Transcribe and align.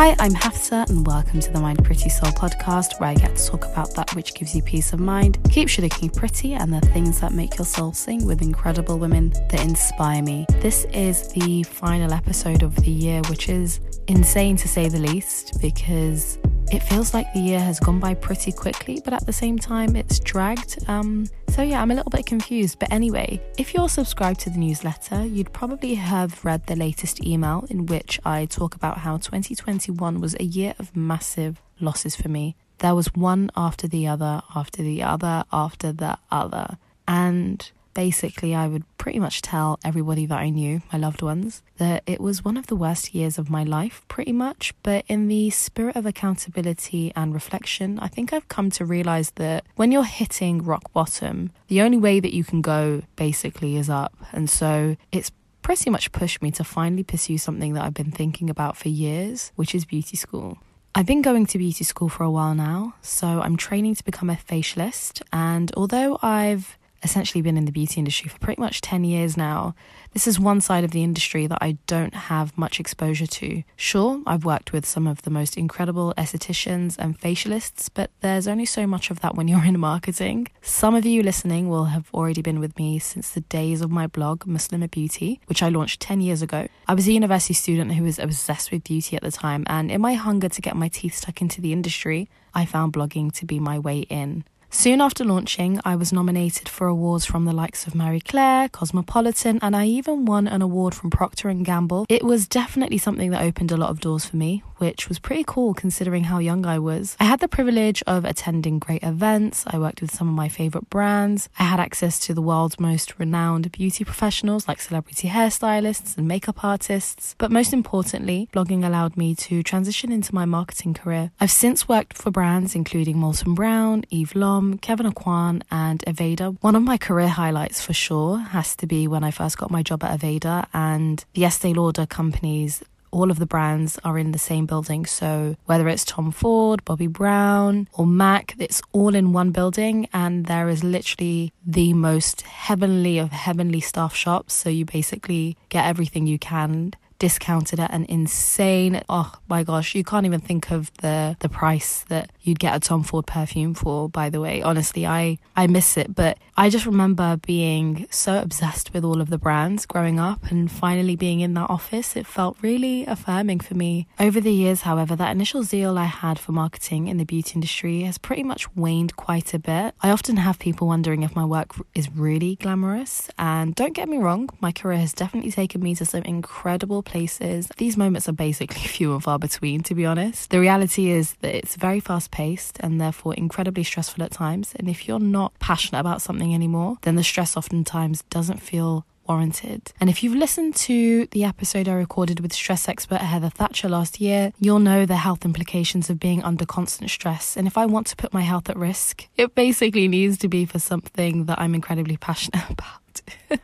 Hi, 0.00 0.14
I'm 0.20 0.32
Hafsa, 0.32 0.88
and 0.88 1.04
welcome 1.04 1.40
to 1.40 1.50
the 1.50 1.58
Mind 1.58 1.84
Pretty 1.84 2.08
Soul 2.08 2.30
podcast, 2.30 3.00
where 3.00 3.10
I 3.10 3.14
get 3.14 3.34
to 3.34 3.46
talk 3.48 3.64
about 3.64 3.96
that 3.96 4.14
which 4.14 4.32
gives 4.32 4.54
you 4.54 4.62
peace 4.62 4.92
of 4.92 5.00
mind, 5.00 5.40
keeps 5.50 5.76
you 5.76 5.82
looking 5.82 6.08
pretty, 6.08 6.54
and 6.54 6.72
the 6.72 6.80
things 6.92 7.20
that 7.20 7.32
make 7.32 7.58
your 7.58 7.64
soul 7.64 7.92
sing 7.92 8.24
with 8.24 8.40
incredible 8.40 9.00
women 9.00 9.30
that 9.50 9.60
inspire 9.64 10.22
me. 10.22 10.46
This 10.60 10.84
is 10.92 11.26
the 11.32 11.64
final 11.64 12.12
episode 12.12 12.62
of 12.62 12.76
the 12.76 12.92
year, 12.92 13.22
which 13.28 13.48
is 13.48 13.80
insane 14.06 14.56
to 14.58 14.68
say 14.68 14.88
the 14.88 15.00
least, 15.00 15.60
because 15.60 16.38
it 16.70 16.80
feels 16.80 17.14
like 17.14 17.32
the 17.32 17.40
year 17.40 17.60
has 17.60 17.80
gone 17.80 17.98
by 17.98 18.14
pretty 18.14 18.52
quickly, 18.52 19.00
but 19.02 19.14
at 19.14 19.24
the 19.24 19.32
same 19.32 19.58
time, 19.58 19.96
it's 19.96 20.18
dragged. 20.18 20.78
Um, 20.88 21.26
so, 21.48 21.62
yeah, 21.62 21.80
I'm 21.80 21.90
a 21.90 21.94
little 21.94 22.10
bit 22.10 22.26
confused. 22.26 22.78
But 22.78 22.92
anyway, 22.92 23.40
if 23.56 23.74
you're 23.74 23.88
subscribed 23.88 24.40
to 24.40 24.50
the 24.50 24.58
newsletter, 24.58 25.24
you'd 25.24 25.52
probably 25.52 25.94
have 25.94 26.44
read 26.44 26.66
the 26.66 26.76
latest 26.76 27.24
email 27.24 27.66
in 27.70 27.86
which 27.86 28.20
I 28.24 28.46
talk 28.46 28.74
about 28.74 28.98
how 28.98 29.16
2021 29.16 30.20
was 30.20 30.36
a 30.38 30.44
year 30.44 30.74
of 30.78 30.94
massive 30.94 31.60
losses 31.80 32.14
for 32.14 32.28
me. 32.28 32.56
There 32.78 32.94
was 32.94 33.14
one 33.14 33.50
after 33.56 33.88
the 33.88 34.06
other, 34.06 34.42
after 34.54 34.82
the 34.82 35.02
other, 35.02 35.44
after 35.52 35.92
the 35.92 36.18
other. 36.30 36.76
And 37.06 37.70
basically, 37.98 38.54
I 38.54 38.68
would 38.68 38.84
pretty 38.96 39.18
much 39.18 39.42
tell 39.42 39.80
everybody 39.84 40.24
that 40.26 40.38
I 40.38 40.50
knew, 40.50 40.82
my 40.92 40.98
loved 41.00 41.20
ones, 41.20 41.64
that 41.78 42.04
it 42.06 42.20
was 42.20 42.44
one 42.44 42.56
of 42.56 42.68
the 42.68 42.76
worst 42.76 43.12
years 43.12 43.38
of 43.38 43.50
my 43.50 43.64
life, 43.64 44.04
pretty 44.06 44.30
much. 44.30 44.72
But 44.84 45.04
in 45.08 45.26
the 45.26 45.50
spirit 45.50 45.96
of 45.96 46.06
accountability 46.06 47.12
and 47.16 47.34
reflection, 47.34 47.98
I 47.98 48.06
think 48.06 48.32
I've 48.32 48.46
come 48.46 48.70
to 48.70 48.84
realize 48.84 49.32
that 49.32 49.64
when 49.74 49.90
you're 49.90 50.04
hitting 50.04 50.62
rock 50.62 50.92
bottom, 50.92 51.50
the 51.66 51.82
only 51.82 51.98
way 51.98 52.20
that 52.20 52.32
you 52.32 52.44
can 52.44 52.62
go 52.62 53.02
basically 53.16 53.76
is 53.76 53.90
up. 53.90 54.14
And 54.30 54.48
so 54.48 54.96
it's 55.10 55.32
pretty 55.62 55.90
much 55.90 56.12
pushed 56.12 56.40
me 56.40 56.52
to 56.52 56.62
finally 56.62 57.02
pursue 57.02 57.36
something 57.36 57.74
that 57.74 57.82
I've 57.82 57.94
been 57.94 58.12
thinking 58.12 58.48
about 58.48 58.76
for 58.76 58.90
years, 58.90 59.50
which 59.56 59.74
is 59.74 59.84
beauty 59.84 60.16
school. 60.16 60.58
I've 60.94 61.06
been 61.06 61.22
going 61.22 61.46
to 61.46 61.58
beauty 61.58 61.82
school 61.82 62.08
for 62.08 62.22
a 62.22 62.30
while 62.30 62.54
now, 62.54 62.94
so 63.02 63.26
I'm 63.42 63.56
training 63.56 63.96
to 63.96 64.04
become 64.04 64.30
a 64.30 64.36
facialist. 64.36 65.20
And 65.32 65.72
although 65.76 66.20
I've 66.22 66.78
essentially 67.02 67.42
been 67.42 67.56
in 67.56 67.64
the 67.64 67.72
beauty 67.72 67.98
industry 67.98 68.28
for 68.28 68.38
pretty 68.38 68.60
much 68.60 68.80
10 68.80 69.04
years 69.04 69.36
now. 69.36 69.74
This 70.12 70.26
is 70.26 70.40
one 70.40 70.60
side 70.60 70.84
of 70.84 70.90
the 70.90 71.02
industry 71.02 71.46
that 71.46 71.58
I 71.60 71.78
don't 71.86 72.14
have 72.14 72.56
much 72.56 72.80
exposure 72.80 73.26
to. 73.26 73.62
Sure, 73.76 74.22
I've 74.26 74.44
worked 74.44 74.72
with 74.72 74.86
some 74.86 75.06
of 75.06 75.22
the 75.22 75.30
most 75.30 75.56
incredible 75.56 76.14
estheticians 76.16 76.96
and 76.98 77.18
facialists, 77.20 77.88
but 77.92 78.10
there's 78.20 78.48
only 78.48 78.64
so 78.64 78.86
much 78.86 79.10
of 79.10 79.20
that 79.20 79.34
when 79.34 79.48
you're 79.48 79.64
in 79.64 79.78
marketing. 79.78 80.48
Some 80.62 80.94
of 80.94 81.04
you 81.04 81.22
listening 81.22 81.68
will 81.68 81.86
have 81.86 82.08
already 82.12 82.42
been 82.42 82.60
with 82.60 82.76
me 82.78 82.98
since 82.98 83.30
the 83.30 83.42
days 83.42 83.80
of 83.80 83.90
my 83.90 84.06
blog, 84.06 84.44
Muslima 84.44 84.90
Beauty, 84.90 85.40
which 85.46 85.62
I 85.62 85.68
launched 85.68 86.00
10 86.00 86.20
years 86.20 86.42
ago. 86.42 86.68
I 86.86 86.94
was 86.94 87.06
a 87.06 87.12
university 87.12 87.54
student 87.54 87.92
who 87.94 88.04
was 88.04 88.18
obsessed 88.18 88.72
with 88.72 88.84
beauty 88.84 89.16
at 89.16 89.22
the 89.22 89.30
time, 89.30 89.64
and 89.66 89.90
in 89.90 90.00
my 90.00 90.14
hunger 90.14 90.48
to 90.48 90.60
get 90.60 90.76
my 90.76 90.88
teeth 90.88 91.16
stuck 91.16 91.40
into 91.40 91.60
the 91.60 91.72
industry, 91.72 92.28
I 92.54 92.64
found 92.64 92.92
blogging 92.92 93.32
to 93.34 93.46
be 93.46 93.60
my 93.60 93.78
way 93.78 94.00
in. 94.00 94.44
Soon 94.70 95.00
after 95.00 95.24
launching, 95.24 95.80
I 95.84 95.96
was 95.96 96.12
nominated 96.12 96.68
for 96.68 96.86
awards 96.86 97.24
from 97.24 97.46
the 97.46 97.54
likes 97.54 97.86
of 97.86 97.94
Marie 97.94 98.20
Claire, 98.20 98.68
Cosmopolitan, 98.68 99.58
and 99.62 99.74
I 99.74 99.86
even 99.86 100.26
won 100.26 100.46
an 100.46 100.60
award 100.60 100.94
from 100.94 101.10
Procter 101.10 101.52
& 101.54 101.62
Gamble. 101.64 102.04
It 102.08 102.22
was 102.22 102.46
definitely 102.46 102.98
something 102.98 103.30
that 103.30 103.42
opened 103.42 103.72
a 103.72 103.78
lot 103.78 103.88
of 103.90 104.00
doors 104.00 104.26
for 104.26 104.36
me, 104.36 104.62
which 104.78 105.08
was 105.08 105.18
pretty 105.18 105.44
cool 105.46 105.74
considering 105.74 106.24
how 106.24 106.38
young 106.38 106.66
I 106.66 106.78
was. 106.78 107.16
I 107.20 107.24
had 107.24 107.40
the 107.40 107.48
privilege 107.48 108.02
of 108.06 108.24
attending 108.24 108.78
great 108.78 109.02
events. 109.02 109.64
I 109.66 109.78
worked 109.78 110.00
with 110.00 110.14
some 110.14 110.28
of 110.28 110.34
my 110.34 110.48
favorite 110.48 110.88
brands. 110.90 111.48
I 111.58 111.64
had 111.64 111.80
access 111.80 112.18
to 112.20 112.34
the 112.34 112.42
world's 112.42 112.80
most 112.80 113.18
renowned 113.18 113.70
beauty 113.72 114.04
professionals 114.04 114.66
like 114.66 114.80
celebrity 114.80 115.28
hairstylists 115.28 116.16
and 116.16 116.26
makeup 116.26 116.64
artists. 116.64 117.34
But 117.38 117.50
most 117.50 117.72
importantly, 117.72 118.48
blogging 118.52 118.84
allowed 118.84 119.16
me 119.16 119.34
to 119.36 119.62
transition 119.62 120.10
into 120.10 120.34
my 120.34 120.44
marketing 120.44 120.94
career. 120.94 121.30
I've 121.40 121.50
since 121.50 121.88
worked 121.88 122.16
for 122.16 122.30
brands 122.30 122.74
including 122.74 123.16
Molton 123.16 123.54
Brown, 123.54 124.04
Eve 124.10 124.34
Lom, 124.34 124.78
Kevyn 124.78 125.12
Aucoin, 125.12 125.62
and 125.70 126.00
Aveda. 126.06 126.56
One 126.60 126.76
of 126.76 126.82
my 126.82 126.98
career 126.98 127.28
highlights 127.28 127.80
for 127.80 127.92
sure 127.92 128.38
has 128.38 128.76
to 128.76 128.86
be 128.86 129.06
when 129.06 129.24
I 129.24 129.30
first 129.30 129.58
got 129.58 129.70
my 129.70 129.82
job 129.82 130.04
at 130.04 130.18
Aveda 130.18 130.66
and 130.72 131.24
the 131.34 131.44
Estee 131.44 131.74
Lauder 131.74 132.06
companies 132.06 132.82
all 133.10 133.30
of 133.30 133.38
the 133.38 133.46
brands 133.46 133.98
are 134.04 134.18
in 134.18 134.32
the 134.32 134.38
same 134.38 134.66
building. 134.66 135.06
So 135.06 135.56
whether 135.66 135.88
it's 135.88 136.04
Tom 136.04 136.30
Ford, 136.30 136.84
Bobbi 136.84 137.08
Brown, 137.08 137.88
or 137.94 138.06
Mac, 138.06 138.54
it's 138.58 138.82
all 138.92 139.14
in 139.14 139.32
one 139.32 139.50
building, 139.50 140.08
and 140.12 140.46
there 140.46 140.68
is 140.68 140.84
literally 140.84 141.52
the 141.66 141.92
most 141.92 142.42
heavenly 142.42 143.18
of 143.18 143.30
heavenly 143.30 143.80
staff 143.80 144.14
shops. 144.14 144.54
So 144.54 144.68
you 144.68 144.84
basically 144.84 145.56
get 145.68 145.86
everything 145.86 146.26
you 146.26 146.38
can 146.38 146.94
discounted 147.18 147.80
at 147.80 147.92
an 147.92 148.04
insane 148.08 149.02
oh 149.08 149.32
my 149.48 149.62
gosh 149.62 149.94
you 149.94 150.04
can't 150.04 150.26
even 150.26 150.40
think 150.40 150.70
of 150.70 150.92
the 150.98 151.36
the 151.40 151.48
price 151.48 152.04
that 152.08 152.30
you'd 152.42 152.58
get 152.58 152.74
a 152.74 152.80
Tom 152.80 153.02
Ford 153.02 153.26
perfume 153.26 153.74
for 153.74 154.08
by 154.08 154.30
the 154.30 154.40
way. 154.40 154.62
Honestly 154.62 155.06
I 155.06 155.38
I 155.56 155.66
miss 155.66 155.96
it 155.96 156.14
but 156.14 156.38
I 156.56 156.70
just 156.70 156.86
remember 156.86 157.36
being 157.36 158.06
so 158.10 158.40
obsessed 158.40 158.92
with 158.92 159.04
all 159.04 159.20
of 159.20 159.30
the 159.30 159.38
brands 159.38 159.86
growing 159.86 160.18
up 160.18 160.50
and 160.50 160.70
finally 160.70 161.16
being 161.16 161.40
in 161.40 161.54
that 161.54 161.70
office. 161.70 162.16
It 162.16 162.26
felt 162.26 162.56
really 162.62 163.04
affirming 163.06 163.60
for 163.60 163.74
me. 163.74 164.06
Over 164.18 164.40
the 164.40 164.52
years 164.52 164.82
however 164.82 165.16
that 165.16 165.30
initial 165.30 165.62
zeal 165.62 165.98
I 165.98 166.04
had 166.04 166.38
for 166.38 166.52
marketing 166.52 167.08
in 167.08 167.18
the 167.18 167.24
beauty 167.24 167.52
industry 167.54 168.02
has 168.02 168.18
pretty 168.18 168.42
much 168.42 168.74
waned 168.74 169.16
quite 169.16 169.54
a 169.54 169.58
bit. 169.58 169.94
I 170.00 170.10
often 170.10 170.36
have 170.36 170.58
people 170.58 170.86
wondering 170.88 171.22
if 171.22 171.34
my 171.34 171.44
work 171.44 171.74
is 171.94 172.10
really 172.10 172.56
glamorous 172.56 173.28
and 173.38 173.74
don't 173.74 173.94
get 173.94 174.08
me 174.08 174.18
wrong 174.18 174.48
my 174.60 174.72
career 174.72 174.98
has 174.98 175.12
definitely 175.12 175.50
taken 175.50 175.82
me 175.82 175.94
to 175.94 176.04
some 176.04 176.22
incredible 176.22 177.02
places. 177.08 177.68
These 177.76 177.96
moments 177.96 178.28
are 178.28 178.32
basically 178.32 178.80
few 178.96 179.12
and 179.12 179.22
far 179.22 179.38
between, 179.38 179.82
to 179.84 179.94
be 179.94 180.06
honest. 180.06 180.50
The 180.50 180.60
reality 180.60 181.10
is 181.10 181.34
that 181.40 181.54
it's 181.54 181.76
very 181.76 182.00
fast 182.00 182.30
paced 182.30 182.78
and 182.80 183.00
therefore 183.00 183.34
incredibly 183.34 183.84
stressful 183.84 184.22
at 184.22 184.30
times. 184.30 184.74
And 184.76 184.88
if 184.88 185.08
you're 185.08 185.18
not 185.18 185.58
passionate 185.58 186.00
about 186.00 186.22
something 186.22 186.54
anymore, 186.54 186.98
then 187.02 187.16
the 187.16 187.24
stress 187.24 187.56
oftentimes 187.56 188.22
doesn't 188.30 188.62
feel 188.62 189.04
warranted. 189.28 189.92
And 190.00 190.08
if 190.08 190.22
you've 190.22 190.34
listened 190.34 190.74
to 190.76 191.26
the 191.26 191.44
episode 191.44 191.86
I 191.86 191.92
recorded 191.92 192.40
with 192.40 192.52
stress 192.52 192.88
expert 192.88 193.20
Heather 193.20 193.50
Thatcher 193.50 193.88
last 193.88 194.20
year, 194.20 194.52
you'll 194.58 194.78
know 194.78 195.04
the 195.04 195.16
health 195.16 195.44
implications 195.44 196.08
of 196.08 196.18
being 196.18 196.42
under 196.42 196.64
constant 196.64 197.10
stress. 197.10 197.56
And 197.56 197.66
if 197.66 197.76
I 197.76 197.86
want 197.86 198.06
to 198.08 198.16
put 198.16 198.32
my 198.32 198.40
health 198.40 198.70
at 198.70 198.76
risk, 198.76 199.28
it 199.36 199.54
basically 199.54 200.08
needs 200.08 200.38
to 200.38 200.48
be 200.48 200.64
for 200.64 200.78
something 200.78 201.44
that 201.44 201.60
I'm 201.60 201.74
incredibly 201.74 202.16
passionate 202.16 202.64
about. 202.70 203.20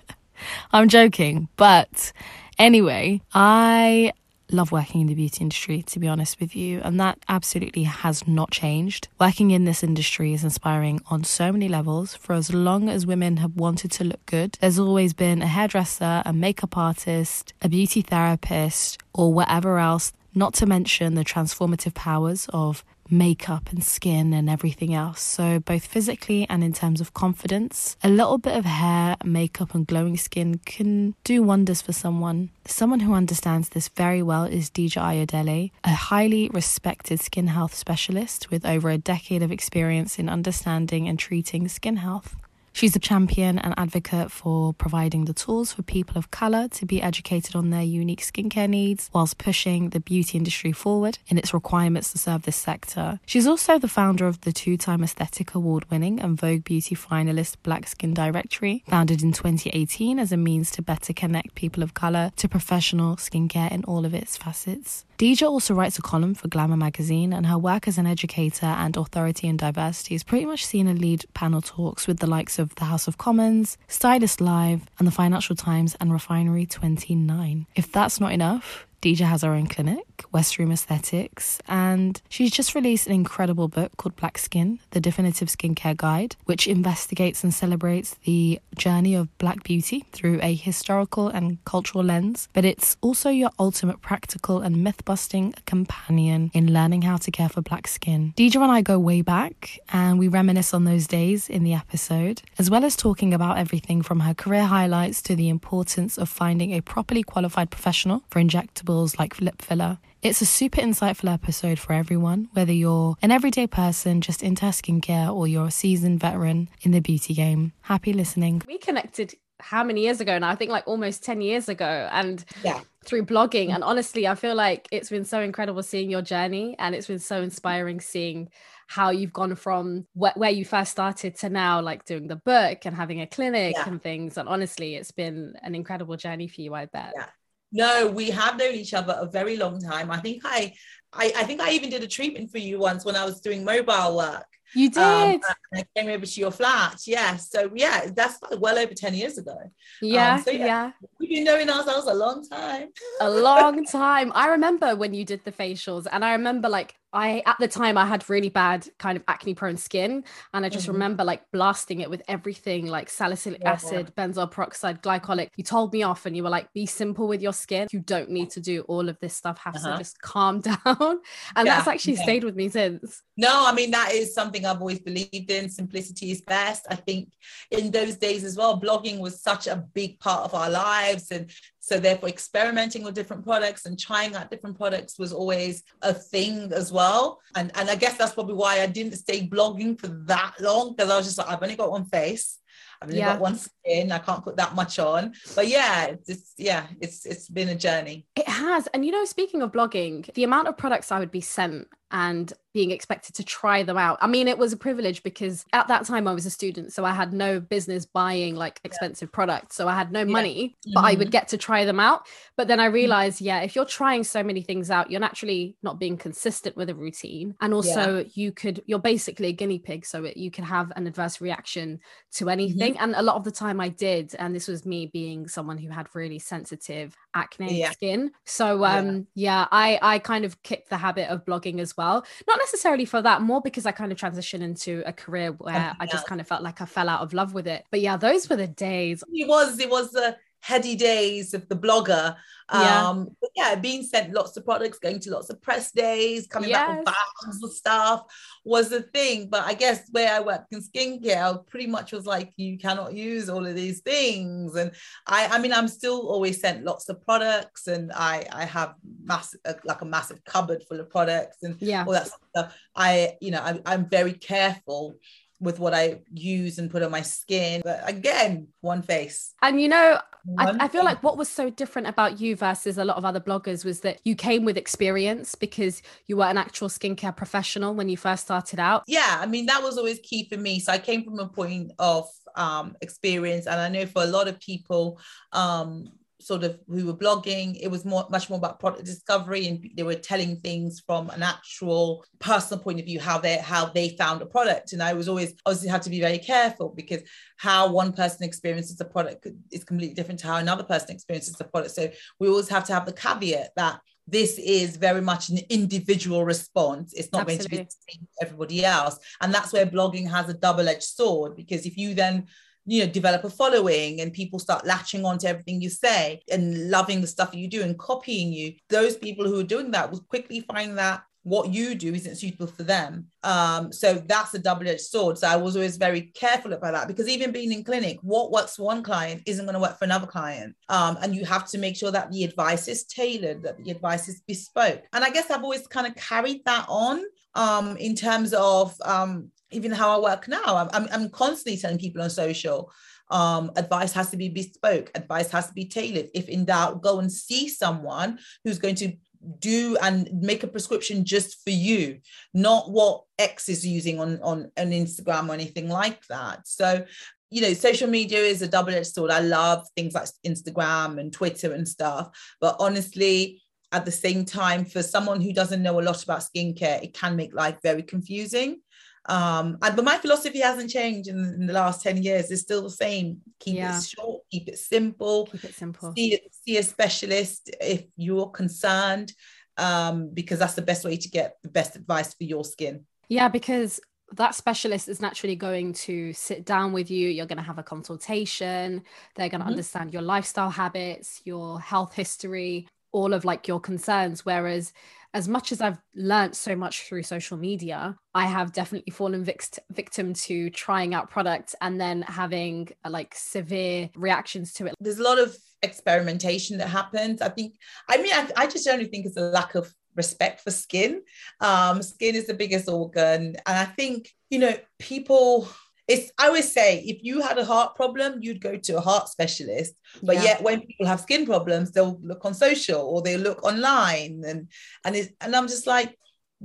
I'm 0.72 0.88
joking, 0.88 1.48
but 1.56 2.12
Anyway, 2.58 3.20
I 3.32 4.12
love 4.50 4.70
working 4.70 5.00
in 5.00 5.06
the 5.06 5.14
beauty 5.14 5.42
industry, 5.42 5.82
to 5.82 5.98
be 5.98 6.06
honest 6.06 6.38
with 6.38 6.54
you, 6.54 6.80
and 6.84 7.00
that 7.00 7.18
absolutely 7.28 7.84
has 7.84 8.26
not 8.28 8.50
changed. 8.50 9.08
Working 9.18 9.50
in 9.50 9.64
this 9.64 9.82
industry 9.82 10.32
is 10.34 10.44
inspiring 10.44 11.00
on 11.06 11.24
so 11.24 11.50
many 11.50 11.68
levels. 11.68 12.14
For 12.14 12.34
as 12.34 12.52
long 12.52 12.88
as 12.88 13.06
women 13.06 13.38
have 13.38 13.56
wanted 13.56 13.90
to 13.92 14.04
look 14.04 14.24
good, 14.26 14.56
there's 14.60 14.78
always 14.78 15.12
been 15.12 15.42
a 15.42 15.46
hairdresser, 15.46 16.22
a 16.24 16.32
makeup 16.32 16.76
artist, 16.76 17.52
a 17.62 17.68
beauty 17.68 18.02
therapist, 18.02 18.98
or 19.12 19.32
whatever 19.32 19.78
else 19.78 20.12
not 20.34 20.54
to 20.54 20.66
mention 20.66 21.14
the 21.14 21.24
transformative 21.24 21.94
powers 21.94 22.48
of 22.52 22.84
makeup 23.10 23.70
and 23.70 23.82
skin 23.82 24.32
and 24.32 24.48
everything 24.48 24.94
else. 24.94 25.20
So, 25.20 25.58
both 25.60 25.86
physically 25.86 26.46
and 26.48 26.64
in 26.64 26.72
terms 26.72 27.00
of 27.00 27.14
confidence, 27.14 27.96
a 28.02 28.08
little 28.08 28.38
bit 28.38 28.56
of 28.56 28.64
hair, 28.64 29.16
makeup, 29.24 29.74
and 29.74 29.86
glowing 29.86 30.16
skin 30.16 30.60
can 30.64 31.14
do 31.24 31.42
wonders 31.42 31.82
for 31.82 31.92
someone. 31.92 32.50
Someone 32.66 33.00
who 33.00 33.14
understands 33.14 33.70
this 33.70 33.88
very 33.88 34.22
well 34.22 34.44
is 34.44 34.70
Dija 34.70 35.02
Ayodele, 35.02 35.70
a 35.84 35.90
highly 35.90 36.48
respected 36.50 37.20
skin 37.20 37.48
health 37.48 37.74
specialist 37.74 38.50
with 38.50 38.64
over 38.64 38.90
a 38.90 38.98
decade 38.98 39.42
of 39.42 39.52
experience 39.52 40.18
in 40.18 40.28
understanding 40.28 41.08
and 41.08 41.18
treating 41.18 41.68
skin 41.68 41.96
health. 41.96 42.36
She's 42.74 42.96
a 42.96 42.98
champion 42.98 43.56
and 43.60 43.72
advocate 43.78 44.32
for 44.32 44.74
providing 44.74 45.26
the 45.26 45.32
tools 45.32 45.72
for 45.72 45.82
people 45.82 46.18
of 46.18 46.32
colour 46.32 46.66
to 46.70 46.84
be 46.84 47.00
educated 47.00 47.54
on 47.54 47.70
their 47.70 47.84
unique 47.84 48.20
skincare 48.20 48.68
needs 48.68 49.08
whilst 49.12 49.38
pushing 49.38 49.90
the 49.90 50.00
beauty 50.00 50.36
industry 50.36 50.72
forward 50.72 51.20
in 51.28 51.38
its 51.38 51.54
requirements 51.54 52.10
to 52.10 52.18
serve 52.18 52.42
this 52.42 52.56
sector. 52.56 53.20
She's 53.26 53.46
also 53.46 53.78
the 53.78 53.86
founder 53.86 54.26
of 54.26 54.40
the 54.40 54.52
two 54.52 54.76
time 54.76 55.04
Aesthetic 55.04 55.54
Award 55.54 55.88
winning 55.88 56.18
and 56.18 56.36
Vogue 56.36 56.64
Beauty 56.64 56.96
finalist 56.96 57.58
Black 57.62 57.86
Skin 57.86 58.12
Directory, 58.12 58.82
founded 58.88 59.22
in 59.22 59.32
2018 59.32 60.18
as 60.18 60.32
a 60.32 60.36
means 60.36 60.72
to 60.72 60.82
better 60.82 61.12
connect 61.12 61.54
people 61.54 61.84
of 61.84 61.94
colour 61.94 62.32
to 62.34 62.48
professional 62.48 63.14
skincare 63.14 63.70
in 63.70 63.84
all 63.84 64.04
of 64.04 64.14
its 64.14 64.36
facets. 64.36 65.04
Dija 65.16 65.48
also 65.48 65.74
writes 65.74 65.96
a 65.96 66.02
column 66.02 66.34
for 66.34 66.48
Glamour 66.48 66.76
magazine, 66.76 67.32
and 67.32 67.46
her 67.46 67.56
work 67.56 67.86
as 67.86 67.98
an 67.98 68.06
educator 68.06 68.66
and 68.66 68.96
authority 68.96 69.46
in 69.46 69.56
diversity 69.56 70.16
has 70.16 70.24
pretty 70.24 70.44
much 70.44 70.66
seen 70.66 70.86
her 70.86 70.94
lead 70.94 71.24
panel 71.34 71.62
talks 71.62 72.08
with 72.08 72.18
the 72.18 72.26
likes 72.26 72.58
of 72.58 72.63
the 72.76 72.84
House 72.84 73.08
of 73.08 73.18
Commons, 73.18 73.76
Stylist 73.88 74.40
Live, 74.40 74.86
and 74.98 75.06
the 75.06 75.12
Financial 75.12 75.56
Times 75.56 75.96
and 76.00 76.12
Refinery 76.12 76.66
29. 76.66 77.66
If 77.74 77.90
that's 77.92 78.20
not 78.20 78.32
enough, 78.32 78.86
Dija 79.04 79.26
has 79.26 79.42
her 79.42 79.52
own 79.52 79.66
clinic, 79.66 80.24
West 80.32 80.58
Room 80.58 80.72
Aesthetics, 80.72 81.60
and 81.68 82.22
she's 82.30 82.50
just 82.50 82.74
released 82.74 83.06
an 83.06 83.12
incredible 83.12 83.68
book 83.68 83.94
called 83.98 84.16
Black 84.16 84.38
Skin, 84.38 84.80
The 84.92 85.00
Definitive 85.00 85.48
Skincare 85.48 85.94
Guide, 85.94 86.36
which 86.46 86.66
investigates 86.66 87.44
and 87.44 87.52
celebrates 87.52 88.16
the 88.24 88.58
journey 88.74 89.14
of 89.14 89.28
black 89.36 89.62
beauty 89.62 90.06
through 90.12 90.40
a 90.40 90.54
historical 90.54 91.28
and 91.28 91.62
cultural 91.66 92.02
lens. 92.02 92.48
But 92.54 92.64
it's 92.64 92.96
also 93.02 93.28
your 93.28 93.50
ultimate 93.58 94.00
practical 94.00 94.62
and 94.62 94.82
myth 94.82 95.04
busting 95.04 95.52
companion 95.66 96.50
in 96.54 96.72
learning 96.72 97.02
how 97.02 97.18
to 97.18 97.30
care 97.30 97.50
for 97.50 97.60
black 97.60 97.86
skin. 97.86 98.32
Dija 98.38 98.62
and 98.62 98.72
I 98.72 98.80
go 98.80 98.98
way 98.98 99.20
back, 99.20 99.80
and 99.92 100.18
we 100.18 100.28
reminisce 100.28 100.72
on 100.72 100.84
those 100.84 101.06
days 101.06 101.50
in 101.50 101.62
the 101.62 101.74
episode, 101.74 102.40
as 102.58 102.70
well 102.70 102.86
as 102.86 102.96
talking 102.96 103.34
about 103.34 103.58
everything 103.58 104.00
from 104.00 104.20
her 104.20 104.32
career 104.32 104.64
highlights 104.64 105.20
to 105.20 105.36
the 105.36 105.50
importance 105.50 106.16
of 106.16 106.30
finding 106.30 106.72
a 106.72 106.80
properly 106.80 107.22
qualified 107.22 107.70
professional 107.70 108.22
for 108.30 108.40
injectable 108.40 108.93
like 109.18 109.40
lip 109.40 109.62
filler. 109.62 109.98
It's 110.22 110.40
a 110.40 110.46
super 110.46 110.80
insightful 110.80 111.32
episode 111.32 111.78
for 111.78 111.92
everyone, 111.92 112.48
whether 112.52 112.72
you're 112.72 113.16
an 113.20 113.30
everyday 113.30 113.66
person 113.66 114.20
just 114.20 114.42
into 114.42 114.66
skincare 114.66 115.34
or 115.34 115.46
you're 115.46 115.66
a 115.66 115.70
seasoned 115.70 116.20
veteran 116.20 116.68
in 116.80 116.92
the 116.92 117.00
beauty 117.00 117.34
game. 117.34 117.72
Happy 117.82 118.12
listening. 118.12 118.62
We 118.66 118.78
connected 118.78 119.34
how 119.60 119.84
many 119.84 120.02
years 120.02 120.20
ago 120.20 120.38
now? 120.38 120.48
I 120.48 120.56
think 120.56 120.70
like 120.70 120.86
almost 120.86 121.24
10 121.24 121.40
years 121.40 121.68
ago. 121.68 122.08
And 122.10 122.44
yeah. 122.62 122.80
through 123.04 123.26
blogging. 123.26 123.74
And 123.74 123.84
honestly, 123.84 124.26
I 124.26 124.34
feel 124.34 124.54
like 124.54 124.88
it's 124.90 125.10
been 125.10 125.24
so 125.24 125.40
incredible 125.40 125.82
seeing 125.82 126.10
your 126.10 126.22
journey 126.22 126.74
and 126.78 126.94
it's 126.94 127.06
been 127.06 127.18
so 127.18 127.42
inspiring 127.42 128.00
seeing 128.00 128.50
how 128.86 129.10
you've 129.10 129.32
gone 129.32 129.54
from 129.54 130.06
wh- 130.14 130.36
where 130.36 130.50
you 130.50 130.64
first 130.64 130.90
started 130.90 131.36
to 131.36 131.48
now 131.48 131.80
like 131.80 132.04
doing 132.04 132.26
the 132.26 132.36
book 132.36 132.84
and 132.84 132.96
having 132.96 133.20
a 133.20 133.26
clinic 133.26 133.74
yeah. 133.76 133.88
and 133.88 134.02
things 134.02 134.36
and 134.36 134.48
honestly 134.48 134.94
it's 134.94 135.10
been 135.10 135.54
an 135.62 135.74
incredible 135.74 136.16
journey 136.16 136.46
for 136.46 136.60
you 136.60 136.74
i 136.74 136.84
bet 136.86 137.12
yeah 137.16 137.26
no, 137.74 138.06
we 138.06 138.30
have 138.30 138.56
known 138.56 138.74
each 138.74 138.94
other 138.94 139.16
a 139.20 139.26
very 139.26 139.56
long 139.56 139.80
time. 139.80 140.10
I 140.10 140.18
think 140.18 140.42
I, 140.44 140.72
I, 141.12 141.32
I 141.36 141.44
think 141.44 141.60
I 141.60 141.72
even 141.72 141.90
did 141.90 142.04
a 142.04 142.06
treatment 142.06 142.50
for 142.52 142.58
you 142.58 142.78
once 142.78 143.04
when 143.04 143.16
I 143.16 143.24
was 143.24 143.40
doing 143.40 143.64
mobile 143.64 144.16
work. 144.16 144.46
You 144.74 144.86
um, 144.86 144.92
did. 144.92 145.44
Um, 145.44 145.54
I 145.74 145.84
came 145.96 146.08
over 146.08 146.24
to 146.24 146.40
your 146.40 146.52
flat. 146.52 147.00
Yeah. 147.06 147.36
So 147.36 147.70
yeah, 147.74 148.06
that's 148.14 148.40
like 148.42 148.60
well 148.60 148.78
over 148.78 148.94
10 148.94 149.14
years 149.14 149.38
ago. 149.38 149.56
Yeah, 150.00 150.36
um, 150.36 150.42
so 150.42 150.50
yeah, 150.52 150.66
yeah. 150.66 150.90
We've 151.18 151.30
been 151.30 151.44
knowing 151.44 151.68
ourselves 151.68 152.06
a 152.06 152.14
long 152.14 152.48
time. 152.48 152.88
a 153.20 153.30
long 153.30 153.84
time. 153.90 154.30
I 154.34 154.48
remember 154.48 154.94
when 154.94 155.12
you 155.12 155.24
did 155.24 155.44
the 155.44 155.52
facials, 155.52 156.06
and 156.10 156.24
I 156.24 156.32
remember 156.32 156.68
like 156.68 156.94
I 157.14 157.42
at 157.46 157.56
the 157.58 157.68
time 157.68 157.96
I 157.96 158.06
had 158.06 158.28
really 158.28 158.48
bad 158.48 158.88
kind 158.98 159.16
of 159.16 159.22
acne 159.28 159.54
prone 159.54 159.76
skin 159.76 160.24
and 160.52 160.66
I 160.66 160.68
just 160.68 160.84
mm-hmm. 160.84 160.94
remember 160.94 161.24
like 161.24 161.42
blasting 161.52 162.00
it 162.00 162.10
with 162.10 162.22
everything 162.28 162.86
like 162.86 163.08
salicylic 163.08 163.60
yeah, 163.60 163.72
acid, 163.72 164.12
yeah. 164.16 164.26
benzoyl 164.26 164.50
peroxide, 164.50 165.02
glycolic. 165.02 165.50
You 165.56 165.64
told 165.64 165.92
me 165.92 166.02
off 166.02 166.26
and 166.26 166.36
you 166.36 166.42
were 166.42 166.50
like 166.50 166.72
be 166.72 166.86
simple 166.86 167.28
with 167.28 167.40
your 167.40 167.52
skin. 167.52 167.86
You 167.92 168.00
don't 168.00 168.30
need 168.30 168.50
to 168.50 168.60
do 168.60 168.82
all 168.82 169.08
of 169.08 169.18
this 169.20 169.34
stuff. 169.34 169.58
Have 169.58 169.76
uh-huh. 169.76 169.92
to 169.92 169.98
just 169.98 170.20
calm 170.20 170.60
down. 170.60 170.76
and 170.86 171.20
yeah, 171.56 171.64
that's 171.64 171.88
actually 171.88 172.16
stayed 172.16 172.44
with 172.44 172.56
me 172.56 172.68
since. 172.68 173.22
No, 173.36 173.64
I 173.66 173.72
mean 173.72 173.92
that 173.92 174.12
is 174.12 174.34
something 174.34 174.66
I've 174.66 174.80
always 174.80 174.98
believed 175.00 175.50
in. 175.50 175.68
Simplicity 175.68 176.32
is 176.32 176.42
best. 176.42 176.86
I 176.90 176.96
think 176.96 177.32
in 177.70 177.90
those 177.90 178.16
days 178.16 178.44
as 178.44 178.56
well 178.56 178.80
blogging 178.80 179.20
was 179.20 179.40
such 179.40 179.66
a 179.66 179.84
big 179.94 180.18
part 180.18 180.44
of 180.44 180.54
our 180.54 180.70
lives 180.70 181.30
and 181.30 181.50
so 181.84 182.00
therefore 182.00 182.30
experimenting 182.30 183.04
with 183.04 183.14
different 183.14 183.44
products 183.44 183.84
and 183.84 183.98
trying 183.98 184.34
out 184.34 184.50
different 184.50 184.78
products 184.78 185.18
was 185.18 185.34
always 185.34 185.82
a 186.00 186.14
thing 186.14 186.72
as 186.72 186.90
well. 186.90 187.40
And, 187.56 187.70
and 187.74 187.90
I 187.90 187.94
guess 187.94 188.16
that's 188.16 188.32
probably 188.32 188.54
why 188.54 188.80
I 188.80 188.86
didn't 188.86 189.16
stay 189.16 189.46
blogging 189.46 190.00
for 190.00 190.06
that 190.06 190.54
long 190.60 190.94
because 190.94 191.10
I 191.10 191.16
was 191.18 191.26
just 191.26 191.36
like, 191.36 191.48
I've 191.48 191.62
only 191.62 191.76
got 191.76 191.90
one 191.90 192.06
face. 192.06 192.58
I've 193.02 193.10
only 193.10 193.18
yeah. 193.18 193.34
got 193.34 193.40
one 193.40 193.56
skin. 193.58 194.12
I 194.12 194.18
can't 194.18 194.42
put 194.42 194.56
that 194.56 194.74
much 194.74 194.98
on. 194.98 195.34
But 195.54 195.68
yeah, 195.68 196.14
it's 196.26 196.54
yeah, 196.56 196.86
it's 197.02 197.26
it's 197.26 197.50
been 197.50 197.68
a 197.68 197.74
journey. 197.74 198.26
It 198.34 198.48
has. 198.48 198.86
And 198.94 199.04
you 199.04 199.12
know, 199.12 199.26
speaking 199.26 199.60
of 199.60 199.70
blogging, 199.72 200.32
the 200.32 200.44
amount 200.44 200.68
of 200.68 200.78
products 200.78 201.12
I 201.12 201.18
would 201.18 201.30
be 201.30 201.42
sent 201.42 201.88
and 202.10 202.52
being 202.72 202.90
expected 202.90 203.34
to 203.36 203.44
try 203.44 203.82
them 203.82 203.96
out. 203.96 204.18
I 204.20 204.26
mean, 204.26 204.48
it 204.48 204.58
was 204.58 204.72
a 204.72 204.76
privilege 204.76 205.22
because 205.22 205.64
at 205.72 205.88
that 205.88 206.04
time 206.04 206.26
I 206.26 206.34
was 206.34 206.44
a 206.44 206.50
student, 206.50 206.92
so 206.92 207.04
I 207.04 207.12
had 207.12 207.32
no 207.32 207.60
business 207.60 208.04
buying 208.04 208.56
like 208.56 208.80
expensive 208.84 209.28
yeah. 209.32 209.34
products. 209.34 209.76
So 209.76 209.88
I 209.88 209.94
had 209.94 210.10
no 210.10 210.20
yeah. 210.20 210.24
money, 210.24 210.76
but 210.84 211.00
mm-hmm. 211.00 211.06
I 211.06 211.10
would 211.12 211.18
mm-hmm. 211.26 211.30
get 211.30 211.48
to 211.48 211.58
try 211.58 211.84
them 211.84 212.00
out. 212.00 212.26
But 212.56 212.68
then 212.68 212.80
I 212.80 212.86
mm-hmm. 212.86 212.94
realized, 212.94 213.40
yeah, 213.40 213.60
if 213.60 213.76
you're 213.76 213.84
trying 213.84 214.24
so 214.24 214.42
many 214.42 214.60
things 214.60 214.90
out, 214.90 215.10
you're 215.10 215.20
naturally 215.20 215.76
not 215.82 216.00
being 216.00 216.16
consistent 216.16 216.76
with 216.76 216.90
a 216.90 216.94
routine. 216.94 217.54
And 217.60 217.72
also, 217.72 218.18
yeah. 218.18 218.24
you 218.34 218.52
could, 218.52 218.82
you're 218.86 218.98
basically 218.98 219.48
a 219.48 219.52
guinea 219.52 219.78
pig. 219.78 220.04
So 220.04 220.24
it, 220.24 220.36
you 220.36 220.50
can 220.50 220.64
have 220.64 220.92
an 220.96 221.06
adverse 221.06 221.40
reaction 221.40 222.00
to 222.32 222.50
anything. 222.50 222.94
Mm-hmm. 222.94 223.04
And 223.04 223.14
a 223.14 223.22
lot 223.22 223.36
of 223.36 223.44
the 223.44 223.52
time 223.52 223.80
I 223.80 223.88
did. 223.88 224.34
And 224.38 224.54
this 224.54 224.66
was 224.66 224.84
me 224.84 225.06
being 225.06 225.46
someone 225.46 225.78
who 225.78 225.90
had 225.90 226.08
really 226.12 226.40
sensitive 226.40 227.16
acne 227.34 227.84
skin. 227.92 228.30
So 228.44 228.84
um 228.84 229.26
yeah, 229.34 229.66
I 229.70 229.98
I 230.00 230.18
kind 230.18 230.44
of 230.44 230.62
kicked 230.62 230.90
the 230.90 230.96
habit 230.96 231.28
of 231.28 231.44
blogging 231.44 231.80
as 231.80 231.96
well. 231.96 232.24
Not 232.46 232.58
necessarily 232.58 233.04
for 233.04 233.20
that, 233.22 233.42
more 233.42 233.60
because 233.60 233.86
I 233.86 233.92
kind 233.92 234.12
of 234.12 234.18
transitioned 234.18 234.62
into 234.62 235.02
a 235.06 235.12
career 235.12 235.52
where 235.52 235.74
yeah. 235.74 235.94
I 235.98 236.06
just 236.06 236.26
kind 236.26 236.40
of 236.40 236.46
felt 236.46 236.62
like 236.62 236.80
I 236.80 236.84
fell 236.86 237.08
out 237.08 237.20
of 237.20 237.32
love 237.32 237.54
with 237.54 237.66
it. 237.66 237.84
But 237.90 238.00
yeah, 238.00 238.16
those 238.16 238.48
were 238.48 238.56
the 238.56 238.68
days. 238.68 239.22
It 239.32 239.48
was, 239.48 239.78
it 239.78 239.90
was 239.90 240.10
the 240.12 240.36
heady 240.64 240.96
days 240.96 241.52
of 241.52 241.68
the 241.68 241.76
blogger. 241.76 242.34
Yeah. 242.72 243.08
Um, 243.08 243.36
but 243.38 243.50
yeah, 243.54 243.74
being 243.74 244.02
sent 244.02 244.32
lots 244.32 244.56
of 244.56 244.64
products, 244.64 244.98
going 244.98 245.20
to 245.20 245.30
lots 245.30 245.50
of 245.50 245.60
press 245.60 245.92
days, 245.92 246.46
coming 246.46 246.70
yes. 246.70 246.78
back 246.80 246.96
with 246.96 247.04
bags 247.04 247.62
of 247.62 247.72
stuff 247.74 248.22
was 248.64 248.90
a 248.90 249.02
thing. 249.02 249.48
But 249.50 249.66
I 249.66 249.74
guess 249.74 250.08
where 250.10 250.32
I 250.32 250.40
worked 250.40 250.72
in 250.72 250.80
skincare, 250.80 251.42
I 251.42 251.58
pretty 251.66 251.86
much 251.86 252.12
was 252.12 252.24
like, 252.24 252.54
you 252.56 252.78
cannot 252.78 253.12
use 253.12 253.50
all 253.50 253.66
of 253.66 253.74
these 253.74 254.00
things. 254.00 254.76
And 254.76 254.92
I, 255.26 255.48
I 255.48 255.58
mean, 255.58 255.74
I'm 255.74 255.88
still 255.88 256.26
always 256.26 256.58
sent 256.58 256.84
lots 256.84 257.10
of 257.10 257.22
products, 257.22 257.86
and 257.86 258.10
I, 258.14 258.46
I 258.50 258.64
have 258.64 258.94
massive, 259.22 259.60
like 259.84 260.00
a 260.00 260.06
massive 260.06 260.42
cupboard 260.46 260.82
full 260.88 261.00
of 261.00 261.10
products 261.10 261.58
and 261.62 261.76
yeah. 261.80 262.04
all 262.06 262.14
that 262.14 262.28
stuff. 262.28 262.74
I, 262.96 263.36
you 263.42 263.50
know, 263.50 263.60
I, 263.60 263.78
I'm 263.84 264.08
very 264.08 264.32
careful 264.32 265.16
with 265.64 265.78
what 265.78 265.94
I 265.94 266.20
use 266.32 266.78
and 266.78 266.90
put 266.90 267.02
on 267.02 267.10
my 267.10 267.22
skin. 267.22 267.82
But 267.84 268.08
again, 268.08 268.68
one 268.80 269.02
face. 269.02 269.54
And 269.62 269.80
you 269.80 269.88
know, 269.88 270.20
I, 270.58 270.76
I, 270.80 270.88
feel 270.88 271.04
like 271.04 271.22
what 271.22 271.38
was 271.38 271.48
so 271.48 271.70
different 271.70 272.06
about 272.06 272.38
you 272.38 272.54
versus 272.54 272.98
a 272.98 273.04
lot 273.04 273.16
of 273.16 273.24
other 273.24 273.40
bloggers 273.40 273.84
was 273.84 274.00
that 274.00 274.20
you 274.24 274.34
came 274.34 274.64
with 274.64 274.76
experience 274.76 275.54
because 275.54 276.02
you 276.26 276.36
were 276.36 276.44
an 276.44 276.58
actual 276.58 276.88
skincare 276.88 277.34
professional 277.34 277.94
when 277.94 278.08
you 278.08 278.16
first 278.16 278.44
started 278.44 278.78
out. 278.78 279.04
Yeah, 279.06 279.38
I 279.40 279.46
mean, 279.46 279.66
that 279.66 279.82
was 279.82 279.96
always 279.96 280.20
key 280.22 280.46
for 280.48 280.58
me. 280.58 280.80
So 280.80 280.92
I 280.92 280.98
came 280.98 281.24
from 281.24 281.38
a 281.38 281.48
point 281.48 281.92
of 281.98 282.28
um, 282.56 282.96
experience. 283.00 283.66
And 283.66 283.80
I 283.80 283.88
know 283.88 284.06
for 284.06 284.22
a 284.22 284.26
lot 284.26 284.48
of 284.48 284.60
people, 284.60 285.18
um, 285.52 286.08
sort 286.44 286.62
of 286.62 286.78
who 286.88 287.06
were 287.06 287.14
blogging 287.14 287.78
it 287.80 287.88
was 287.88 288.04
more 288.04 288.26
much 288.30 288.50
more 288.50 288.58
about 288.58 288.78
product 288.78 289.04
discovery 289.04 289.66
and 289.66 289.90
they 289.96 290.02
were 290.02 290.14
telling 290.14 290.56
things 290.60 291.00
from 291.06 291.30
an 291.30 291.42
actual 291.42 292.24
personal 292.38 292.82
point 292.82 293.00
of 293.00 293.06
view 293.06 293.18
how 293.18 293.38
they 293.38 293.56
how 293.56 293.86
they 293.86 294.10
found 294.10 294.42
a 294.42 294.46
product 294.46 294.92
and 294.92 295.02
i 295.02 295.12
was 295.12 295.28
always 295.28 295.54
obviously 295.64 295.88
had 295.88 296.02
to 296.02 296.10
be 296.10 296.20
very 296.20 296.38
careful 296.38 296.90
because 296.90 297.22
how 297.56 297.90
one 297.90 298.12
person 298.12 298.44
experiences 298.44 299.00
a 299.00 299.04
product 299.04 299.46
is 299.72 299.84
completely 299.84 300.14
different 300.14 300.38
to 300.38 300.46
how 300.46 300.56
another 300.56 300.84
person 300.84 301.10
experiences 301.10 301.54
the 301.54 301.64
product 301.64 301.94
so 301.94 302.10
we 302.38 302.48
always 302.48 302.68
have 302.68 302.84
to 302.84 302.92
have 302.92 303.06
the 303.06 303.12
caveat 303.12 303.70
that 303.76 304.00
this 304.26 304.58
is 304.58 304.96
very 304.96 305.20
much 305.20 305.50
an 305.50 305.58
individual 305.68 306.46
response. 306.46 307.12
It's 307.12 307.30
not 307.30 307.42
Absolutely. 307.42 307.76
going 307.76 307.86
to 307.86 307.96
be 308.06 308.20
everybody 308.40 308.84
else. 308.84 309.18
And 309.40 309.52
that's 309.52 309.70
where 309.70 309.84
blogging 309.84 310.30
has 310.30 310.48
a 310.48 310.54
double 310.54 310.88
edged 310.88 311.02
sword 311.02 311.56
because 311.56 311.84
if 311.84 311.98
you 311.98 312.14
then 312.14 312.46
you 312.86 313.04
know 313.04 313.10
develop 313.10 313.44
a 313.44 313.50
following 313.50 314.20
and 314.20 314.32
people 314.32 314.58
start 314.58 314.86
latching 314.86 315.24
on 315.24 315.38
to 315.38 315.48
everything 315.48 315.80
you 315.80 315.90
say 315.90 316.40
and 316.50 316.90
loving 316.90 317.20
the 317.20 317.26
stuff 317.26 317.50
that 317.50 317.58
you 317.58 317.68
do 317.68 317.82
and 317.82 317.98
copying 317.98 318.52
you 318.52 318.74
those 318.88 319.16
people 319.16 319.44
who 319.44 319.58
are 319.58 319.64
doing 319.64 319.90
that 319.90 320.10
will 320.10 320.20
quickly 320.20 320.60
find 320.60 320.98
that 320.98 321.22
what 321.44 321.68
you 321.68 321.94
do 321.94 322.12
isn't 322.14 322.36
suitable 322.36 322.66
for 322.66 322.82
them. 322.82 323.26
Um, 323.42 323.92
so 323.92 324.14
that's 324.14 324.54
a 324.54 324.58
double-edged 324.58 325.00
sword. 325.02 325.38
So 325.38 325.46
i 325.46 325.56
was 325.56 325.76
always 325.76 325.98
very 325.98 326.22
careful 326.22 326.72
about 326.72 326.94
that 326.94 327.06
because 327.06 327.28
even 327.28 327.52
being 327.52 327.70
in 327.70 327.84
clinic 327.84 328.18
what 328.22 328.50
works 328.50 328.76
for 328.76 328.84
one 328.84 329.02
client 329.02 329.42
isn't 329.44 329.66
going 329.66 329.74
to 329.74 329.80
work 329.80 329.98
for 329.98 330.06
another 330.06 330.26
client. 330.26 330.74
Um, 330.88 331.18
and 331.20 331.34
you 331.34 331.44
have 331.44 331.68
to 331.68 331.78
make 331.78 331.96
sure 331.96 332.10
that 332.10 332.32
the 332.32 332.44
advice 332.44 332.88
is 332.88 333.04
tailored 333.04 333.62
that 333.62 333.76
the 333.76 333.90
advice 333.90 334.28
is 334.28 334.42
bespoke. 334.48 335.02
And 335.12 335.22
i 335.22 335.30
guess 335.30 335.50
i've 335.50 335.62
always 335.62 335.86
kind 335.86 336.06
of 336.06 336.14
carried 336.16 336.64
that 336.64 336.86
on 336.88 337.22
um, 337.54 337.96
in 337.98 338.14
terms 338.14 338.52
of 338.54 338.94
um, 339.04 339.50
even 339.74 339.90
how 339.90 340.16
I 340.16 340.22
work 340.22 340.48
now. 340.48 340.88
I'm, 340.92 341.08
I'm, 341.12 341.30
constantly 341.30 341.80
telling 341.80 341.98
people 341.98 342.22
on 342.22 342.30
social, 342.30 342.92
um, 343.30 343.70
advice 343.76 344.12
has 344.12 344.30
to 344.30 344.36
be 344.36 344.48
bespoke, 344.48 345.10
advice 345.14 345.50
has 345.50 345.66
to 345.68 345.72
be 345.72 345.86
tailored. 345.86 346.28
If 346.34 346.48
in 346.48 346.64
doubt, 346.64 347.02
go 347.02 347.18
and 347.18 347.30
see 347.30 347.68
someone 347.68 348.38
who's 348.64 348.78
going 348.78 348.94
to 348.96 349.12
do 349.58 349.96
and 350.00 350.30
make 350.32 350.62
a 350.62 350.66
prescription 350.68 351.24
just 351.24 351.62
for 351.64 351.70
you, 351.70 352.20
not 352.54 352.90
what 352.90 353.24
X 353.38 353.68
is 353.68 353.86
using 353.86 354.20
on, 354.20 354.40
on, 354.40 354.70
on 354.78 354.90
Instagram 354.90 355.48
or 355.48 355.54
anything 355.54 355.88
like 355.88 356.26
that. 356.28 356.66
So 356.66 357.04
you 357.50 357.60
know, 357.60 357.72
social 357.72 358.08
media 358.08 358.40
is 358.40 358.62
a 358.62 358.68
double-edged 358.68 359.12
sword. 359.12 359.30
I 359.30 359.38
love 359.38 359.86
things 359.94 360.14
like 360.14 360.26
Instagram 360.44 361.20
and 361.20 361.32
Twitter 361.32 361.72
and 361.72 361.86
stuff, 361.86 362.30
but 362.60 362.74
honestly, 362.80 363.62
at 363.92 364.04
the 364.04 364.10
same 364.10 364.44
time, 364.44 364.84
for 364.84 365.04
someone 365.04 365.40
who 365.40 365.52
doesn't 365.52 365.80
know 365.80 366.00
a 366.00 366.02
lot 366.02 366.20
about 366.24 366.40
skincare, 366.40 367.00
it 367.00 367.14
can 367.14 367.36
make 367.36 367.54
life 367.54 367.76
very 367.80 368.02
confusing. 368.02 368.80
Um, 369.26 369.78
and, 369.82 369.96
but 369.96 370.04
my 370.04 370.18
philosophy 370.18 370.60
hasn't 370.60 370.90
changed 370.90 371.28
in, 371.28 371.38
in, 371.38 371.66
the 371.66 371.72
last 371.72 372.02
10 372.02 372.22
years. 372.22 372.50
It's 372.50 372.62
still 372.62 372.82
the 372.82 372.90
same. 372.90 373.40
Keep 373.60 373.76
yeah. 373.76 373.96
it 373.96 374.04
short, 374.04 374.42
keep 374.50 374.68
it 374.68 374.78
simple. 374.78 375.46
Keep 375.46 375.64
it 375.64 375.74
simple. 375.74 376.12
See, 376.14 376.38
see 376.50 376.76
a 376.76 376.82
specialist 376.82 377.70
if 377.80 378.04
you're 378.16 378.50
concerned, 378.50 379.32
um, 379.78 380.30
because 380.32 380.58
that's 380.58 380.74
the 380.74 380.82
best 380.82 381.04
way 381.04 381.16
to 381.16 381.28
get 381.28 381.56
the 381.62 381.70
best 381.70 381.96
advice 381.96 382.34
for 382.34 382.44
your 382.44 382.64
skin. 382.64 383.06
Yeah, 383.28 383.48
because 383.48 384.00
that 384.32 384.54
specialist 384.54 385.08
is 385.08 385.20
naturally 385.20 385.56
going 385.56 385.92
to 385.92 386.32
sit 386.32 386.64
down 386.64 386.92
with 386.92 387.10
you. 387.10 387.28
You're 387.28 387.46
going 387.46 387.58
to 387.58 387.64
have 387.64 387.78
a 387.78 387.82
consultation. 387.82 389.02
They're 389.36 389.48
going 389.48 389.60
to 389.60 389.64
mm-hmm. 389.64 389.70
understand 389.70 390.12
your 390.12 390.22
lifestyle 390.22 390.70
habits, 390.70 391.40
your 391.44 391.80
health 391.80 392.12
history, 392.12 392.88
all 393.12 393.32
of 393.32 393.44
like 393.44 393.68
your 393.68 393.80
concerns. 393.80 394.44
Whereas 394.44 394.92
as 395.34 395.48
much 395.48 395.72
as 395.72 395.80
I've 395.80 395.98
learned 396.14 396.56
so 396.56 396.76
much 396.76 397.02
through 397.02 397.24
social 397.24 397.56
media, 397.56 398.16
I 398.34 398.46
have 398.46 398.72
definitely 398.72 399.10
fallen 399.10 399.44
vict- 399.44 399.80
victim 399.90 400.32
to 400.32 400.70
trying 400.70 401.12
out 401.12 401.28
products 401.28 401.74
and 401.80 402.00
then 402.00 402.22
having 402.22 402.88
uh, 403.04 403.10
like 403.10 403.34
severe 403.34 404.08
reactions 404.14 404.72
to 404.74 404.86
it. 404.86 404.94
There's 405.00 405.18
a 405.18 405.24
lot 405.24 405.40
of 405.40 405.56
experimentation 405.82 406.78
that 406.78 406.88
happens. 406.88 407.42
I 407.42 407.48
think, 407.48 407.74
I 408.08 408.18
mean, 408.18 408.32
I, 408.32 408.48
I 408.56 408.66
just 408.68 408.84
generally 408.84 409.10
think 409.10 409.26
it's 409.26 409.36
a 409.36 409.40
lack 409.40 409.74
of 409.74 409.92
respect 410.14 410.60
for 410.60 410.70
skin. 410.70 411.22
Um, 411.60 412.00
skin 412.00 412.36
is 412.36 412.46
the 412.46 412.54
biggest 412.54 412.88
organ. 412.88 413.56
And 413.66 413.78
I 413.78 413.84
think, 413.84 414.30
you 414.50 414.60
know, 414.60 414.76
people 415.00 415.68
it's 416.06 416.30
I 416.38 416.48
always 416.48 416.70
say 416.70 417.00
if 417.00 417.22
you 417.22 417.40
had 417.40 417.58
a 417.58 417.64
heart 417.64 417.96
problem, 417.96 418.40
you'd 418.42 418.60
go 418.60 418.76
to 418.76 418.96
a 418.98 419.00
heart 419.00 419.28
specialist. 419.28 419.94
But 420.22 420.36
yeah. 420.36 420.42
yet 420.42 420.62
when 420.62 420.82
people 420.82 421.06
have 421.06 421.20
skin 421.20 421.46
problems, 421.46 421.92
they'll 421.92 422.20
look 422.22 422.44
on 422.44 422.54
social 422.54 423.00
or 423.00 423.22
they 423.22 423.36
look 423.36 423.64
online 423.64 424.42
and 424.46 424.68
and 425.04 425.16
it's 425.16 425.32
and 425.40 425.56
I'm 425.56 425.68
just 425.68 425.86
like, 425.86 426.16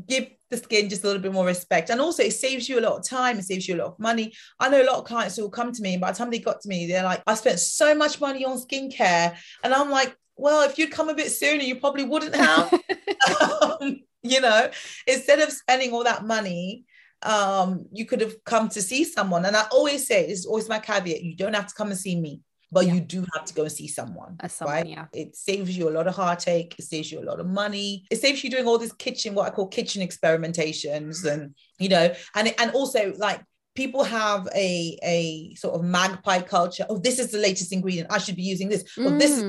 give 0.07 0.27
the 0.49 0.57
skin 0.57 0.89
just 0.89 1.03
a 1.03 1.07
little 1.07 1.21
bit 1.21 1.33
more 1.33 1.45
respect. 1.45 1.89
And 1.89 2.01
also 2.01 2.23
it 2.23 2.33
saves 2.33 2.67
you 2.67 2.79
a 2.79 2.81
lot 2.81 2.97
of 2.97 3.07
time, 3.07 3.39
it 3.39 3.45
saves 3.45 3.67
you 3.67 3.75
a 3.75 3.81
lot 3.81 3.87
of 3.87 3.99
money. 3.99 4.33
I 4.59 4.69
know 4.69 4.81
a 4.81 4.85
lot 4.85 4.97
of 4.97 5.05
clients 5.05 5.35
who 5.35 5.43
will 5.43 5.49
come 5.49 5.71
to 5.71 5.81
me, 5.81 5.93
and 5.93 6.01
by 6.01 6.11
the 6.11 6.17
time 6.17 6.29
they 6.29 6.39
got 6.39 6.61
to 6.61 6.69
me, 6.69 6.87
they're 6.87 7.03
like, 7.03 7.21
I 7.27 7.35
spent 7.35 7.59
so 7.59 7.95
much 7.95 8.19
money 8.19 8.45
on 8.45 8.57
skincare. 8.57 9.35
And 9.63 9.73
I'm 9.73 9.89
like, 9.89 10.15
well, 10.35 10.67
if 10.67 10.77
you'd 10.77 10.91
come 10.91 11.09
a 11.09 11.13
bit 11.13 11.31
sooner, 11.31 11.63
you 11.63 11.75
probably 11.75 12.03
wouldn't 12.03 12.35
have. 12.35 12.73
um, 13.61 13.99
you 14.21 14.41
know, 14.41 14.69
instead 15.07 15.39
of 15.39 15.51
spending 15.51 15.91
all 15.91 16.03
that 16.03 16.25
money 16.25 16.85
um, 17.23 17.85
you 17.91 18.05
could 18.05 18.21
have 18.21 18.43
come 18.43 18.69
to 18.69 18.81
see 18.81 19.03
someone. 19.03 19.45
And 19.45 19.55
I 19.55 19.65
always 19.71 20.07
say, 20.07 20.25
it's 20.27 20.45
always 20.45 20.69
my 20.69 20.79
caveat 20.79 21.23
you 21.23 21.35
don't 21.35 21.53
have 21.53 21.67
to 21.67 21.75
come 21.75 21.89
and 21.89 21.97
see 21.97 22.19
me, 22.19 22.41
but 22.71 22.85
yeah. 22.85 22.93
you 22.93 23.01
do 23.01 23.25
have 23.35 23.45
to 23.45 23.53
go 23.53 23.63
and 23.63 23.71
see 23.71 23.87
someone. 23.87 24.37
someone 24.47 24.75
right? 24.75 24.87
Yeah. 24.87 25.05
It 25.13 25.35
saves 25.35 25.77
you 25.77 25.89
a 25.89 25.91
lot 25.91 26.07
of 26.07 26.15
heartache, 26.15 26.75
it 26.77 26.85
saves 26.85 27.11
you 27.11 27.19
a 27.19 27.25
lot 27.25 27.39
of 27.39 27.47
money, 27.47 28.05
it 28.09 28.21
saves 28.21 28.43
you 28.43 28.49
doing 28.49 28.67
all 28.67 28.77
this 28.77 28.93
kitchen, 28.93 29.35
what 29.35 29.47
I 29.47 29.55
call 29.55 29.67
kitchen 29.67 30.07
experimentations, 30.07 31.25
and 31.25 31.55
you 31.79 31.89
know, 31.89 32.13
and 32.35 32.53
and 32.57 32.71
also 32.71 33.13
like 33.17 33.41
people 33.75 34.03
have 34.03 34.47
a 34.55 34.97
a 35.03 35.55
sort 35.55 35.75
of 35.75 35.83
magpie 35.83 36.41
culture. 36.41 36.85
Oh, 36.89 36.97
this 36.97 37.19
is 37.19 37.31
the 37.31 37.37
latest 37.37 37.73
ingredient. 37.73 38.11
I 38.11 38.17
should 38.17 38.35
be 38.35 38.43
using 38.43 38.69
this. 38.69 38.83
Mm. 38.97 39.05
Or 39.05 39.17
this 39.17 39.43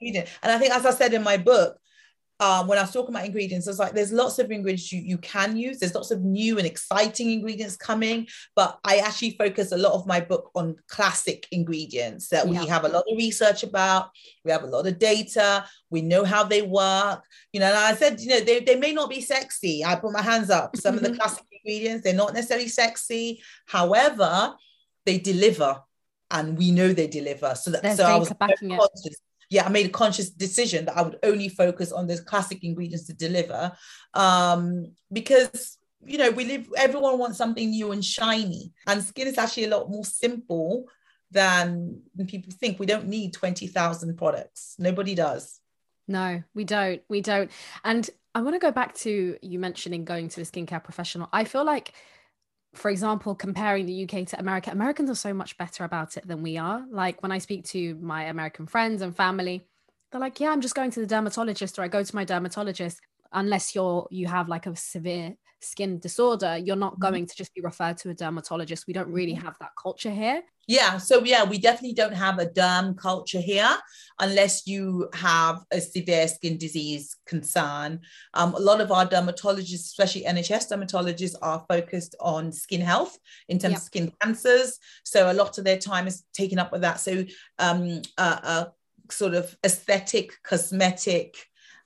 ingredient. 0.00 0.28
And 0.42 0.52
I 0.52 0.58
think, 0.58 0.72
as 0.74 0.84
I 0.86 0.90
said 0.90 1.14
in 1.14 1.22
my 1.22 1.36
book, 1.36 1.78
um, 2.44 2.66
when 2.66 2.76
I 2.76 2.82
was 2.82 2.92
talking 2.92 3.14
about 3.14 3.24
ingredients, 3.24 3.66
I 3.66 3.70
was 3.70 3.78
like, 3.78 3.94
there's 3.94 4.12
lots 4.12 4.38
of 4.38 4.50
ingredients 4.50 4.92
you, 4.92 5.00
you 5.00 5.16
can 5.16 5.56
use. 5.56 5.78
There's 5.78 5.94
lots 5.94 6.10
of 6.10 6.22
new 6.22 6.58
and 6.58 6.66
exciting 6.66 7.30
ingredients 7.30 7.74
coming, 7.74 8.26
but 8.54 8.78
I 8.84 8.98
actually 8.98 9.30
focus 9.38 9.72
a 9.72 9.78
lot 9.78 9.94
of 9.94 10.06
my 10.06 10.20
book 10.20 10.50
on 10.54 10.76
classic 10.86 11.48
ingredients 11.52 12.28
that 12.28 12.46
we 12.46 12.56
have 12.56 12.84
a 12.84 12.88
lot 12.88 13.04
of 13.10 13.16
research 13.16 13.62
about. 13.62 14.10
We 14.44 14.50
have 14.50 14.62
a 14.62 14.66
lot 14.66 14.86
of 14.86 14.98
data. 14.98 15.64
We 15.88 16.02
know 16.02 16.24
how 16.24 16.44
they 16.44 16.60
work. 16.60 17.24
You 17.54 17.60
know, 17.60 17.66
and 17.66 17.76
I 17.76 17.94
said, 17.94 18.20
you 18.20 18.28
know, 18.28 18.40
they, 18.40 18.60
they 18.60 18.76
may 18.76 18.92
not 18.92 19.08
be 19.08 19.22
sexy. 19.22 19.82
I 19.82 19.96
put 19.96 20.12
my 20.12 20.20
hands 20.20 20.50
up. 20.50 20.76
Some 20.76 20.96
of 20.96 21.02
the 21.02 21.14
classic 21.16 21.46
ingredients, 21.50 22.04
they're 22.04 22.12
not 22.12 22.34
necessarily 22.34 22.68
sexy. 22.68 23.42
However, 23.64 24.54
they 25.06 25.16
deliver 25.18 25.80
and 26.30 26.58
we 26.58 26.72
know 26.72 26.92
they 26.92 27.06
deliver. 27.06 27.54
So 27.54 27.70
that 27.70 27.96
so 27.96 28.04
I 28.04 28.18
was 28.18 28.32
backing 28.34 28.72
it 28.72 28.80
yeah, 29.54 29.64
I 29.64 29.68
made 29.68 29.86
a 29.86 29.90
conscious 29.90 30.30
decision 30.30 30.86
that 30.86 30.96
I 30.96 31.02
would 31.02 31.18
only 31.22 31.48
focus 31.48 31.92
on 31.92 32.06
those 32.06 32.20
classic 32.20 32.64
ingredients 32.64 33.06
to 33.06 33.14
deliver. 33.14 33.72
Um, 34.12 34.92
because 35.12 35.78
you 36.06 36.18
know, 36.18 36.30
we 36.30 36.44
live, 36.44 36.68
everyone 36.76 37.18
wants 37.18 37.38
something 37.38 37.70
new 37.70 37.92
and 37.92 38.04
shiny. 38.04 38.72
And 38.86 39.02
skin 39.02 39.26
is 39.26 39.38
actually 39.38 39.64
a 39.64 39.76
lot 39.76 39.90
more 39.90 40.04
simple 40.04 40.86
than 41.30 42.02
people 42.26 42.52
think. 42.52 42.78
We 42.78 42.86
don't 42.86 43.06
need 43.06 43.32
20,000 43.32 44.16
products. 44.16 44.74
Nobody 44.78 45.14
does. 45.14 45.60
No, 46.06 46.42
we 46.54 46.64
don't. 46.64 47.00
We 47.08 47.20
don't. 47.20 47.50
And 47.84 48.08
I 48.34 48.42
want 48.42 48.54
to 48.54 48.58
go 48.58 48.70
back 48.70 48.94
to 48.96 49.38
you 49.40 49.58
mentioning 49.58 50.04
going 50.04 50.28
to 50.30 50.42
a 50.42 50.44
skincare 50.44 50.82
professional. 50.82 51.28
I 51.32 51.44
feel 51.44 51.64
like 51.64 51.94
for 52.74 52.90
example, 52.90 53.34
comparing 53.34 53.86
the 53.86 54.04
UK 54.04 54.26
to 54.28 54.38
America, 54.38 54.70
Americans 54.70 55.10
are 55.10 55.14
so 55.14 55.32
much 55.32 55.56
better 55.56 55.84
about 55.84 56.16
it 56.16 56.26
than 56.26 56.42
we 56.42 56.58
are. 56.58 56.84
Like 56.90 57.22
when 57.22 57.32
I 57.32 57.38
speak 57.38 57.64
to 57.66 57.94
my 57.96 58.24
American 58.24 58.66
friends 58.66 59.02
and 59.02 59.16
family, 59.16 59.66
they're 60.10 60.20
like, 60.20 60.40
"Yeah, 60.40 60.50
I'm 60.50 60.60
just 60.60 60.74
going 60.74 60.90
to 60.92 61.00
the 61.00 61.06
dermatologist, 61.06 61.78
or 61.78 61.82
I 61.82 61.88
go 61.88 62.02
to 62.02 62.14
my 62.14 62.24
dermatologist." 62.24 63.00
Unless 63.32 63.74
you're 63.74 64.06
you 64.10 64.26
have 64.28 64.48
like 64.48 64.66
a 64.66 64.76
severe 64.76 65.36
skin 65.64 65.98
disorder, 65.98 66.56
you're 66.56 66.76
not 66.76 66.94
mm-hmm. 66.94 67.02
going 67.02 67.26
to 67.26 67.34
just 67.34 67.54
be 67.54 67.60
referred 67.60 67.96
to 67.98 68.10
a 68.10 68.14
dermatologist. 68.14 68.86
We 68.86 68.92
don't 68.92 69.08
really 69.08 69.34
mm-hmm. 69.34 69.44
have 69.44 69.56
that 69.60 69.70
culture 69.80 70.10
here. 70.10 70.42
Yeah, 70.66 70.96
so 70.96 71.22
yeah, 71.24 71.44
we 71.44 71.58
definitely 71.58 71.92
don't 71.92 72.14
have 72.14 72.38
a 72.38 72.46
derm 72.46 72.96
culture 72.96 73.40
here 73.40 73.68
unless 74.18 74.66
you 74.66 75.10
have 75.12 75.62
a 75.70 75.80
severe 75.80 76.26
skin 76.26 76.56
disease 76.56 77.16
concern. 77.26 78.00
Um, 78.32 78.54
a 78.54 78.60
lot 78.60 78.80
of 78.80 78.90
our 78.90 79.06
dermatologists, 79.06 79.74
especially 79.74 80.22
NHS 80.22 80.72
dermatologists, 80.72 81.34
are 81.42 81.64
focused 81.68 82.14
on 82.18 82.50
skin 82.50 82.80
health 82.80 83.18
in 83.48 83.58
terms 83.58 83.76
of 83.76 83.82
skin 83.82 84.12
cancers. 84.22 84.78
So 85.04 85.30
a 85.30 85.34
lot 85.34 85.58
of 85.58 85.64
their 85.64 85.78
time 85.78 86.06
is 86.06 86.24
taken 86.32 86.58
up 86.58 86.72
with 86.72 86.80
that. 86.80 86.98
So 86.98 87.24
um, 87.58 88.00
a 88.16 88.68
sort 89.10 89.34
of 89.34 89.54
aesthetic, 89.64 90.32
cosmetic, 90.42 91.36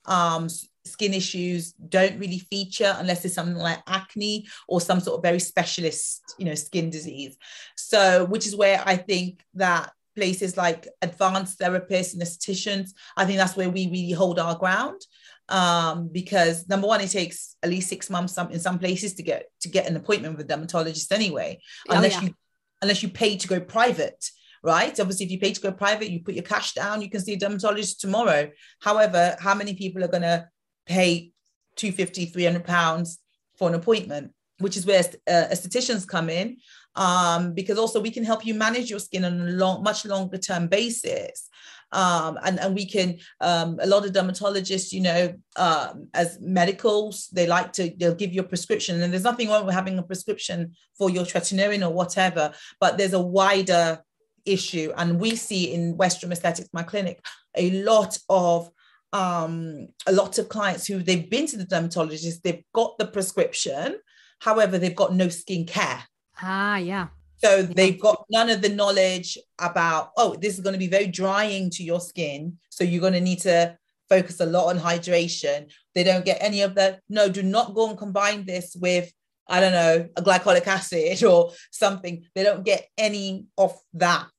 um, 0.05 0.49
skin 0.89 1.15
issues 1.15 1.73
don't 1.73 2.19
really 2.19 2.39
feature 2.39 2.95
unless 2.99 3.25
it's 3.25 3.35
something 3.35 3.57
like 3.57 3.81
acne 3.87 4.47
or 4.69 4.81
some 4.81 5.01
sort 5.01 5.19
of 5.19 5.23
very 5.23 5.41
specialist, 5.41 6.35
you 6.39 6.45
know, 6.45 6.55
skin 6.55 6.91
disease. 6.91 7.37
So, 7.77 8.25
which 8.25 8.47
is 8.47 8.57
where 8.57 8.83
I 8.85 8.97
think 8.97 9.45
that 9.55 9.93
places 10.17 10.57
like 10.57 10.89
advanced 11.01 11.61
therapists 11.61 12.13
and 12.13 12.23
estheticians, 12.23 12.91
I 13.17 13.25
think 13.25 13.39
that's 13.39 13.57
where 13.57 13.71
we 13.71 13.87
really 13.87 14.13
hold 14.13 14.39
our 14.39 14.57
ground. 14.57 15.01
Um, 15.49 16.09
because 16.13 16.69
number 16.69 16.87
one, 16.87 17.01
it 17.01 17.11
takes 17.11 17.57
at 17.63 17.71
least 17.71 17.89
six 17.89 18.11
months 18.11 18.35
some, 18.35 18.51
in 18.51 18.61
some 18.61 18.79
places 18.79 19.15
to 19.15 19.23
get 19.23 19.47
to 19.61 19.69
get 19.69 19.87
an 19.87 19.97
appointment 19.97 20.37
with 20.37 20.45
a 20.45 20.49
dermatologist 20.49 21.11
anyway, 21.13 21.61
oh, 21.89 21.95
unless 21.95 22.15
yeah. 22.15 22.23
you 22.23 22.35
unless 22.83 23.03
you 23.03 23.09
pay 23.09 23.37
to 23.37 23.49
go 23.49 23.61
private 23.61 24.31
right? 24.63 24.99
Obviously, 24.99 25.27
if 25.27 25.33
you 25.33 25.39
pay 25.39 25.53
to 25.53 25.61
go 25.61 25.73
private, 25.73 26.11
you 26.11 26.21
put 26.21 26.35
your 26.35 26.45
cash 26.45 26.73
down, 26.73 27.03
you 27.03 27.11
can 27.11 27.21
see 27.21 27.35
a 27.35 27.39
dermatologist 27.39 28.01
tomorrow. 28.01 28.51
However, 28.81 29.37
how 29.39 29.55
many 29.55 29.75
people 29.75 30.03
are 30.03 30.09
going 30.09 30.23
to 30.23 30.49
pay 30.89 31.33
250, 31.77 32.27
300 32.27 32.65
pounds 32.65 33.19
for 33.57 33.69
an 33.69 33.75
appointment? 33.75 34.33
Which 34.59 34.77
is 34.77 34.87
where 34.87 35.05
uh, 35.29 35.45
estheticians 35.53 36.07
come 36.07 36.29
in, 36.29 36.57
um, 36.97 37.55
because 37.55 37.79
also 37.79 38.01
we 38.01 38.11
can 38.11 38.25
help 38.25 38.45
you 38.45 38.55
manage 38.55 38.91
your 38.91 38.99
skin 38.99 39.25
on 39.25 39.41
a 39.41 39.53
long, 39.53 39.85
much 39.85 40.05
longer 40.05 40.37
term 40.37 40.67
basis. 40.67 41.49
Um, 41.93 42.39
and 42.45 42.59
and 42.59 42.75
we 42.75 42.85
can 42.85 43.19
um, 43.41 43.79
a 43.81 43.87
lot 43.87 44.05
of 44.05 44.13
dermatologists 44.13 44.93
you 44.93 45.01
know 45.01 45.35
um, 45.57 46.09
as 46.13 46.39
medicals 46.39 47.29
they 47.33 47.47
like 47.47 47.73
to 47.75 47.91
they'll 47.97 48.15
give 48.15 48.33
you 48.35 48.41
a 48.41 48.45
prescription. 48.53 49.01
And 49.01 49.13
there's 49.13 49.25
nothing 49.25 49.49
wrong 49.49 49.65
with 49.65 49.75
having 49.75 49.97
a 49.97 50.03
prescription 50.03 50.75
for 50.99 51.09
your 51.09 51.25
tretinoin 51.25 51.87
or 51.87 51.91
whatever 51.91 52.53
but 52.81 52.99
there's 52.99 53.15
a 53.15 53.21
wider 53.21 54.03
issue. 54.45 54.93
And 54.97 55.21
we 55.21 55.37
see 55.37 55.73
in 55.73 55.97
West 55.97 56.23
Room 56.23 56.33
Aesthetics 56.33 56.69
my 56.73 56.83
clinic 56.83 57.25
a 57.57 57.71
lot 57.83 58.19
of 58.29 58.71
um, 59.13 59.89
a 60.07 60.13
lot 60.13 60.39
of 60.39 60.49
clients 60.49 60.87
who 60.87 61.03
they've 61.03 61.31
been 61.31 61.47
to 61.47 61.57
the 61.57 61.65
dermatologist 61.65 62.43
they've 62.43 62.65
got 62.75 62.99
the 62.99 63.07
prescription 63.07 63.99
however 64.41 64.79
they've 64.79 64.95
got 64.95 65.15
no 65.15 65.29
skin 65.29 65.65
care 65.65 66.05
ah 66.43 66.77
yeah 66.77 67.09
so 67.39 67.63
they've 67.63 68.01
got 68.01 68.25
none 68.31 68.51
of 68.51 68.63
the 68.63 68.69
knowledge 68.69 69.39
about, 69.61 70.11
oh, 70.17 70.35
this 70.35 70.55
is 70.55 70.61
going 70.61 70.73
to 70.73 70.79
be 70.79 70.89
very 70.89 71.07
drying 71.07 71.71
to 71.71 71.85
your 71.85 72.01
skin. 72.01 72.59
So 72.69 72.83
you're 72.83 73.01
going 73.01 73.13
to 73.13 73.21
need 73.21 73.41
to 73.41 73.77
focus 74.09 74.41
a 74.41 74.47
lot 74.47 74.69
on 74.69 74.79
hydration. 74.79 75.71
They 75.95 76.03
don't 76.03 76.25
get 76.25 76.39
any 76.41 76.63
of 76.63 76.75
the, 76.75 76.99
no, 77.09 77.29
do 77.29 77.43
not 77.43 77.75
go 77.75 77.89
and 77.89 77.99
combine 77.99 78.45
this 78.45 78.77
with, 78.79 79.13
I 79.47 79.61
don't 79.61 79.73
know, 79.73 80.09
a 80.17 80.23
glycolic 80.23 80.67
acid 80.67 81.23
or 81.29 81.53
something. 81.71 82.25
They 82.35 82.43
don't 82.43 82.65
get 82.65 82.89
any 82.99 83.47
of 83.57 83.79
that. 83.95 84.31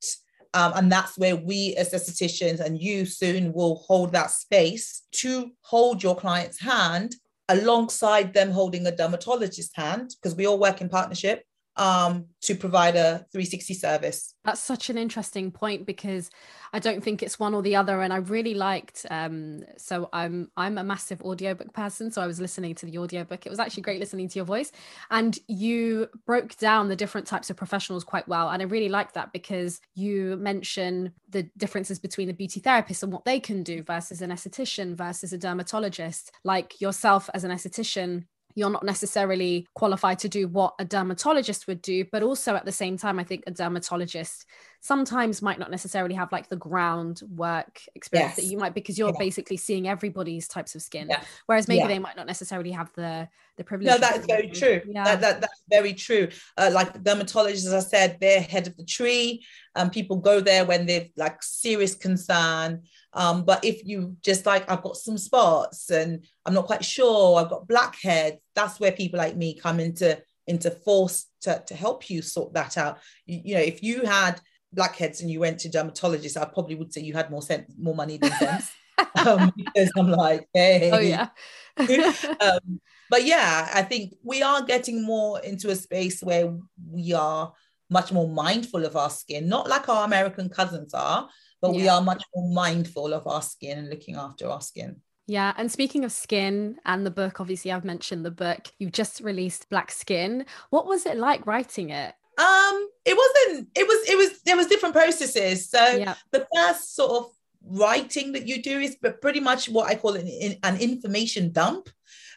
Um, 0.53 0.73
and 0.75 0.91
that's 0.91 1.17
where 1.17 1.35
we 1.35 1.75
as 1.75 1.91
estheticians 1.91 2.59
and 2.59 2.81
you 2.81 3.05
soon 3.05 3.53
will 3.53 3.75
hold 3.87 4.11
that 4.13 4.31
space 4.31 5.03
to 5.13 5.51
hold 5.61 6.01
your 6.01 6.15
client's 6.15 6.59
hand 6.59 7.15
alongside 7.49 8.33
them 8.33 8.51
holding 8.51 8.87
a 8.87 8.91
dermatologist's 8.91 9.75
hand, 9.75 10.15
because 10.21 10.35
we 10.35 10.47
all 10.47 10.59
work 10.59 10.81
in 10.81 10.89
partnership 10.89 11.43
um, 11.79 12.25
to 12.41 12.55
provide 12.55 12.97
a 12.97 13.25
360 13.31 13.73
service. 13.73 14.35
That's 14.43 14.61
such 14.61 14.89
an 14.89 14.97
interesting 14.97 15.49
point 15.49 15.85
because 15.85 16.29
I 16.73 16.79
don't 16.79 17.01
think 17.01 17.23
it's 17.23 17.39
one 17.39 17.53
or 17.53 17.61
the 17.61 17.77
other. 17.77 18.01
And 18.01 18.11
I 18.11 18.17
really 18.17 18.53
liked 18.53 19.05
um, 19.09 19.63
so 19.77 20.09
I'm 20.11 20.51
I'm 20.57 20.77
a 20.77 20.83
massive 20.83 21.21
audiobook 21.21 21.73
person. 21.73 22.11
So 22.11 22.21
I 22.21 22.27
was 22.27 22.41
listening 22.41 22.75
to 22.75 22.85
the 22.85 22.97
audiobook. 22.97 23.45
It 23.45 23.49
was 23.49 23.59
actually 23.59 23.83
great 23.83 23.99
listening 23.99 24.27
to 24.27 24.39
your 24.39 24.45
voice. 24.45 24.71
And 25.09 25.39
you 25.47 26.09
broke 26.25 26.57
down 26.57 26.89
the 26.89 26.95
different 26.97 27.25
types 27.25 27.49
of 27.49 27.55
professionals 27.55 28.03
quite 28.03 28.27
well. 28.27 28.49
And 28.49 28.61
I 28.61 28.65
really 28.65 28.89
like 28.89 29.13
that 29.13 29.31
because 29.31 29.79
you 29.95 30.35
mention 30.37 31.13
the 31.29 31.43
differences 31.57 31.97
between 31.97 32.27
the 32.27 32.33
beauty 32.33 32.59
therapist 32.59 33.03
and 33.03 33.13
what 33.13 33.23
they 33.23 33.39
can 33.39 33.63
do 33.63 33.83
versus 33.83 34.21
an 34.21 34.31
esthetician 34.31 34.95
versus 34.95 35.31
a 35.31 35.37
dermatologist. 35.37 36.31
Like 36.43 36.81
yourself 36.81 37.29
as 37.33 37.45
an 37.45 37.51
esthetician, 37.51 38.25
you're 38.55 38.69
not 38.69 38.83
necessarily 38.83 39.67
qualified 39.73 40.19
to 40.19 40.29
do 40.29 40.47
what 40.47 40.73
a 40.79 40.85
dermatologist 40.85 41.67
would 41.67 41.81
do 41.81 42.05
but 42.11 42.23
also 42.23 42.55
at 42.55 42.65
the 42.65 42.71
same 42.71 42.97
time 42.97 43.19
i 43.19 43.23
think 43.23 43.43
a 43.47 43.51
dermatologist 43.51 44.45
sometimes 44.81 45.41
might 45.41 45.59
not 45.59 45.69
necessarily 45.69 46.15
have 46.15 46.31
like 46.31 46.47
the 46.47 46.55
groundwork 46.55 47.81
experience 47.95 48.31
yes. 48.31 48.35
that 48.37 48.45
you 48.45 48.57
might 48.57 48.73
because 48.73 48.97
you're 48.97 49.09
yeah. 49.09 49.19
basically 49.19 49.57
seeing 49.57 49.87
everybody's 49.87 50.47
types 50.47 50.73
of 50.73 50.81
skin 50.81 51.07
yeah. 51.09 51.21
whereas 51.47 51.67
maybe 51.67 51.79
yeah. 51.79 51.87
they 51.87 51.99
might 51.99 52.15
not 52.15 52.27
necessarily 52.27 52.71
have 52.71 52.91
the 52.95 53.27
the 53.57 53.63
privilege 53.63 53.91
no 53.91 53.97
that's 53.97 54.25
very 54.25 54.49
true 54.49 54.81
yeah. 54.87 55.03
That, 55.03 55.21
that, 55.21 55.41
that's 55.41 55.63
very 55.69 55.93
true 55.93 56.29
uh, 56.57 56.71
like 56.73 57.03
dermatologists 57.03 57.67
as 57.67 57.73
i 57.73 57.79
said 57.79 58.17
they're 58.21 58.41
head 58.41 58.67
of 58.67 58.77
the 58.77 58.85
tree 58.85 59.43
and 59.75 59.87
um, 59.87 59.91
people 59.91 60.17
go 60.17 60.39
there 60.39 60.65
when 60.65 60.85
they've 60.85 61.11
like 61.17 61.43
serious 61.43 61.93
concern 61.93 62.83
um, 63.13 63.43
but 63.43 63.63
if 63.65 63.85
you 63.85 64.15
just 64.23 64.45
like, 64.45 64.69
I've 64.69 64.83
got 64.83 64.95
some 64.95 65.17
spots 65.17 65.89
and 65.89 66.25
I'm 66.45 66.53
not 66.53 66.65
quite 66.65 66.85
sure, 66.85 67.39
I've 67.39 67.49
got 67.49 67.67
blackheads, 67.67 68.37
that's 68.55 68.79
where 68.79 68.91
people 68.91 69.17
like 69.17 69.35
me 69.35 69.57
come 69.57 69.79
into 69.79 70.21
into 70.47 70.71
force 70.71 71.27
to, 71.41 71.63
to 71.67 71.75
help 71.75 72.09
you 72.09 72.21
sort 72.23 72.53
that 72.53 72.77
out. 72.77 72.99
You, 73.25 73.41
you 73.45 73.55
know, 73.55 73.61
if 73.61 73.83
you 73.83 74.03
had 74.03 74.41
blackheads 74.73 75.21
and 75.21 75.29
you 75.29 75.39
went 75.39 75.59
to 75.59 75.69
dermatologist, 75.69 76.37
I 76.37 76.45
probably 76.45 76.75
would 76.75 76.91
say 76.91 77.01
you 77.01 77.13
had 77.13 77.29
more 77.29 77.41
sense, 77.41 77.71
more 77.77 77.95
money 77.95 78.17
than 78.17 78.31
sense. 78.31 78.71
um, 79.27 79.51
because 79.55 79.91
I'm 79.95 80.09
like, 80.09 80.47
hey. 80.53 80.89
Oh 80.91 80.99
yeah. 80.99 81.29
um, 82.41 82.81
but 83.09 83.25
yeah, 83.25 83.69
I 83.73 83.83
think 83.83 84.15
we 84.23 84.41
are 84.41 84.63
getting 84.63 85.03
more 85.03 85.39
into 85.39 85.69
a 85.69 85.75
space 85.75 86.21
where 86.21 86.55
we 86.91 87.13
are 87.13 87.53
much 87.89 88.11
more 88.11 88.27
mindful 88.27 88.85
of 88.85 88.95
our 88.95 89.09
skin, 89.09 89.49
not 89.49 89.67
like 89.67 89.89
our 89.89 90.05
American 90.05 90.49
cousins 90.49 90.93
are, 90.93 91.27
but 91.61 91.73
yeah. 91.73 91.81
we 91.81 91.89
are 91.89 92.01
much 92.01 92.23
more 92.35 92.51
mindful 92.53 93.13
of 93.13 93.27
our 93.27 93.41
skin 93.41 93.77
and 93.77 93.89
looking 93.89 94.15
after 94.15 94.47
our 94.47 94.61
skin. 94.61 95.01
Yeah. 95.27 95.53
And 95.57 95.71
speaking 95.71 96.05
of 96.05 96.11
skin 96.11 96.77
and 96.85 97.05
the 97.05 97.11
book, 97.11 97.39
obviously, 97.39 97.71
I've 97.71 97.85
mentioned 97.85 98.25
the 98.25 98.31
book. 98.31 98.67
You've 98.79 98.91
just 98.91 99.21
released 99.21 99.69
Black 99.69 99.91
Skin. 99.91 100.45
What 100.71 100.87
was 100.87 101.05
it 101.05 101.17
like 101.17 101.45
writing 101.45 101.91
it? 101.91 102.15
Um, 102.39 102.89
it 103.05 103.15
wasn't, 103.15 103.69
it 103.75 103.87
was, 103.87 104.09
it 104.09 104.17
was, 104.17 104.41
there 104.41 104.57
was 104.57 104.67
different 104.67 104.95
processes. 104.95 105.69
So 105.69 105.85
yeah. 105.87 106.15
the 106.31 106.47
first 106.55 106.95
sort 106.95 107.11
of 107.11 107.31
writing 107.63 108.31
that 108.31 108.47
you 108.47 108.63
do 108.63 108.79
is 108.79 108.97
pretty 109.21 109.39
much 109.39 109.69
what 109.69 109.87
I 109.87 109.95
call 109.95 110.15
an, 110.15 110.27
an 110.63 110.77
information 110.79 111.51
dump. 111.51 111.89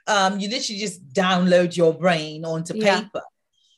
Um, 0.07 0.41
you 0.41 0.49
literally 0.49 0.81
just 0.81 1.09
download 1.15 1.77
your 1.77 1.95
brain 1.95 2.45
onto 2.45 2.75
paper. 2.75 3.11
Yeah. 3.15 3.21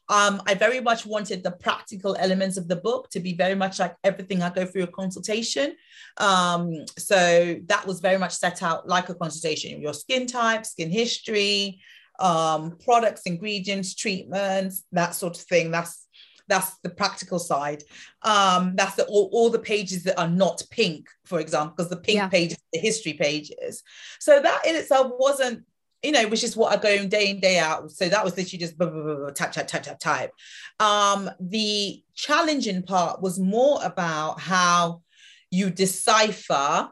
Um, 0.08 0.42
I 0.46 0.54
very 0.54 0.80
much 0.80 1.06
wanted 1.06 1.42
the 1.42 1.50
practical 1.50 2.14
elements 2.16 2.56
of 2.56 2.68
the 2.68 2.76
book 2.76 3.08
to 3.10 3.20
be 3.20 3.34
very 3.34 3.54
much 3.54 3.78
like 3.78 3.94
everything 4.04 4.42
I 4.42 4.50
go 4.50 4.66
through 4.66 4.82
a 4.82 4.88
consultation. 4.88 5.76
Um, 6.18 6.84
so 6.98 7.56
that 7.66 7.86
was 7.86 8.00
very 8.00 8.18
much 8.18 8.32
set 8.32 8.62
out 8.62 8.86
like 8.86 9.08
a 9.08 9.14
consultation 9.14 9.80
your 9.80 9.94
skin 9.94 10.26
type, 10.26 10.66
skin 10.66 10.90
history, 10.90 11.80
um, 12.18 12.76
products, 12.84 13.22
ingredients, 13.22 13.94
treatments, 13.94 14.84
that 14.92 15.14
sort 15.14 15.36
of 15.36 15.42
thing. 15.42 15.70
That's 15.70 16.06
that's 16.46 16.76
the 16.82 16.90
practical 16.90 17.38
side. 17.38 17.82
Um, 18.22 18.74
that's 18.76 18.96
the, 18.96 19.06
all, 19.06 19.30
all 19.32 19.48
the 19.50 19.58
pages 19.58 20.02
that 20.04 20.20
are 20.20 20.28
not 20.28 20.62
pink, 20.70 21.08
for 21.24 21.40
example, 21.40 21.74
because 21.76 21.88
the 21.88 21.96
pink 21.96 22.16
yeah. 22.16 22.28
pages, 22.28 22.58
the 22.72 22.78
history 22.78 23.14
pages. 23.14 23.82
So 24.20 24.40
that 24.40 24.66
in 24.66 24.76
itself 24.76 25.12
wasn't 25.18 25.64
you 26.04 26.12
know, 26.12 26.28
which 26.28 26.44
is 26.44 26.56
what 26.56 26.72
I 26.72 26.80
go 26.80 26.90
in 26.90 27.08
day 27.08 27.30
in, 27.30 27.40
day 27.40 27.58
out. 27.58 27.90
So 27.90 28.08
that 28.08 28.24
was 28.24 28.36
literally 28.36 28.58
just 28.58 28.76
blah, 28.76 28.88
blah, 28.88 29.02
blah, 29.02 29.30
type, 29.30 29.52
type, 29.52 29.66
type, 29.66 29.82
type, 29.82 29.98
type. 29.98 30.32
Um, 30.78 31.30
the 31.40 32.02
challenging 32.14 32.82
part 32.82 33.22
was 33.22 33.38
more 33.38 33.80
about 33.82 34.40
how 34.40 35.02
you 35.50 35.70
decipher 35.70 36.90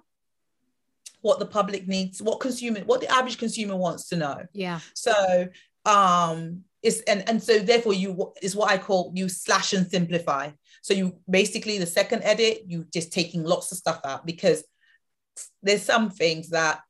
what 1.20 1.38
the 1.38 1.46
public 1.46 1.86
needs, 1.86 2.20
what 2.20 2.40
consumer, 2.40 2.80
what 2.80 3.00
the 3.00 3.12
average 3.12 3.38
consumer 3.38 3.76
wants 3.76 4.08
to 4.08 4.16
know. 4.16 4.44
Yeah. 4.52 4.80
So 4.94 5.48
um 5.84 6.62
it's 6.82 7.00
and 7.02 7.28
and 7.28 7.42
so 7.42 7.58
therefore 7.58 7.92
you 7.92 8.32
is 8.40 8.54
what 8.54 8.70
I 8.70 8.78
call 8.78 9.12
you 9.14 9.28
slash 9.28 9.72
and 9.72 9.88
simplify. 9.88 10.50
So 10.82 10.94
you 10.94 11.18
basically 11.30 11.78
the 11.78 11.86
second 11.86 12.22
edit, 12.22 12.62
you 12.66 12.86
just 12.92 13.12
taking 13.12 13.44
lots 13.44 13.70
of 13.72 13.78
stuff 13.78 14.00
out 14.04 14.26
because 14.26 14.64
there's 15.62 15.82
some 15.82 16.10
things 16.10 16.50
that 16.50 16.80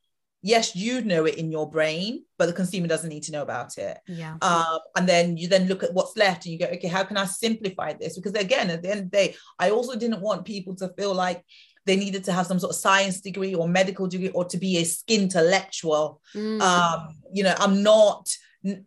yes, 0.43 0.75
you 0.75 1.01
know 1.01 1.25
it 1.25 1.35
in 1.35 1.51
your 1.51 1.67
brain, 1.69 2.23
but 2.37 2.47
the 2.47 2.53
consumer 2.53 2.85
doesn't 2.85 3.09
need 3.09 3.23
to 3.23 3.31
know 3.31 3.41
about 3.41 3.77
it. 3.77 3.97
Yeah. 4.07 4.35
Um, 4.41 4.79
and 4.95 5.07
then 5.07 5.37
you 5.37 5.47
then 5.47 5.67
look 5.67 5.83
at 5.83 5.93
what's 5.93 6.17
left 6.17 6.45
and 6.45 6.53
you 6.53 6.59
go, 6.59 6.65
okay, 6.65 6.89
how 6.89 7.03
can 7.03 7.17
I 7.17 7.25
simplify 7.25 7.93
this? 7.93 8.15
Because 8.15 8.33
again, 8.33 8.69
at 8.69 8.83
the 8.83 8.91
end 8.91 8.99
of 8.99 9.05
the 9.09 9.17
day, 9.17 9.35
I 9.57 9.71
also 9.71 9.97
didn't 9.97 10.21
want 10.21 10.45
people 10.45 10.75
to 10.75 10.89
feel 10.89 11.15
like 11.15 11.43
they 11.85 11.95
needed 11.95 12.25
to 12.25 12.33
have 12.33 12.45
some 12.45 12.59
sort 12.59 12.71
of 12.71 12.75
science 12.75 13.21
degree 13.21 13.55
or 13.55 13.67
medical 13.67 14.07
degree 14.07 14.29
or 14.29 14.45
to 14.45 14.57
be 14.57 14.77
a 14.77 14.83
skin 14.83 15.23
intellectual. 15.23 16.21
Mm. 16.35 16.61
Um, 16.61 17.15
you 17.33 17.43
know, 17.43 17.55
I'm 17.57 17.81
not. 17.81 18.29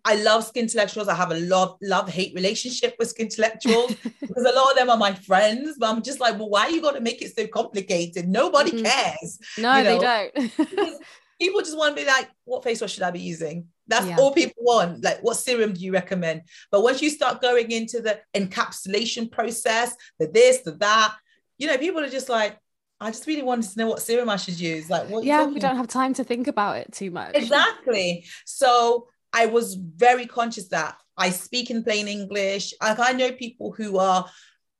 I 0.06 0.14
love 0.16 0.44
skin 0.44 0.62
intellectuals. 0.64 1.08
I 1.08 1.14
have 1.14 1.30
a 1.30 1.38
love 1.40 1.76
love 1.82 2.08
hate 2.08 2.34
relationship 2.34 2.96
with 2.98 3.08
skin 3.08 3.26
intellectuals 3.26 3.94
because 4.20 4.44
a 4.44 4.54
lot 4.54 4.70
of 4.70 4.76
them 4.76 4.88
are 4.88 4.96
my 4.96 5.12
friends. 5.12 5.76
But 5.78 5.90
I'm 5.90 6.02
just 6.02 6.20
like, 6.20 6.38
well, 6.38 6.48
why 6.48 6.62
are 6.62 6.70
you 6.70 6.80
got 6.80 6.92
to 6.92 7.00
make 7.02 7.20
it 7.22 7.34
so 7.34 7.46
complicated? 7.46 8.28
Nobody 8.28 8.72
mm-hmm. 8.72 8.84
cares. 8.84 9.38
No, 9.58 9.76
you 9.76 9.84
know? 9.84 9.98
they 9.98 10.68
don't. 10.68 11.02
people 11.40 11.60
just 11.60 11.76
want 11.76 11.96
to 11.96 12.02
be 12.02 12.06
like, 12.06 12.28
what 12.44 12.64
face 12.64 12.80
wash 12.80 12.94
should 12.94 13.02
I 13.02 13.10
be 13.10 13.20
using? 13.20 13.68
That's 13.86 14.06
yeah. 14.06 14.16
all 14.18 14.32
people 14.32 14.62
want. 14.64 15.04
Like, 15.04 15.22
what 15.22 15.36
serum 15.36 15.72
do 15.72 15.80
you 15.80 15.92
recommend? 15.92 16.42
But 16.70 16.82
once 16.82 17.02
you 17.02 17.10
start 17.10 17.40
going 17.40 17.70
into 17.70 18.00
the 18.00 18.20
encapsulation 18.34 19.30
process, 19.30 19.94
the 20.18 20.26
this, 20.26 20.58
the 20.62 20.72
that, 20.72 21.14
you 21.58 21.66
know, 21.66 21.78
people 21.78 22.02
are 22.02 22.08
just 22.08 22.28
like, 22.28 22.58
I 22.98 23.10
just 23.10 23.26
really 23.26 23.42
wanted 23.42 23.70
to 23.70 23.78
know 23.78 23.88
what 23.88 24.00
serum 24.00 24.30
I 24.30 24.36
should 24.36 24.58
use. 24.58 24.88
Like, 24.88 25.08
what? 25.08 25.24
Yeah, 25.24 25.44
we 25.44 25.60
don't 25.60 25.76
have 25.76 25.88
time 25.88 26.14
to 26.14 26.24
think 26.24 26.46
about 26.46 26.78
it 26.78 26.92
too 26.92 27.10
much. 27.10 27.34
Exactly. 27.34 28.24
So 28.46 29.08
I 29.32 29.46
was 29.46 29.74
very 29.74 30.26
conscious 30.26 30.68
that 30.68 30.96
I 31.16 31.30
speak 31.30 31.70
in 31.70 31.84
plain 31.84 32.08
English. 32.08 32.72
Like, 32.80 32.98
I 32.98 33.12
know 33.12 33.32
people 33.32 33.72
who 33.72 33.98
are 33.98 34.26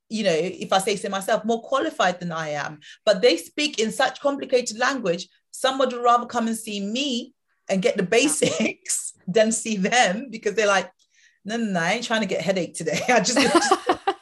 you 0.09 0.23
know, 0.23 0.33
if 0.33 0.71
I 0.71 0.79
say 0.79 0.95
so 0.95 1.09
myself, 1.09 1.43
more 1.43 1.61
qualified 1.61 2.19
than 2.19 2.31
I 2.31 2.49
am, 2.49 2.79
but 3.05 3.21
they 3.21 3.37
speak 3.37 3.79
in 3.79 3.91
such 3.91 4.21
complicated 4.21 4.77
language 4.77 5.27
Someone 5.57 5.89
would 5.89 6.03
rather 6.03 6.27
come 6.27 6.47
and 6.47 6.57
see 6.57 6.79
me 6.79 7.33
and 7.67 7.81
get 7.81 7.97
the 7.97 8.03
basics 8.03 9.13
than 9.27 9.51
see 9.51 9.75
them 9.75 10.27
because 10.29 10.53
they're 10.53 10.67
like, 10.67 10.91
no, 11.43 11.57
no, 11.57 11.65
no, 11.65 11.79
I 11.79 11.93
ain't 11.93 12.03
trying 12.03 12.21
to 12.21 12.27
get 12.27 12.41
headache 12.41 12.75
today. 12.75 12.99
I 13.09 13.19
just, 13.21 13.39
just 13.39 13.73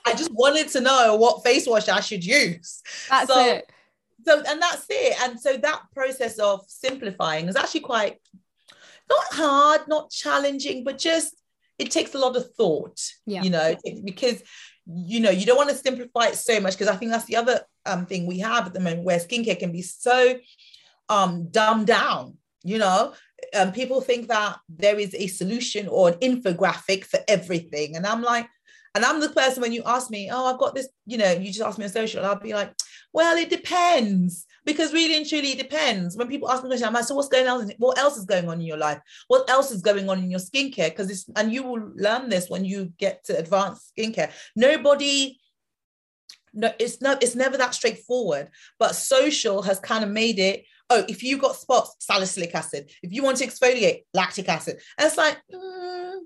I 0.05 0.13
just 0.15 0.31
wanted 0.33 0.69
to 0.69 0.81
know 0.81 1.15
what 1.15 1.43
face 1.43 1.67
wash 1.67 1.89
I 1.89 1.99
should 1.99 2.23
use. 2.23 2.81
That's 3.09 3.33
so, 3.33 3.45
it. 3.45 3.69
So, 4.25 4.41
and 4.47 4.61
that's 4.61 4.85
it. 4.89 5.21
And 5.21 5.39
so 5.39 5.57
that 5.57 5.81
process 5.93 6.39
of 6.39 6.61
simplifying 6.67 7.47
is 7.49 7.55
actually 7.55 7.81
quite 7.81 8.17
not 9.09 9.25
hard, 9.31 9.87
not 9.87 10.09
challenging, 10.11 10.83
but 10.83 10.97
just 10.97 11.35
it 11.77 11.91
takes 11.91 12.15
a 12.15 12.17
lot 12.17 12.37
of 12.37 12.53
thought, 12.55 12.99
yeah. 13.25 13.43
you 13.43 13.49
know, 13.49 13.75
because 14.05 14.41
you 14.87 15.19
know 15.19 15.31
you 15.31 15.45
don't 15.45 15.57
want 15.57 15.69
to 15.69 15.75
simplify 15.75 16.27
it 16.27 16.35
so 16.35 16.59
much 16.59 16.73
because 16.73 16.87
I 16.87 16.95
think 16.95 17.11
that's 17.11 17.25
the 17.25 17.35
other 17.35 17.61
um, 17.85 18.05
thing 18.05 18.27
we 18.27 18.39
have 18.39 18.67
at 18.67 18.73
the 18.73 18.79
moment 18.79 19.03
where 19.03 19.19
skincare 19.19 19.59
can 19.59 19.71
be 19.71 19.81
so 19.81 20.35
um, 21.09 21.49
dumbed 21.49 21.87
down. 21.87 22.37
You 22.63 22.79
know, 22.79 23.13
um, 23.53 23.71
people 23.71 24.01
think 24.01 24.27
that 24.29 24.57
there 24.67 24.97
is 24.97 25.13
a 25.13 25.27
solution 25.27 25.87
or 25.87 26.09
an 26.09 26.15
infographic 26.15 27.03
for 27.03 27.19
everything, 27.27 27.95
and 27.95 28.05
I'm 28.05 28.21
like, 28.21 28.47
and 28.95 29.03
I'm 29.03 29.19
the 29.19 29.29
person 29.29 29.61
when 29.61 29.73
you 29.73 29.83
ask 29.85 30.09
me, 30.09 30.29
oh, 30.31 30.45
I've 30.45 30.57
got 30.57 30.73
this, 30.73 30.87
you 31.05 31.17
know, 31.17 31.31
you 31.33 31.47
just 31.47 31.61
ask 31.61 31.77
me 31.77 31.83
on 31.83 31.91
social, 31.91 32.25
I'll 32.25 32.39
be 32.39 32.53
like, 32.53 32.73
well, 33.11 33.37
it 33.37 33.49
depends. 33.49 34.45
Because 34.63 34.93
really 34.93 35.17
and 35.17 35.27
truly, 35.27 35.51
it 35.51 35.59
depends. 35.59 36.15
When 36.15 36.29
people 36.29 36.49
ask 36.49 36.63
me 36.63 36.69
questions, 36.69 36.87
I'm 36.87 36.93
like, 36.93 37.03
so 37.03 37.13
what's 37.13 37.27
going 37.27 37.45
on? 37.45 37.71
What 37.77 37.99
else 37.99 38.15
is 38.17 38.25
going 38.25 38.47
on 38.47 38.61
in 38.61 38.65
your 38.65 38.77
life? 38.77 38.99
What 39.27 39.49
else 39.49 39.69
is 39.69 39.81
going 39.81 40.09
on 40.09 40.19
in 40.19 40.31
your 40.31 40.39
skincare? 40.39 40.89
Because 40.89 41.11
it's, 41.11 41.25
and 41.35 41.51
you 41.51 41.63
will 41.63 41.91
learn 41.95 42.29
this 42.29 42.49
when 42.49 42.63
you 42.63 42.93
get 42.97 43.25
to 43.25 43.37
advanced 43.37 43.91
skincare. 43.95 44.31
Nobody, 44.55 45.39
no, 46.53 46.71
it's 46.79 47.01
not, 47.01 47.21
it's 47.21 47.35
never 47.35 47.57
that 47.57 47.75
straightforward. 47.75 48.49
But 48.79 48.95
social 48.95 49.61
has 49.63 49.79
kind 49.79 50.05
of 50.05 50.09
made 50.09 50.39
it, 50.39 50.63
oh, 50.89 51.05
if 51.07 51.23
you 51.23 51.37
got 51.37 51.55
spots, 51.55 51.95
salicylic 51.99 52.53
acid. 52.53 52.91
If 53.01 53.11
you 53.11 53.23
want 53.23 53.37
to 53.37 53.47
exfoliate, 53.47 54.03
lactic 54.13 54.49
acid. 54.49 54.79
And 54.97 55.07
it's 55.07 55.17
like, 55.17 55.37
mm, 55.53 56.19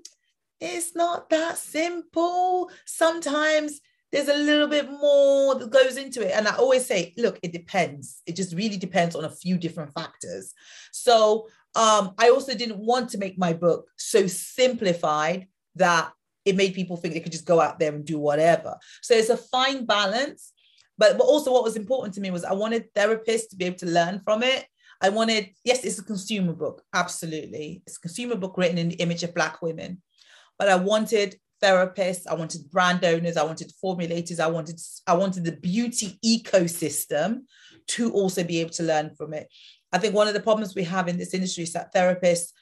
it's 0.60 0.94
not 0.94 1.30
that 1.30 1.58
simple. 1.58 2.70
Sometimes 2.84 3.80
there's 4.12 4.28
a 4.28 4.34
little 4.36 4.66
bit 4.66 4.90
more 4.90 5.54
that 5.54 5.70
goes 5.70 5.96
into 5.96 6.26
it. 6.26 6.32
And 6.34 6.48
I 6.48 6.56
always 6.56 6.84
say, 6.84 7.14
look, 7.16 7.38
it 7.42 7.52
depends. 7.52 8.22
It 8.26 8.36
just 8.36 8.54
really 8.54 8.76
depends 8.76 9.14
on 9.14 9.24
a 9.24 9.30
few 9.30 9.56
different 9.56 9.94
factors. 9.94 10.52
So 10.92 11.48
um, 11.74 12.12
I 12.18 12.30
also 12.30 12.54
didn't 12.54 12.78
want 12.78 13.10
to 13.10 13.18
make 13.18 13.38
my 13.38 13.52
book 13.52 13.86
so 13.96 14.26
simplified 14.26 15.46
that 15.76 16.12
it 16.44 16.56
made 16.56 16.74
people 16.74 16.96
think 16.96 17.14
they 17.14 17.20
could 17.20 17.32
just 17.32 17.46
go 17.46 17.60
out 17.60 17.78
there 17.78 17.94
and 17.94 18.04
do 18.04 18.18
whatever. 18.18 18.76
So 19.02 19.14
it's 19.14 19.28
a 19.28 19.36
fine 19.36 19.84
balance. 19.84 20.52
But, 21.00 21.18
but 21.18 21.24
also, 21.24 21.52
what 21.52 21.64
was 21.64 21.76
important 21.76 22.14
to 22.14 22.20
me 22.20 22.30
was 22.30 22.44
I 22.44 22.52
wanted 22.52 22.94
therapists 22.94 23.48
to 23.50 23.56
be 23.56 23.64
able 23.64 23.78
to 23.78 23.86
learn 23.86 24.20
from 24.20 24.44
it. 24.44 24.66
I 25.00 25.08
wanted, 25.08 25.48
yes, 25.64 25.84
it's 25.84 25.98
a 25.98 26.04
consumer 26.04 26.52
book, 26.52 26.82
absolutely. 26.94 27.82
It's 27.86 27.96
a 27.96 28.00
consumer 28.00 28.36
book 28.36 28.54
written 28.56 28.78
in 28.78 28.90
the 28.90 28.96
image 28.96 29.22
of 29.24 29.34
Black 29.34 29.62
women 29.62 30.02
but 30.60 30.68
I 30.68 30.76
wanted 30.76 31.36
therapists, 31.64 32.26
I 32.26 32.34
wanted 32.34 32.70
brand 32.70 33.02
owners, 33.02 33.38
I 33.38 33.44
wanted 33.44 33.72
formulators, 33.82 34.38
I 34.38 34.46
wanted 34.46 34.78
I 35.06 35.14
wanted 35.14 35.44
the 35.44 35.52
beauty 35.52 36.18
ecosystem 36.24 37.44
to 37.88 38.12
also 38.12 38.44
be 38.44 38.60
able 38.60 38.70
to 38.72 38.82
learn 38.82 39.14
from 39.16 39.32
it. 39.32 39.48
I 39.90 39.96
think 39.96 40.14
one 40.14 40.28
of 40.28 40.34
the 40.34 40.40
problems 40.40 40.74
we 40.74 40.84
have 40.84 41.08
in 41.08 41.16
this 41.16 41.32
industry 41.32 41.64
is 41.64 41.72
that 41.72 41.94
therapists 41.94 42.52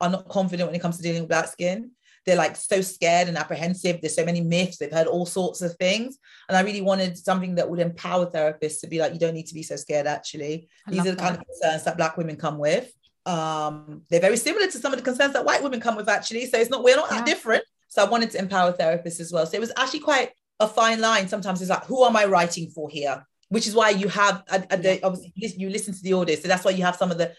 are 0.00 0.08
not 0.08 0.28
confident 0.28 0.68
when 0.68 0.76
it 0.76 0.80
comes 0.80 0.96
to 0.96 1.02
dealing 1.02 1.22
with 1.22 1.28
black 1.28 1.48
skin. 1.48 1.90
They're 2.26 2.36
like 2.36 2.56
so 2.56 2.80
scared 2.80 3.28
and 3.28 3.36
apprehensive. 3.36 4.00
There's 4.00 4.14
so 4.14 4.24
many 4.24 4.40
myths. 4.40 4.78
They've 4.78 4.92
heard 4.92 5.06
all 5.06 5.26
sorts 5.26 5.62
of 5.62 5.74
things. 5.76 6.18
And 6.48 6.56
I 6.56 6.60
really 6.60 6.82
wanted 6.82 7.16
something 7.16 7.54
that 7.54 7.68
would 7.68 7.80
empower 7.80 8.30
therapists 8.30 8.80
to 8.80 8.86
be 8.86 8.98
like, 8.98 9.12
you 9.12 9.18
don't 9.18 9.34
need 9.34 9.46
to 9.46 9.54
be 9.54 9.62
so 9.62 9.76
scared, 9.76 10.06
actually. 10.06 10.68
I 10.86 10.90
These 10.90 11.00
are 11.00 11.04
the 11.04 11.10
that. 11.12 11.18
kind 11.18 11.36
of 11.36 11.44
concerns 11.46 11.84
that 11.84 11.96
Black 11.96 12.16
women 12.16 12.36
come 12.36 12.58
with 12.58 12.92
um, 13.26 14.02
they're 14.08 14.20
very 14.20 14.36
similar 14.36 14.66
to 14.66 14.78
some 14.78 14.92
of 14.92 14.98
the 14.98 15.04
concerns 15.04 15.34
that 15.34 15.44
white 15.44 15.62
women 15.62 15.80
come 15.80 15.96
with 15.96 16.08
actually 16.08 16.46
so 16.46 16.58
it's 16.58 16.70
not 16.70 16.82
we're 16.82 16.96
not 16.96 17.08
yeah. 17.10 17.18
that 17.18 17.26
different 17.26 17.62
so 17.88 18.04
i 18.04 18.08
wanted 18.08 18.30
to 18.30 18.38
empower 18.38 18.72
therapists 18.72 19.20
as 19.20 19.32
well 19.32 19.46
so 19.46 19.56
it 19.56 19.60
was 19.60 19.72
actually 19.76 20.00
quite 20.00 20.30
a 20.58 20.66
fine 20.66 21.00
line 21.00 21.28
sometimes 21.28 21.60
it's 21.60 21.70
like 21.70 21.84
who 21.84 22.04
am 22.04 22.16
i 22.16 22.24
writing 22.24 22.70
for 22.70 22.88
here 22.88 23.24
which 23.48 23.66
is 23.66 23.74
why 23.74 23.90
you 23.90 24.08
have 24.08 24.42
a, 24.48 24.64
a, 24.70 24.76
the, 24.76 25.02
obviously 25.02 25.32
you 25.58 25.68
listen 25.68 25.92
to 25.92 26.02
the 26.02 26.12
audio 26.12 26.34
so 26.36 26.48
that's 26.48 26.64
why 26.64 26.70
you 26.70 26.84
have 26.84 26.96
some 26.96 27.10
of 27.10 27.18
the 27.18 27.34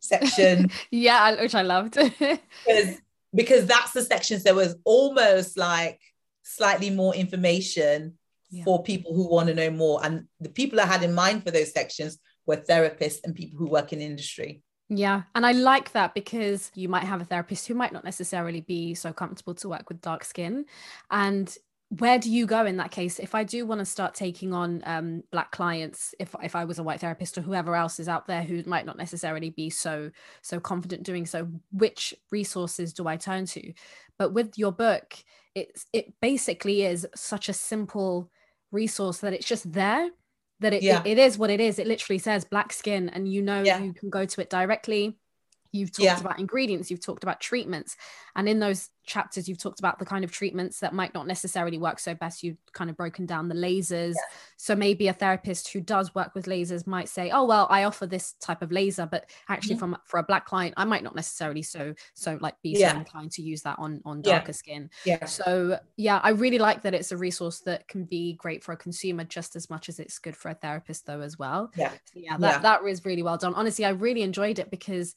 section 0.00 0.70
yeah 0.90 1.40
which 1.40 1.54
i 1.54 1.62
loved 1.62 1.94
because 2.18 2.98
because 3.34 3.66
that's 3.66 3.92
the 3.92 4.02
sections 4.02 4.42
there 4.42 4.54
was 4.54 4.76
almost 4.84 5.56
like 5.56 6.00
slightly 6.42 6.90
more 6.90 7.14
information 7.14 8.18
yeah. 8.50 8.64
for 8.64 8.82
people 8.82 9.14
who 9.14 9.28
want 9.28 9.48
to 9.48 9.54
know 9.54 9.70
more 9.70 10.04
and 10.04 10.26
the 10.40 10.48
people 10.48 10.80
i 10.80 10.86
had 10.86 11.02
in 11.02 11.14
mind 11.14 11.44
for 11.44 11.50
those 11.50 11.72
sections 11.72 12.18
were 12.50 12.56
therapists 12.56 13.20
and 13.24 13.34
people 13.34 13.58
who 13.58 13.66
work 13.66 13.92
in 13.92 14.00
industry. 14.00 14.62
Yeah. 14.88 15.22
And 15.36 15.46
I 15.46 15.52
like 15.52 15.92
that 15.92 16.14
because 16.14 16.72
you 16.74 16.88
might 16.88 17.04
have 17.04 17.20
a 17.20 17.24
therapist 17.24 17.68
who 17.68 17.74
might 17.74 17.92
not 17.92 18.04
necessarily 18.04 18.60
be 18.60 18.94
so 18.94 19.12
comfortable 19.12 19.54
to 19.54 19.68
work 19.68 19.88
with 19.88 20.00
dark 20.00 20.24
skin. 20.24 20.64
And 21.10 21.56
where 21.98 22.18
do 22.18 22.30
you 22.30 22.46
go 22.46 22.64
in 22.64 22.76
that 22.76 22.90
case 22.90 23.18
if 23.18 23.34
i 23.34 23.42
do 23.42 23.66
want 23.66 23.80
to 23.80 23.84
start 23.84 24.14
taking 24.14 24.54
on 24.54 24.80
um, 24.86 25.22
black 25.32 25.50
clients 25.50 26.14
if, 26.18 26.34
if 26.42 26.54
i 26.54 26.64
was 26.64 26.78
a 26.78 26.82
white 26.82 27.00
therapist 27.00 27.36
or 27.36 27.42
whoever 27.42 27.74
else 27.74 27.98
is 27.98 28.08
out 28.08 28.26
there 28.26 28.42
who 28.42 28.62
might 28.64 28.86
not 28.86 28.96
necessarily 28.96 29.50
be 29.50 29.68
so 29.68 30.10
so 30.42 30.60
confident 30.60 31.02
doing 31.02 31.26
so 31.26 31.48
which 31.72 32.14
resources 32.30 32.92
do 32.92 33.06
i 33.06 33.16
turn 33.16 33.44
to 33.44 33.72
but 34.18 34.32
with 34.32 34.56
your 34.56 34.72
book 34.72 35.16
it's 35.54 35.86
it 35.92 36.12
basically 36.20 36.82
is 36.82 37.06
such 37.14 37.48
a 37.48 37.52
simple 37.52 38.30
resource 38.70 39.18
that 39.18 39.32
it's 39.32 39.46
just 39.46 39.70
there 39.72 40.10
that 40.60 40.74
it, 40.74 40.82
yeah. 40.82 41.00
it, 41.00 41.12
it 41.12 41.18
is 41.18 41.38
what 41.38 41.50
it 41.50 41.60
is. 41.60 41.78
It 41.78 41.86
literally 41.86 42.18
says 42.18 42.44
black 42.44 42.72
skin, 42.72 43.08
and 43.08 43.30
you 43.30 43.42
know 43.42 43.62
yeah. 43.62 43.78
you 43.78 43.92
can 43.92 44.10
go 44.10 44.24
to 44.24 44.40
it 44.40 44.50
directly. 44.50 45.16
You've 45.72 45.92
talked 45.92 46.04
yeah. 46.04 46.20
about 46.20 46.38
ingredients, 46.38 46.90
you've 46.90 47.04
talked 47.04 47.22
about 47.22 47.40
treatments. 47.40 47.96
And 48.36 48.48
in 48.48 48.58
those 48.58 48.90
chapters, 49.04 49.48
you've 49.48 49.58
talked 49.58 49.80
about 49.80 49.98
the 49.98 50.04
kind 50.04 50.24
of 50.24 50.30
treatments 50.30 50.80
that 50.80 50.92
might 50.92 51.14
not 51.14 51.26
necessarily 51.26 51.78
work 51.78 51.98
so 51.98 52.14
best. 52.14 52.42
You've 52.42 52.58
kind 52.72 52.90
of 52.90 52.96
broken 52.96 53.26
down 53.26 53.48
the 53.48 53.54
lasers. 53.54 54.14
Yeah. 54.14 54.36
So 54.56 54.76
maybe 54.76 55.08
a 55.08 55.12
therapist 55.12 55.72
who 55.72 55.80
does 55.80 56.14
work 56.14 56.34
with 56.34 56.46
lasers 56.46 56.86
might 56.86 57.08
say, 57.08 57.30
oh, 57.30 57.44
well, 57.44 57.66
I 57.70 57.84
offer 57.84 58.06
this 58.06 58.34
type 58.34 58.62
of 58.62 58.70
laser, 58.70 59.06
but 59.06 59.28
actually 59.48 59.74
mm-hmm. 59.74 59.92
from 59.92 59.98
for 60.04 60.18
a 60.18 60.22
black 60.22 60.46
client, 60.46 60.74
I 60.76 60.84
might 60.84 61.02
not 61.02 61.16
necessarily 61.16 61.62
so, 61.62 61.94
so 62.14 62.38
like 62.40 62.54
be 62.62 62.70
yeah. 62.70 62.92
so 62.92 62.98
inclined 62.98 63.32
to 63.32 63.42
use 63.42 63.62
that 63.62 63.78
on, 63.78 64.00
on 64.04 64.22
darker 64.22 64.52
skin. 64.52 64.90
Yeah. 65.04 65.24
So 65.24 65.78
yeah, 65.96 66.20
I 66.22 66.30
really 66.30 66.58
like 66.58 66.82
that 66.82 66.94
it's 66.94 67.12
a 67.12 67.16
resource 67.16 67.60
that 67.60 67.88
can 67.88 68.04
be 68.04 68.34
great 68.34 68.62
for 68.62 68.72
a 68.72 68.76
consumer 68.76 69.24
just 69.24 69.56
as 69.56 69.70
much 69.70 69.88
as 69.88 69.98
it's 69.98 70.18
good 70.18 70.36
for 70.36 70.50
a 70.50 70.54
therapist 70.54 71.06
though 71.06 71.20
as 71.20 71.38
well. 71.38 71.70
Yeah. 71.76 71.90
So 71.90 72.20
yeah, 72.20 72.36
that, 72.38 72.62
that 72.62 72.82
was 72.82 73.04
really 73.04 73.22
well 73.22 73.36
done. 73.36 73.54
Honestly, 73.54 73.84
I 73.84 73.90
really 73.90 74.22
enjoyed 74.22 74.58
it 74.58 74.70
because 74.70 75.14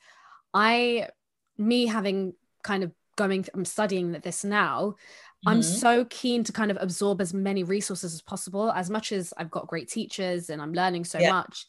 I, 0.54 1.10
me 1.58 1.86
having 1.86 2.34
kind 2.63 2.84
of 2.84 2.92
going, 3.16 3.46
I'm 3.54 3.66
studying 3.66 4.12
this 4.12 4.44
now. 4.44 4.96
Mm-hmm. 4.96 5.50
I'm 5.50 5.62
so 5.62 6.06
keen 6.06 6.44
to 6.46 6.52
kind 6.52 6.72
of 6.72 6.78
absorb 6.80 7.22
as 7.22 7.34
many 7.34 7.63
resources 7.63 8.13
as 8.13 8.22
possible. 8.22 8.72
As 8.72 8.89
much 8.89 9.12
as 9.12 9.34
I've 9.38 9.52
got 9.52 9.68
great 9.68 9.89
teachers 9.89 10.50
and 10.50 10.62
I'm 10.62 10.74
learning 10.74 11.06
so 11.06 11.20
yeah. 11.20 11.32
much, 11.32 11.66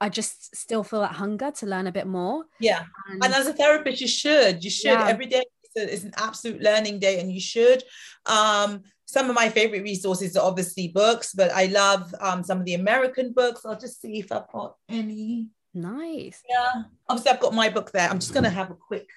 I 0.00 0.08
just 0.08 0.54
still 0.56 0.82
feel 0.82 1.00
that 1.00 1.12
hunger 1.12 1.50
to 1.52 1.66
learn 1.66 1.86
a 1.86 1.92
bit 1.92 2.06
more. 2.06 2.44
Yeah. 2.60 2.84
And, 3.10 3.24
and 3.24 3.34
as 3.34 3.46
a 3.46 3.52
therapist, 3.52 4.00
you 4.00 4.08
should, 4.08 4.64
you 4.64 4.70
should 4.70 4.90
yeah. 4.92 5.08
every 5.08 5.26
day. 5.26 5.42
It's, 5.76 6.04
an 6.04 6.12
absolute 6.16 6.62
learning 6.62 7.00
day, 7.00 7.18
and 7.18 7.32
you 7.32 7.40
should. 7.40 7.82
Um, 8.26 8.82
some 9.06 9.28
of 9.28 9.34
my 9.34 9.48
favorite 9.48 9.82
resources 9.82 10.36
are 10.36 10.46
obviously 10.46 10.86
books, 10.86 11.32
but 11.34 11.50
I 11.50 11.66
love 11.66 12.14
um, 12.20 12.44
some 12.44 12.58
of 12.58 12.64
the 12.64 12.74
American 12.74 13.32
books. 13.32 13.62
I'll 13.64 13.78
just 13.78 14.00
see 14.00 14.20
if 14.20 14.30
I've 14.30 14.46
got 14.52 14.76
any. 14.88 15.48
Nice. 15.74 16.42
Yeah. 16.48 16.84
Obviously, 17.08 17.32
I've 17.32 17.40
got 17.40 17.52
my 17.54 17.68
book 17.68 17.90
there. 17.90 18.08
I'm 18.08 18.20
just 18.20 18.32
going 18.32 18.44
to 18.44 18.50
have 18.50 18.70
a 18.70 18.74
quick 18.74 19.08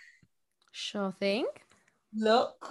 sure 0.71 1.11
thing. 1.11 1.45
Look, 2.15 2.67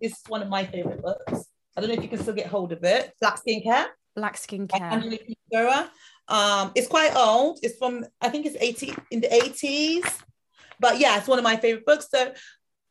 it's 0.00 0.22
one 0.28 0.42
of 0.42 0.48
my 0.48 0.64
favorite 0.64 1.02
books. 1.02 1.46
I 1.76 1.80
don't 1.80 1.90
know 1.90 1.96
if 1.96 2.02
you 2.02 2.08
can 2.08 2.18
still 2.18 2.34
get 2.34 2.46
hold 2.46 2.72
of 2.72 2.82
it. 2.84 3.12
Black 3.20 3.38
Skincare. 3.42 3.86
Black 4.14 4.36
Skincare. 4.36 5.88
Um, 6.28 6.72
it's 6.74 6.88
quite 6.88 7.14
old. 7.14 7.58
It's 7.62 7.78
from 7.78 8.04
I 8.20 8.30
think 8.30 8.46
it's 8.46 8.56
80 8.58 8.94
in 9.10 9.20
the 9.20 9.28
80s. 9.28 10.22
But 10.80 10.98
yeah, 10.98 11.18
it's 11.18 11.28
one 11.28 11.38
of 11.38 11.44
my 11.44 11.56
favorite 11.56 11.86
books. 11.86 12.08
So 12.10 12.32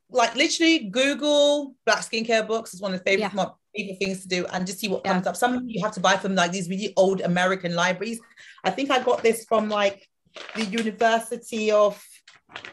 like 0.09 0.35
literally 0.35 0.89
Google 0.89 1.75
Black 1.85 1.99
Skincare 1.99 2.47
books 2.47 2.73
is 2.73 2.81
one 2.81 2.93
of 2.93 2.99
the 2.99 3.03
favorite, 3.03 3.31
yeah. 3.33 3.45
favorite 3.75 3.97
things 3.97 4.21
to 4.21 4.27
do 4.27 4.45
and 4.47 4.65
just 4.67 4.79
see 4.79 4.87
what 4.87 5.01
yeah. 5.03 5.13
comes 5.13 5.27
up. 5.27 5.35
Some 5.35 5.67
you 5.67 5.83
have 5.83 5.93
to 5.93 5.99
buy 5.99 6.17
from 6.17 6.35
like 6.35 6.51
these 6.51 6.69
really 6.69 6.93
old 6.95 7.21
American 7.21 7.75
libraries. 7.75 8.19
I 8.63 8.69
think 8.69 8.91
I 8.91 9.03
got 9.03 9.23
this 9.23 9.45
from 9.45 9.69
like 9.69 10.07
the 10.55 10.65
University 10.65 11.71
of 11.71 12.01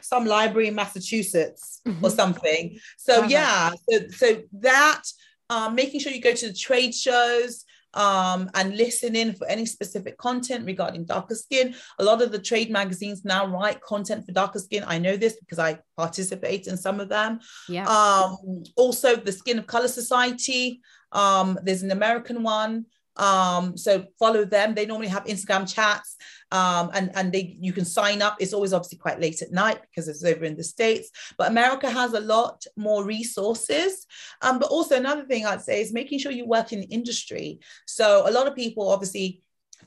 some 0.01 0.25
library 0.25 0.69
in 0.69 0.75
Massachusetts 0.75 1.81
mm-hmm. 1.87 2.05
or 2.05 2.11
something. 2.11 2.79
So 2.97 3.25
yeah, 3.25 3.71
so, 3.89 4.09
so 4.09 4.43
that 4.61 5.03
um, 5.51 5.75
making 5.75 6.01
sure 6.01 6.13
you 6.13 6.21
go 6.21 6.35
to 6.35 6.49
the 6.49 6.55
trade 6.55 6.95
shows 6.95 7.65
um, 7.95 8.51
and 8.55 8.77
listen 8.77 9.15
in 9.17 9.35
for 9.35 9.47
any 9.47 9.67
specific 9.67 10.17
content 10.17 10.65
regarding 10.65 11.05
darker 11.05 11.35
skin. 11.35 11.75
A 11.99 12.05
lot 12.05 12.23
of 12.23 12.33
the 12.33 12.39
trade 12.39 12.71
magazines 12.71 13.25
now 13.25 13.47
write 13.47 13.81
content 13.83 14.25
for 14.25 14.33
darker 14.33 14.59
skin. 14.59 14.85
I 14.87 14.99
know 14.99 15.17
this 15.17 15.37
because 15.37 15.59
I 15.59 15.79
participate 15.97 16.67
in 16.67 16.77
some 16.77 17.01
of 17.01 17.09
them. 17.09 17.41
Yeah. 17.69 17.87
Um, 17.87 18.65
also, 18.77 19.17
the 19.17 19.33
Skin 19.33 19.59
of 19.59 19.67
Color 19.67 19.89
Society. 19.89 20.81
Um, 21.13 21.59
there's 21.63 21.83
an 21.83 21.91
American 21.91 22.43
one 22.43 22.87
Um, 23.17 23.77
so 23.77 24.07
follow 24.19 24.45
them. 24.45 24.75
They 24.75 24.87
normally 24.87 25.09
have 25.09 25.25
Instagram 25.25 25.73
chats. 25.73 26.17
Um, 26.51 26.91
and 26.93 27.11
and 27.15 27.33
they 27.33 27.57
you 27.61 27.73
can 27.73 27.87
sign 27.87 28.21
up. 28.21 28.37
It's 28.39 28.53
always 28.53 28.75
obviously 28.75 28.99
quite 28.99 29.21
late 29.21 29.41
at 29.41 29.53
night 29.53 29.81
because 29.83 30.07
it's 30.07 30.23
over 30.23 30.45
in 30.45 30.57
the 30.57 30.65
states. 30.65 31.11
But 31.39 31.51
America 31.51 31.91
has 31.91 32.13
a 32.13 32.21
lot 32.21 32.65
more 32.77 33.05
resources. 33.05 34.07
Um, 34.43 34.59
but 34.59 34.71
also 34.71 34.97
another 34.97 35.25
thing 35.25 35.47
I'd 35.47 35.63
say 35.63 35.81
is 35.81 35.93
making 35.93 36.19
sure 36.19 36.31
you 36.33 36.47
work 36.47 36.73
in 36.73 36.83
industry. 36.83 37.61
So 37.87 38.29
a 38.29 38.31
lot 38.31 38.47
of 38.47 38.55
people 38.55 38.91
obviously 38.91 39.43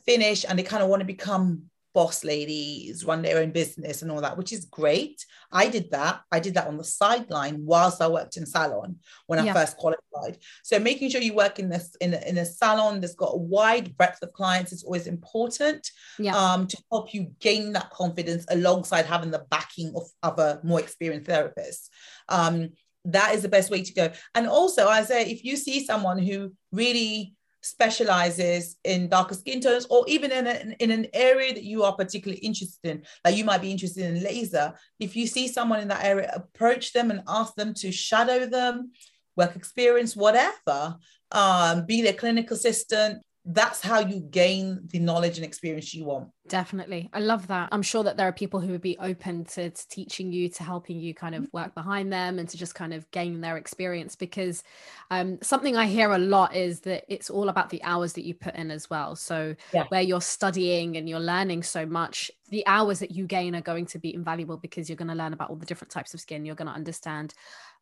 finish 0.05 0.45
and 0.47 0.57
they 0.57 0.63
kind 0.63 0.83
of 0.83 0.89
want 0.89 1.01
to 1.01 1.05
become 1.05 1.69
boss 1.95 2.25
ladies, 2.25 3.05
run 3.05 3.21
their 3.21 3.39
own 3.39 3.51
business 3.51 4.01
and 4.01 4.11
all 4.11 4.19
that, 4.19 4.37
which 4.37 4.51
is 4.51 4.65
great. 4.65 5.25
I 5.51 5.69
did 5.69 5.89
that. 5.91 6.21
I 6.29 6.41
did 6.41 6.53
that 6.55 6.67
on 6.67 6.77
the 6.77 6.83
sideline 6.83 7.65
whilst 7.65 8.01
I 8.01 8.09
worked 8.09 8.35
in 8.35 8.45
salon 8.45 8.97
when 9.27 9.39
I 9.39 9.53
first 9.53 9.77
qualified. 9.77 10.37
So 10.63 10.77
making 10.77 11.09
sure 11.09 11.21
you 11.21 11.33
work 11.33 11.57
in 11.57 11.69
this 11.69 11.95
in 12.01 12.13
a, 12.13 12.19
in 12.27 12.37
a 12.37 12.45
salon 12.45 12.99
that's 12.99 13.15
got 13.15 13.33
a 13.33 13.37
wide 13.37 13.95
breadth 13.97 14.21
of 14.21 14.33
clients 14.33 14.73
is 14.73 14.83
always 14.83 15.07
important 15.07 15.89
yeah. 16.19 16.35
um, 16.35 16.67
to 16.67 16.77
help 16.91 17.13
you 17.13 17.31
gain 17.39 17.71
that 17.71 17.89
confidence 17.91 18.45
alongside 18.49 19.05
having 19.05 19.31
the 19.31 19.45
backing 19.49 19.93
of 19.95 20.03
other 20.21 20.59
more 20.63 20.81
experienced 20.81 21.29
therapists. 21.29 21.87
Um, 22.27 22.71
that 23.05 23.35
is 23.35 23.41
the 23.41 23.49
best 23.49 23.71
way 23.71 23.83
to 23.83 23.93
go. 23.93 24.11
And 24.33 24.47
also, 24.47 24.87
I 24.87 25.03
say, 25.03 25.31
if 25.31 25.45
you 25.45 25.55
see 25.55 25.85
someone 25.85 26.19
who 26.19 26.53
really 26.73 27.35
specializes 27.65 28.77
in 28.83 29.09
darker 29.09 29.33
skin 29.33 29.59
tones 29.59 29.87
or 29.89 30.05
even 30.07 30.31
in, 30.31 30.45
a, 30.45 30.75
in 30.79 30.91
an 30.91 31.07
area 31.13 31.51
that 31.51 31.63
you 31.63 31.83
are 31.83 31.95
particularly 31.95 32.39
interested 32.39 32.77
in 32.83 33.03
like 33.23 33.35
you 33.35 33.43
might 33.43 33.61
be 33.61 33.71
interested 33.71 34.05
in 34.05 34.23
laser. 34.23 34.73
If 34.99 35.15
you 35.15 35.25
see 35.25 35.47
someone 35.47 35.79
in 35.79 35.87
that 35.87 36.05
area 36.05 36.31
approach 36.33 36.93
them 36.93 37.09
and 37.09 37.23
ask 37.27 37.55
them 37.55 37.73
to 37.75 37.91
shadow 37.91 38.45
them 38.45 38.91
work 39.35 39.55
experience 39.55 40.15
whatever 40.15 40.95
um, 41.31 41.85
be 41.85 42.01
their 42.01 42.13
clinical 42.13 42.55
assistant 42.55 43.23
that's 43.47 43.79
how 43.79 43.99
you 43.99 44.19
gain 44.19 44.79
the 44.91 44.97
knowledge 44.97 45.37
and 45.37 45.45
experience 45.45 45.93
you 45.93 46.03
want. 46.03 46.29
Definitely. 46.47 47.09
I 47.13 47.19
love 47.19 47.45
that. 47.47 47.69
I'm 47.71 47.83
sure 47.83 48.03
that 48.03 48.17
there 48.17 48.27
are 48.27 48.31
people 48.31 48.59
who 48.59 48.71
would 48.71 48.81
be 48.81 48.97
open 48.99 49.45
to, 49.45 49.69
to, 49.69 49.87
teaching 49.87 50.31
you, 50.31 50.49
to 50.49 50.63
helping 50.63 50.99
you 50.99 51.13
kind 51.13 51.35
of 51.35 51.47
work 51.53 51.75
behind 51.75 52.11
them 52.11 52.39
and 52.39 52.49
to 52.49 52.57
just 52.57 52.73
kind 52.73 52.93
of 52.93 53.09
gain 53.11 53.41
their 53.41 53.57
experience. 53.57 54.15
Because 54.15 54.63
um, 55.11 55.37
something 55.43 55.77
I 55.77 55.85
hear 55.85 56.11
a 56.11 56.17
lot 56.17 56.55
is 56.55 56.81
that 56.81 57.05
it's 57.07 57.29
all 57.29 57.49
about 57.49 57.69
the 57.69 57.83
hours 57.83 58.13
that 58.13 58.25
you 58.25 58.33
put 58.33 58.55
in 58.55 58.71
as 58.71 58.89
well. 58.89 59.15
So, 59.15 59.55
yeah. 59.73 59.85
where 59.89 60.01
you're 60.01 60.21
studying 60.21 60.97
and 60.97 61.07
you're 61.07 61.19
learning 61.19 61.63
so 61.63 61.85
much, 61.85 62.31
the 62.49 62.65
hours 62.65 62.99
that 62.99 63.11
you 63.11 63.25
gain 63.25 63.55
are 63.55 63.61
going 63.61 63.85
to 63.87 63.99
be 63.99 64.13
invaluable 64.13 64.57
because 64.57 64.89
you're 64.89 64.97
going 64.97 65.07
to 65.07 65.15
learn 65.15 65.33
about 65.33 65.51
all 65.51 65.55
the 65.55 65.65
different 65.65 65.91
types 65.91 66.15
of 66.15 66.19
skin. 66.19 66.45
You're 66.45 66.55
going 66.55 66.67
to 66.67 66.73
understand 66.73 67.33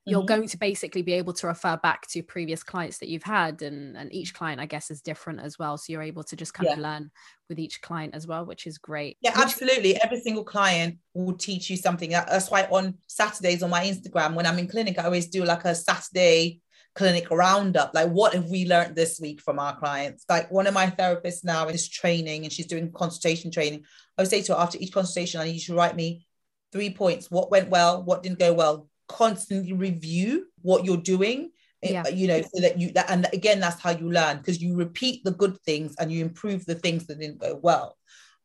you're 0.05 0.19
mm-hmm. 0.19 0.27
going 0.27 0.47
to 0.47 0.57
basically 0.57 1.01
be 1.01 1.13
able 1.13 1.33
to 1.33 1.47
refer 1.47 1.77
back 1.77 2.07
to 2.07 2.21
previous 2.21 2.63
clients 2.63 2.97
that 2.97 3.09
you've 3.09 3.23
had 3.23 3.61
and 3.61 3.95
and 3.95 4.13
each 4.13 4.33
client 4.33 4.59
i 4.59 4.65
guess 4.65 4.91
is 4.91 5.01
different 5.01 5.39
as 5.39 5.57
well. 5.57 5.77
So 5.77 5.93
you're 5.93 6.01
able 6.01 6.23
to 6.23 6.35
just 6.35 6.53
kind 6.53 6.67
yeah. 6.67 6.73
of 6.73 6.79
learn 6.79 7.11
with 7.49 7.59
each 7.59 7.81
client 7.81 8.15
as 8.15 8.27
well 8.27 8.45
which 8.45 8.67
is 8.67 8.77
great. 8.77 9.17
Yeah 9.21 9.31
absolutely. 9.35 10.01
Every 10.01 10.19
single 10.19 10.43
client 10.43 10.97
will 11.13 11.33
teach 11.33 11.69
you 11.69 11.77
something. 11.77 12.09
That's 12.11 12.51
why 12.51 12.63
on 12.63 12.95
saturdays 13.07 13.63
on 13.63 13.69
my 13.69 13.83
instagram 13.83 14.33
when 14.35 14.45
i'm 14.45 14.59
in 14.59 14.67
clinic 14.67 14.99
i 14.99 15.03
always 15.03 15.27
do 15.27 15.43
like 15.43 15.65
a 15.65 15.75
saturday 15.75 16.61
clinic 16.95 17.29
roundup. 17.31 17.91
Like 17.93 18.09
what 18.09 18.33
have 18.33 18.49
we 18.49 18.67
learned 18.67 18.95
this 18.95 19.19
week 19.19 19.41
from 19.41 19.59
our 19.59 19.75
clients? 19.75 20.25
Like 20.29 20.51
one 20.51 20.67
of 20.67 20.73
my 20.73 20.87
therapists 20.87 21.43
now 21.43 21.67
is 21.67 21.89
training 21.89 22.43
and 22.43 22.53
she's 22.53 22.67
doing 22.67 22.91
consultation 22.91 23.51
training. 23.51 23.83
I 24.17 24.21
would 24.21 24.29
say 24.29 24.41
to 24.43 24.53
her 24.53 24.59
after 24.59 24.77
each 24.79 24.93
consultation 24.93 25.41
i 25.41 25.45
need 25.45 25.53
you 25.53 25.59
to 25.61 25.75
write 25.75 25.95
me 25.95 26.27
three 26.71 26.91
points. 26.91 27.31
What 27.31 27.51
went 27.51 27.69
well 27.69 28.03
what 28.03 28.23
didn't 28.23 28.39
go 28.39 28.53
well 28.53 28.87
constantly 29.07 29.73
review 29.73 30.45
what 30.61 30.85
you're 30.85 30.97
doing 30.97 31.51
eh, 31.83 31.91
yeah. 31.91 32.07
you 32.07 32.27
know 32.27 32.41
so 32.41 32.61
that 32.61 32.79
you 32.79 32.91
that 32.91 33.09
and 33.09 33.27
again 33.33 33.59
that's 33.59 33.81
how 33.81 33.91
you 33.91 34.09
learn 34.09 34.37
because 34.37 34.61
you 34.61 34.75
repeat 34.75 35.23
the 35.23 35.31
good 35.31 35.59
things 35.61 35.95
and 35.99 36.11
you 36.11 36.23
improve 36.23 36.65
the 36.65 36.75
things 36.75 37.07
that 37.07 37.19
didn't 37.19 37.39
go 37.39 37.59
well. 37.61 37.97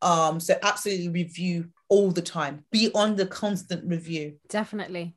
Um 0.02 0.40
so 0.40 0.56
absolutely 0.62 1.08
review 1.08 1.68
all 1.88 2.10
the 2.10 2.22
time. 2.22 2.64
Be 2.70 2.90
on 2.94 3.16
the 3.16 3.26
constant 3.26 3.88
review. 3.88 4.36
Definitely 4.48 5.16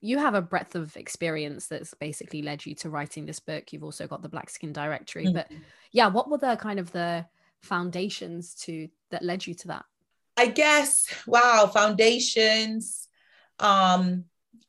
you 0.00 0.18
have 0.18 0.34
a 0.34 0.42
breadth 0.42 0.74
of 0.74 0.96
experience 0.96 1.66
that's 1.66 1.94
basically 1.94 2.42
led 2.42 2.64
you 2.64 2.74
to 2.74 2.90
writing 2.90 3.26
this 3.26 3.40
book. 3.40 3.72
You've 3.72 3.84
also 3.84 4.06
got 4.06 4.22
the 4.22 4.28
black 4.28 4.50
skin 4.50 4.72
directory. 4.72 5.24
Mm-hmm. 5.24 5.34
but 5.34 5.48
yeah 5.92 6.08
what 6.08 6.30
were 6.30 6.38
the 6.38 6.56
kind 6.56 6.78
of 6.78 6.90
the 6.92 7.26
foundations 7.60 8.54
to 8.54 8.88
that 9.10 9.22
led 9.22 9.46
you 9.46 9.54
to 9.54 9.68
that? 9.68 9.84
I 10.36 10.46
guess 10.46 11.06
wow 11.26 11.70
foundations. 11.72 13.08
Um 13.58 14.24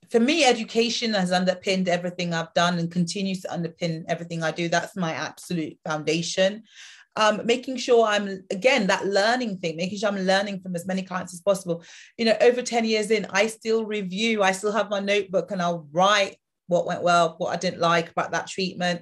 for 0.09 0.19
me 0.19 0.43
education 0.43 1.13
has 1.13 1.31
underpinned 1.31 1.87
everything 1.87 2.33
i've 2.33 2.53
done 2.53 2.77
and 2.79 2.91
continues 2.91 3.39
to 3.41 3.47
underpin 3.47 4.03
everything 4.07 4.43
i 4.43 4.51
do. 4.51 4.67
That's 4.67 4.95
my 4.95 5.13
absolute 5.13 5.77
foundation 5.85 6.63
um, 7.15 7.41
making 7.45 7.78
sure 7.78 8.06
I'm 8.06 8.43
again 8.50 8.88
that 8.88 9.06
learning 9.06 9.58
thing, 9.58 9.76
making 9.76 10.00
sure 10.00 10.10
I'm 10.10 10.19
learning 10.19 10.62
from 10.62 10.76
as 10.76 10.86
many 10.86 11.04
clients 11.04 11.34
as 11.34 11.41
possible. 11.41 11.84
You 12.17 12.26
know, 12.26 12.38
over 12.41 12.62
10 12.62 12.86
years 12.86 13.12
in, 13.12 13.28
I 13.30 13.47
still 13.47 13.86
review, 13.86 14.43
I 14.43 14.52
still 14.54 14.71
have 14.71 14.89
my 14.89 15.00
notebook 15.00 15.52
and 15.52 15.62
I'll 15.62 15.88
write 15.91 16.38
what 16.67 16.86
went 16.86 17.04
well, 17.04 17.36
what 17.38 17.50
I 17.50 17.58
didn't 17.58 17.82
like 17.82 18.10
about 18.10 18.32
that 18.32 18.47
treatment. 18.47 19.02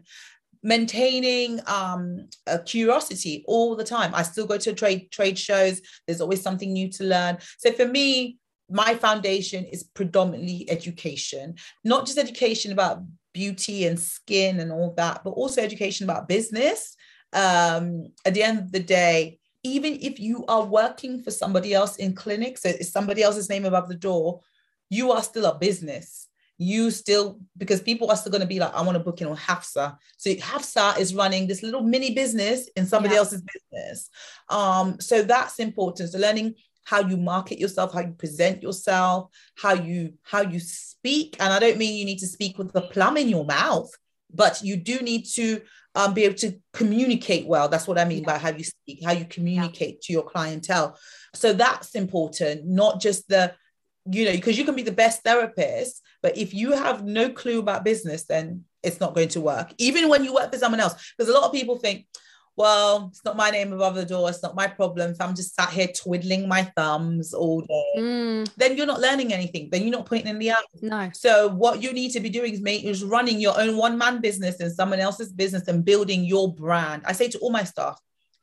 Maintaining 0.63 1.61
um, 1.67 2.27
a 2.47 2.59
curiosity 2.59 3.45
all 3.47 3.75
the 3.75 3.83
time. 3.83 4.13
I 4.13 4.23
still 4.23 4.45
go 4.45 4.57
to 4.57 4.73
trade 4.73 5.11
trade 5.11 5.37
shows. 5.37 5.81
There's 6.05 6.21
always 6.21 6.41
something 6.41 6.73
new 6.73 6.89
to 6.93 7.03
learn. 7.03 7.37
So 7.59 7.71
for 7.71 7.87
me, 7.87 8.37
my 8.69 8.95
foundation 8.95 9.65
is 9.65 9.83
predominantly 9.83 10.69
education, 10.69 11.55
not 11.83 12.05
just 12.05 12.17
education 12.17 12.71
about 12.71 13.03
beauty 13.33 13.85
and 13.85 13.99
skin 13.99 14.59
and 14.59 14.71
all 14.71 14.93
that, 14.97 15.23
but 15.23 15.31
also 15.31 15.61
education 15.61 16.03
about 16.03 16.27
business 16.27 16.95
um, 17.33 18.07
at 18.25 18.33
the 18.33 18.43
end 18.43 18.59
of 18.59 18.71
the 18.71 18.79
day, 18.79 19.39
even 19.63 19.97
if 20.01 20.19
you 20.19 20.45
are 20.47 20.63
working 20.63 21.21
for 21.21 21.31
somebody 21.31 21.73
else 21.73 21.97
in 21.97 22.13
clinics, 22.15 22.63
so 22.63 22.69
it's 22.69 22.91
somebody 22.91 23.21
else's 23.21 23.49
name 23.49 23.65
above 23.65 23.89
the 23.89 23.95
door, 23.95 24.41
you 24.89 25.11
are 25.11 25.21
still 25.21 25.45
a 25.45 25.57
business. 25.57 26.27
You 26.57 26.91
still, 26.91 27.39
because 27.57 27.81
people 27.81 28.09
are 28.09 28.17
still 28.17 28.31
going 28.31 28.41
to 28.41 28.47
be 28.47 28.59
like, 28.59 28.73
I 28.73 28.81
want 28.81 28.97
to 28.97 29.03
book 29.03 29.21
in 29.21 29.27
on 29.27 29.37
Hafsa. 29.37 29.97
So 30.17 30.31
Hafsa 30.41 30.95
is 30.99 31.15
running 31.15 31.47
this 31.47 31.63
little 31.63 31.81
mini 31.81 32.13
business 32.13 32.69
in 32.75 32.85
somebody 32.85 33.13
yeah. 33.13 33.19
else's 33.19 33.41
business. 33.41 34.09
Um, 34.49 34.99
so 34.99 35.21
that's 35.21 35.59
important. 35.59 36.09
So 36.09 36.19
learning 36.19 36.55
how 36.83 37.01
you 37.01 37.15
market 37.15 37.59
yourself, 37.59 37.93
how 37.93 38.01
you 38.01 38.11
present 38.11 38.63
yourself, 38.63 39.29
how 39.55 39.73
you 39.73 40.13
how 40.23 40.41
you 40.41 40.59
speak. 40.59 41.37
And 41.39 41.53
I 41.53 41.59
don't 41.59 41.77
mean 41.77 41.95
you 41.95 42.05
need 42.05 42.19
to 42.19 42.27
speak 42.27 42.57
with 42.57 42.73
the 42.73 42.81
plum 42.81 43.15
in 43.15 43.29
your 43.29 43.45
mouth, 43.45 43.91
but 44.33 44.61
you 44.61 44.75
do 44.75 44.99
need 44.99 45.25
to 45.35 45.61
um, 45.95 46.13
be 46.13 46.25
able 46.25 46.35
to 46.35 46.59
communicate 46.73 47.47
well. 47.47 47.67
That's 47.67 47.87
what 47.87 47.97
I 47.97 48.05
mean 48.05 48.23
yeah. 48.23 48.33
by 48.33 48.37
how 48.37 48.49
you 48.49 48.63
speak, 48.63 49.03
how 49.03 49.11
you 49.11 49.25
communicate 49.25 49.95
yeah. 49.95 49.99
to 50.03 50.13
your 50.13 50.23
clientele. 50.23 50.97
So 51.33 51.53
that's 51.53 51.95
important, 51.95 52.65
not 52.65 53.01
just 53.01 53.27
the, 53.27 53.53
you 54.09 54.25
know, 54.25 54.31
because 54.31 54.57
you 54.57 54.65
can 54.65 54.75
be 54.75 54.83
the 54.83 54.91
best 54.91 55.23
therapist, 55.23 56.01
but 56.21 56.37
if 56.37 56.53
you 56.53 56.71
have 56.71 57.03
no 57.03 57.29
clue 57.29 57.59
about 57.59 57.83
business, 57.83 58.25
then 58.25 58.65
it's 58.83 58.99
not 58.99 59.15
going 59.15 59.29
to 59.29 59.41
work. 59.41 59.73
Even 59.77 60.09
when 60.09 60.23
you 60.23 60.33
work 60.33 60.51
for 60.51 60.59
someone 60.59 60.79
else, 60.79 61.13
because 61.17 61.29
a 61.29 61.33
lot 61.33 61.45
of 61.45 61.51
people 61.51 61.77
think, 61.77 62.05
well, 62.59 63.07
it's 63.09 63.23
not 63.23 63.37
my 63.37 63.49
name 63.51 63.71
above 63.71 63.95
the 63.95 64.03
door. 64.03 64.29
It's 64.29 64.43
not 64.43 64.53
my 64.53 64.67
problem. 64.67 65.11
If 65.11 65.21
I'm 65.21 65.33
just 65.33 65.55
sat 65.55 65.69
here 65.69 65.87
twiddling 65.95 66.45
my 66.45 66.63
thumbs 66.75 67.33
all 67.33 67.61
day, 67.61 67.85
mm. 67.97 68.53
then 68.57 68.75
you're 68.75 68.85
not 68.85 68.99
learning 68.99 69.31
anything. 69.31 69.69
Then 69.71 69.83
you're 69.83 69.97
not 69.97 70.05
putting 70.05 70.27
in 70.27 70.37
the 70.39 70.51
hours. 70.51 70.65
No. 70.81 71.09
So 71.13 71.47
what 71.47 71.81
you 71.81 71.93
need 71.93 72.11
to 72.11 72.19
be 72.19 72.29
doing 72.29 72.53
is 72.53 72.59
make 72.59 72.83
is 72.83 73.01
running 73.01 73.39
your 73.39 73.57
own 73.57 73.77
one 73.77 73.97
man 73.97 74.19
business 74.19 74.59
and 74.59 74.73
someone 74.73 74.99
else's 74.99 75.31
business 75.31 75.69
and 75.69 75.85
building 75.85 76.25
your 76.25 76.53
brand. 76.53 77.03
I 77.05 77.13
say 77.13 77.29
to 77.29 77.39
all 77.39 77.49
my 77.49 77.63
staff, 77.63 77.97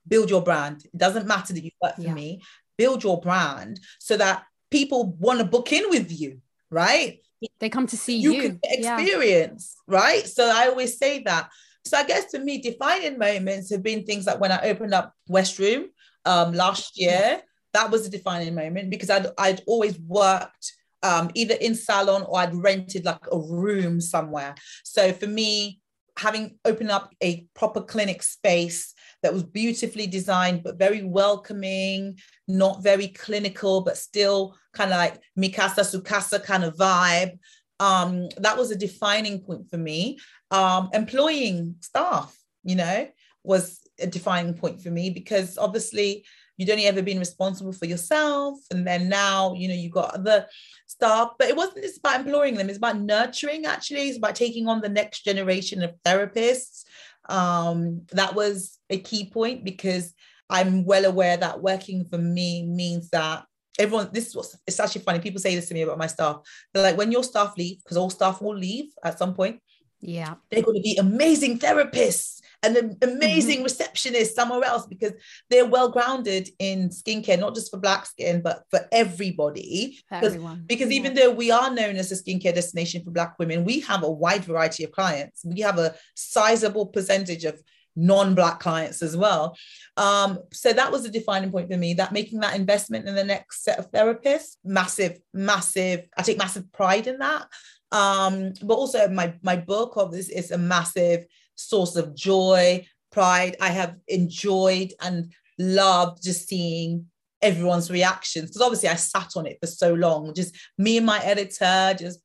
build 0.09 0.31
your 0.31 0.43
brand. 0.43 0.87
It 0.87 0.97
doesn't 0.97 1.27
matter 1.27 1.53
that 1.53 1.63
you 1.63 1.73
work 1.83 1.97
for 1.97 2.01
yeah. 2.01 2.15
me. 2.15 2.41
Build 2.79 3.05
your 3.05 3.21
brand 3.21 3.81
so 3.99 4.17
that 4.17 4.45
people 4.71 5.13
want 5.21 5.41
to 5.41 5.45
book 5.45 5.75
in 5.75 5.91
with 5.91 6.11
you, 6.19 6.41
right? 6.71 7.19
They 7.61 7.69
come 7.69 7.87
to 7.89 7.99
see 7.99 8.17
you. 8.17 8.33
You 8.33 8.43
can 8.43 8.61
experience, 8.63 9.77
yeah. 9.87 9.95
right? 9.95 10.27
So 10.27 10.51
I 10.51 10.69
always 10.69 10.97
say 10.97 11.23
that. 11.25 11.51
So 11.87 11.97
I 11.97 12.05
guess 12.05 12.31
to 12.33 12.39
me, 12.39 12.61
defining 12.61 13.19
moments 13.19 13.71
have 13.71 13.83
been 13.83 14.05
things 14.05 14.27
like 14.27 14.41
when 14.41 14.53
I 14.53 14.61
opened 14.63 14.95
up 14.95 15.13
West 15.29 15.59
Room 15.59 15.87
um, 16.25 16.53
last 16.53 16.99
year. 17.01 17.41
That 17.73 17.91
was 17.91 18.07
a 18.07 18.11
defining 18.11 18.55
moment 18.55 18.91
because 18.91 19.11
I'd 19.11 19.27
I'd 19.39 19.63
always 19.67 19.99
worked 19.99 20.73
um, 21.03 21.31
either 21.35 21.55
in 21.55 21.75
salon 21.75 22.25
or 22.27 22.39
I'd 22.39 22.55
rented 22.55 23.05
like 23.05 23.27
a 23.31 23.39
room 23.39 24.01
somewhere. 24.01 24.55
So 24.83 25.13
for 25.13 25.27
me, 25.27 25.81
having 26.19 26.59
opened 26.65 26.91
up 26.91 27.13
a 27.23 27.47
proper 27.55 27.83
clinic 27.83 28.23
space 28.23 28.95
that 29.23 29.33
was 29.33 29.43
beautifully 29.43 30.07
designed 30.07 30.63
but 30.63 30.79
very 30.79 31.03
welcoming, 31.03 32.19
not 32.49 32.83
very 32.83 33.09
clinical, 33.09 33.83
but 33.83 33.99
still 33.99 34.57
kind 34.73 34.93
of 34.93 34.97
like 34.97 35.21
Mikasa 35.39 35.85
Sukasa 35.85 36.43
kind 36.43 36.65
of 36.65 36.77
vibe. 36.77 37.39
Um, 37.79 38.29
that 38.39 38.57
was 38.57 38.71
a 38.71 38.77
defining 38.77 39.41
point 39.41 39.69
for 39.71 39.77
me 39.77 40.19
um, 40.51 40.91
employing 40.93 41.77
staff, 41.81 42.37
you 42.65 42.77
know, 42.77 43.09
was 43.43 43.81
a 44.01 44.07
defining 44.07 44.55
point 44.55 44.81
for 44.83 44.91
me 44.91 45.11
because 45.11 45.59
obviously 45.59 46.25
you'd 46.57 46.71
only 46.71 46.87
ever 46.87 47.03
been 47.03 47.19
responsible 47.19 47.73
for 47.73 47.87
yourself. 47.87 48.59
And 48.71 48.87
then 48.87 49.09
now, 49.09 49.55
you 49.55 49.69
know, 49.69 49.75
you 49.75 49.91
got 49.91 50.15
other 50.15 50.47
staff. 50.87 51.31
But 51.39 51.49
it 51.49 51.57
wasn't 51.57 51.83
just 51.83 51.99
about 51.99 52.21
employing 52.21 52.55
them, 52.55 52.69
it's 52.69 52.79
about 52.79 52.99
nurturing 52.99 53.67
actually, 53.67 54.09
it's 54.09 54.19
about 54.19 54.35
taking 54.35 54.69
on 54.69 54.81
the 54.81 54.89
next 54.89 55.25
generation 55.25 55.83
of 55.83 55.95
therapists. 56.05 56.85
Um, 57.29 58.03
that 58.13 58.35
was 58.35 58.79
a 58.89 58.99
key 58.99 59.31
point 59.31 59.65
because 59.65 60.15
I'm 60.49 60.85
well 60.85 61.05
aware 61.05 61.37
that 61.37 61.61
working 61.61 62.05
for 62.05 62.19
me 62.19 62.63
means 62.63 63.11
that 63.11 63.45
everyone 63.79 64.09
this 64.13 64.29
is 64.29 64.37
what's 64.37 64.57
it's 64.67 64.81
actually 64.81 65.03
funny 65.03 65.19
people 65.19 65.41
say 65.41 65.55
this 65.55 65.69
to 65.69 65.75
me 65.75 65.83
about 65.83 65.99
my 65.99 66.07
staff 66.07 66.39
they're 66.73 66.83
like 66.83 66.97
when 66.97 67.13
your 67.13 67.25
staff 67.25 67.55
leave 67.57 67.79
because 67.83 67.97
all 67.97 68.11
staff 68.11 68.41
will 68.41 68.57
leave 68.57 68.87
at 69.05 69.19
some 69.19 69.35
point 69.35 69.61
yeah 70.01 70.35
they're 70.51 70.63
going 70.63 70.77
to 70.77 70.83
be 70.83 70.97
amazing 70.97 71.59
therapists 71.59 72.41
and 72.63 72.77
an 72.77 72.97
amazing 73.03 73.57
mm-hmm. 73.57 73.65
receptionist 73.65 74.35
somewhere 74.35 74.65
else 74.65 74.87
because 74.87 75.13
they're 75.51 75.67
well 75.67 75.91
grounded 75.91 76.49
in 76.59 76.89
skincare 76.89 77.39
not 77.39 77.55
just 77.55 77.71
for 77.71 77.79
black 77.79 78.07
skin 78.07 78.43
but 78.43 78.63
for 78.71 78.81
everybody 78.93 79.99
for 80.09 80.17
everyone. 80.17 80.65
because 80.67 80.91
yeah. 80.91 80.99
even 80.99 81.15
though 81.15 81.31
we 81.31 81.51
are 81.51 81.71
known 81.71 81.97
as 81.97 82.13
a 82.13 82.15
skincare 82.15 82.55
destination 82.55 83.03
for 83.05 83.11
black 83.11 83.39
women 83.39 83.65
we 83.65 83.81
have 83.81 84.03
a 84.03 84.11
wide 84.11 84.45
variety 84.45 84.85
of 84.85 84.93
clients 84.93 85.45
we 85.45 85.61
have 85.61 85.79
a 85.79 85.95
sizable 86.15 86.87
percentage 86.87 87.45
of 87.45 87.61
non-black 87.97 88.61
clients 88.61 89.03
as 89.03 89.17
well. 89.17 89.57
Um, 89.97 90.39
so 90.53 90.73
that 90.73 90.93
was 90.93 91.05
a 91.05 91.11
defining 91.11 91.51
point 91.51 91.71
for 91.71 91.79
me 91.79 91.95
that 91.95 92.13
making 92.13 92.41
that 92.41 92.55
investment 92.55 93.09
in 93.09 93.15
the 93.15 93.25
next 93.25 93.65
set 93.65 93.79
of 93.79 93.91
therapists 93.91 94.57
massive 94.65 95.19
massive 95.33 96.07
i 96.17 96.23
take 96.23 96.39
massive 96.39 96.71
pride 96.73 97.07
in 97.07 97.19
that. 97.19 97.47
Um, 97.93 98.53
but 98.63 98.75
also 98.75 99.09
my 99.09 99.35
my 99.43 99.57
book 99.57 99.97
of 99.97 100.13
this 100.13 100.29
is 100.29 100.51
a 100.51 100.59
massive 100.59 101.25
source 101.55 101.97
of 101.97 102.15
joy 102.15 102.87
pride. 103.11 103.57
I 103.61 103.71
have 103.71 103.97
enjoyed 104.09 104.93
and 105.01 105.33
loved 105.59 106.23
just 106.23 106.49
seeing 106.49 107.07
everyone's 107.43 107.91
reactions 107.91 108.49
because 108.49 108.63
obviously 108.63 108.89
i 108.89 108.95
sat 108.95 109.37
on 109.37 109.47
it 109.47 109.59
for 109.61 109.67
so 109.67 109.93
long 109.93 110.33
just 110.35 110.57
me 110.79 110.97
and 110.97 111.05
my 111.05 111.23
editor 111.23 111.95
just 111.97 112.19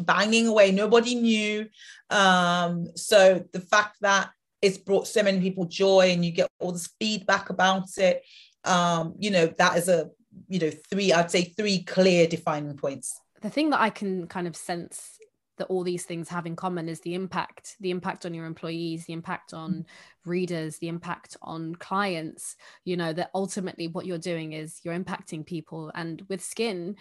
banging 0.00 0.46
away 0.46 0.72
nobody 0.72 1.14
knew. 1.14 1.66
Um, 2.10 2.88
so 2.96 3.44
the 3.52 3.60
fact 3.60 3.96
that 4.00 4.30
it's 4.60 4.78
brought 4.78 5.06
so 5.06 5.22
many 5.22 5.40
people 5.40 5.64
joy 5.64 6.10
and 6.10 6.24
you 6.24 6.32
get 6.32 6.48
all 6.58 6.72
this 6.72 6.90
feedback 7.00 7.50
about 7.50 7.96
it. 7.96 8.22
Um 8.64 9.14
you 9.18 9.30
know 9.30 9.46
that 9.58 9.76
is 9.76 9.88
a 9.88 10.10
you 10.48 10.58
know 10.58 10.70
three 10.90 11.12
i'd 11.12 11.30
say 11.30 11.42
three 11.42 11.82
clear 11.82 12.26
defining 12.26 12.76
points. 12.76 13.20
The 13.40 13.50
thing 13.50 13.70
that 13.70 13.80
i 13.80 13.90
can 13.90 14.26
kind 14.26 14.46
of 14.46 14.56
sense 14.56 15.18
that 15.58 15.66
all 15.66 15.82
these 15.82 16.04
things 16.04 16.28
have 16.28 16.46
in 16.46 16.56
common 16.56 16.88
is 16.88 17.00
the 17.00 17.14
impact 17.14 17.76
the 17.80 17.90
impact 17.90 18.24
on 18.24 18.34
your 18.34 18.46
employees 18.46 19.06
the 19.06 19.12
impact 19.12 19.52
on 19.52 19.86
readers 20.24 20.78
the 20.78 20.88
impact 20.88 21.36
on 21.42 21.74
clients 21.74 22.56
you 22.84 22.96
know 22.96 23.12
that 23.12 23.30
ultimately 23.34 23.88
what 23.88 24.06
you're 24.06 24.18
doing 24.18 24.52
is 24.52 24.80
you're 24.82 24.98
impacting 24.98 25.44
people. 25.44 25.90
And 25.94 26.22
with 26.28 26.42
skin 26.44 26.96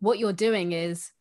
what 0.00 0.18
you're 0.18 0.32
doing 0.32 0.72
is 0.72 1.12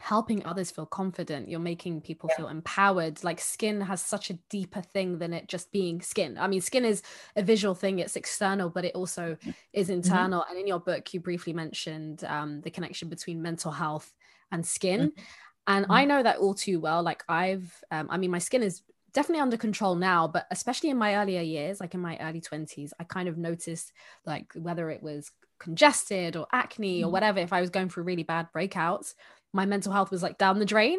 helping 0.00 0.44
others 0.46 0.70
feel 0.70 0.86
confident 0.86 1.48
you're 1.48 1.58
making 1.58 2.00
people 2.00 2.28
yeah. 2.30 2.36
feel 2.36 2.48
empowered 2.48 3.22
like 3.24 3.40
skin 3.40 3.80
has 3.80 4.00
such 4.00 4.30
a 4.30 4.38
deeper 4.48 4.80
thing 4.80 5.18
than 5.18 5.32
it 5.32 5.48
just 5.48 5.72
being 5.72 6.00
skin 6.00 6.38
i 6.38 6.46
mean 6.46 6.60
skin 6.60 6.84
is 6.84 7.02
a 7.36 7.42
visual 7.42 7.74
thing 7.74 7.98
it's 7.98 8.16
external 8.16 8.70
but 8.70 8.84
it 8.84 8.94
also 8.94 9.36
mm-hmm. 9.40 9.50
is 9.72 9.90
internal 9.90 10.40
mm-hmm. 10.42 10.50
and 10.50 10.60
in 10.60 10.66
your 10.66 10.78
book 10.78 11.12
you 11.12 11.20
briefly 11.20 11.52
mentioned 11.52 12.22
um, 12.24 12.60
the 12.60 12.70
connection 12.70 13.08
between 13.08 13.42
mental 13.42 13.72
health 13.72 14.12
and 14.52 14.64
skin 14.64 15.10
mm-hmm. 15.10 15.22
and 15.66 15.86
i 15.90 16.02
mm-hmm. 16.02 16.08
know 16.08 16.22
that 16.22 16.38
all 16.38 16.54
too 16.54 16.78
well 16.78 17.02
like 17.02 17.24
i've 17.28 17.82
um, 17.90 18.06
i 18.10 18.16
mean 18.16 18.30
my 18.30 18.38
skin 18.38 18.62
is 18.62 18.82
definitely 19.12 19.40
under 19.40 19.56
control 19.56 19.96
now 19.96 20.28
but 20.28 20.46
especially 20.52 20.90
in 20.90 20.96
my 20.96 21.16
earlier 21.16 21.42
years 21.42 21.80
like 21.80 21.94
in 21.94 22.00
my 22.00 22.16
early 22.20 22.40
20s 22.40 22.92
i 23.00 23.04
kind 23.04 23.28
of 23.28 23.36
noticed 23.36 23.92
like 24.24 24.52
whether 24.54 24.90
it 24.90 25.02
was 25.02 25.32
congested 25.58 26.36
or 26.36 26.46
acne 26.52 27.02
or 27.02 27.06
mm-hmm. 27.06 27.12
whatever 27.14 27.40
if 27.40 27.52
i 27.52 27.60
was 27.60 27.70
going 27.70 27.88
through 27.88 28.04
really 28.04 28.22
bad 28.22 28.46
breakouts 28.54 29.14
my 29.52 29.66
mental 29.66 29.92
health 29.92 30.10
was 30.10 30.22
like 30.22 30.38
down 30.38 30.58
the 30.58 30.64
drain. 30.64 30.98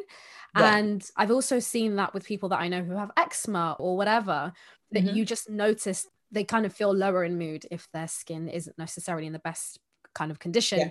Yeah. 0.58 0.78
And 0.78 1.06
I've 1.16 1.32
also 1.32 1.60
seen 1.60 1.98
that 1.98 2.14
with 2.14 2.26
people 2.26 2.50
that 2.50 2.60
I 2.60 2.68
know 2.68 2.82
who 2.84 2.96
have 2.96 3.12
eczema 3.18 3.76
or 3.80 3.96
whatever, 3.96 4.54
that 4.92 5.04
mm-hmm. 5.04 5.16
you 5.16 5.26
just 5.26 5.50
notice 5.50 6.08
they 6.32 6.44
kind 6.44 6.66
of 6.66 6.74
feel 6.74 6.94
lower 6.94 7.24
in 7.24 7.38
mood 7.38 7.66
if 7.72 7.88
their 7.94 8.08
skin 8.08 8.50
isn't 8.50 8.78
necessarily 8.78 9.28
in 9.28 9.34
the 9.34 9.40
best 9.40 9.80
kind 10.14 10.32
of 10.32 10.40
condition. 10.40 10.80
Yeah. 10.80 10.90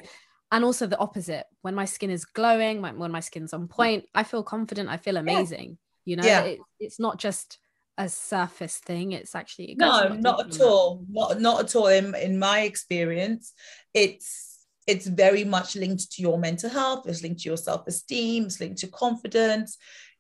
And 0.51 0.65
also 0.65 0.87
the 0.87 0.99
opposite. 0.99 1.45
When 1.63 1.75
my 1.75 1.85
skin 1.85 2.11
is 2.11 2.25
glowing, 2.25 2.81
when 2.81 3.11
my 3.11 3.21
skin's 3.21 3.53
on 3.53 3.69
point, 3.69 4.07
I 4.15 4.23
feel 4.23 4.43
confident. 4.43 4.89
I 4.89 4.97
feel 4.97 5.17
amazing. 5.17 5.79
Yeah. 6.05 6.11
You 6.11 6.17
know, 6.17 6.25
yeah. 6.25 6.43
It, 6.43 6.61
it's 6.81 6.99
not 6.99 7.19
just 7.19 7.59
a 7.99 8.09
surface 8.09 8.79
thing. 8.79 9.13
It's 9.13 9.35
actually 9.35 9.75
no, 9.79 10.09
not 10.09 10.47
at 10.47 10.61
all. 10.61 11.05
Not 11.11 11.41
not 11.41 11.65
at 11.65 11.77
all. 11.77 11.89
In 11.89 12.15
in 12.15 12.39
my 12.39 12.61
experience, 12.61 13.53
it's 13.93 14.58
it's 14.89 15.07
very 15.07 15.45
much 15.45 15.77
linked 15.77 16.11
to 16.13 16.23
your 16.23 16.39
mental 16.39 16.71
health 16.71 17.07
it's 17.07 17.23
linked 17.23 17.41
to 17.43 17.49
your 17.49 17.57
self-esteem 17.57 18.45
it's 18.45 18.61
linked 18.61 18.79
to 18.79 18.89
confidence. 18.89 19.79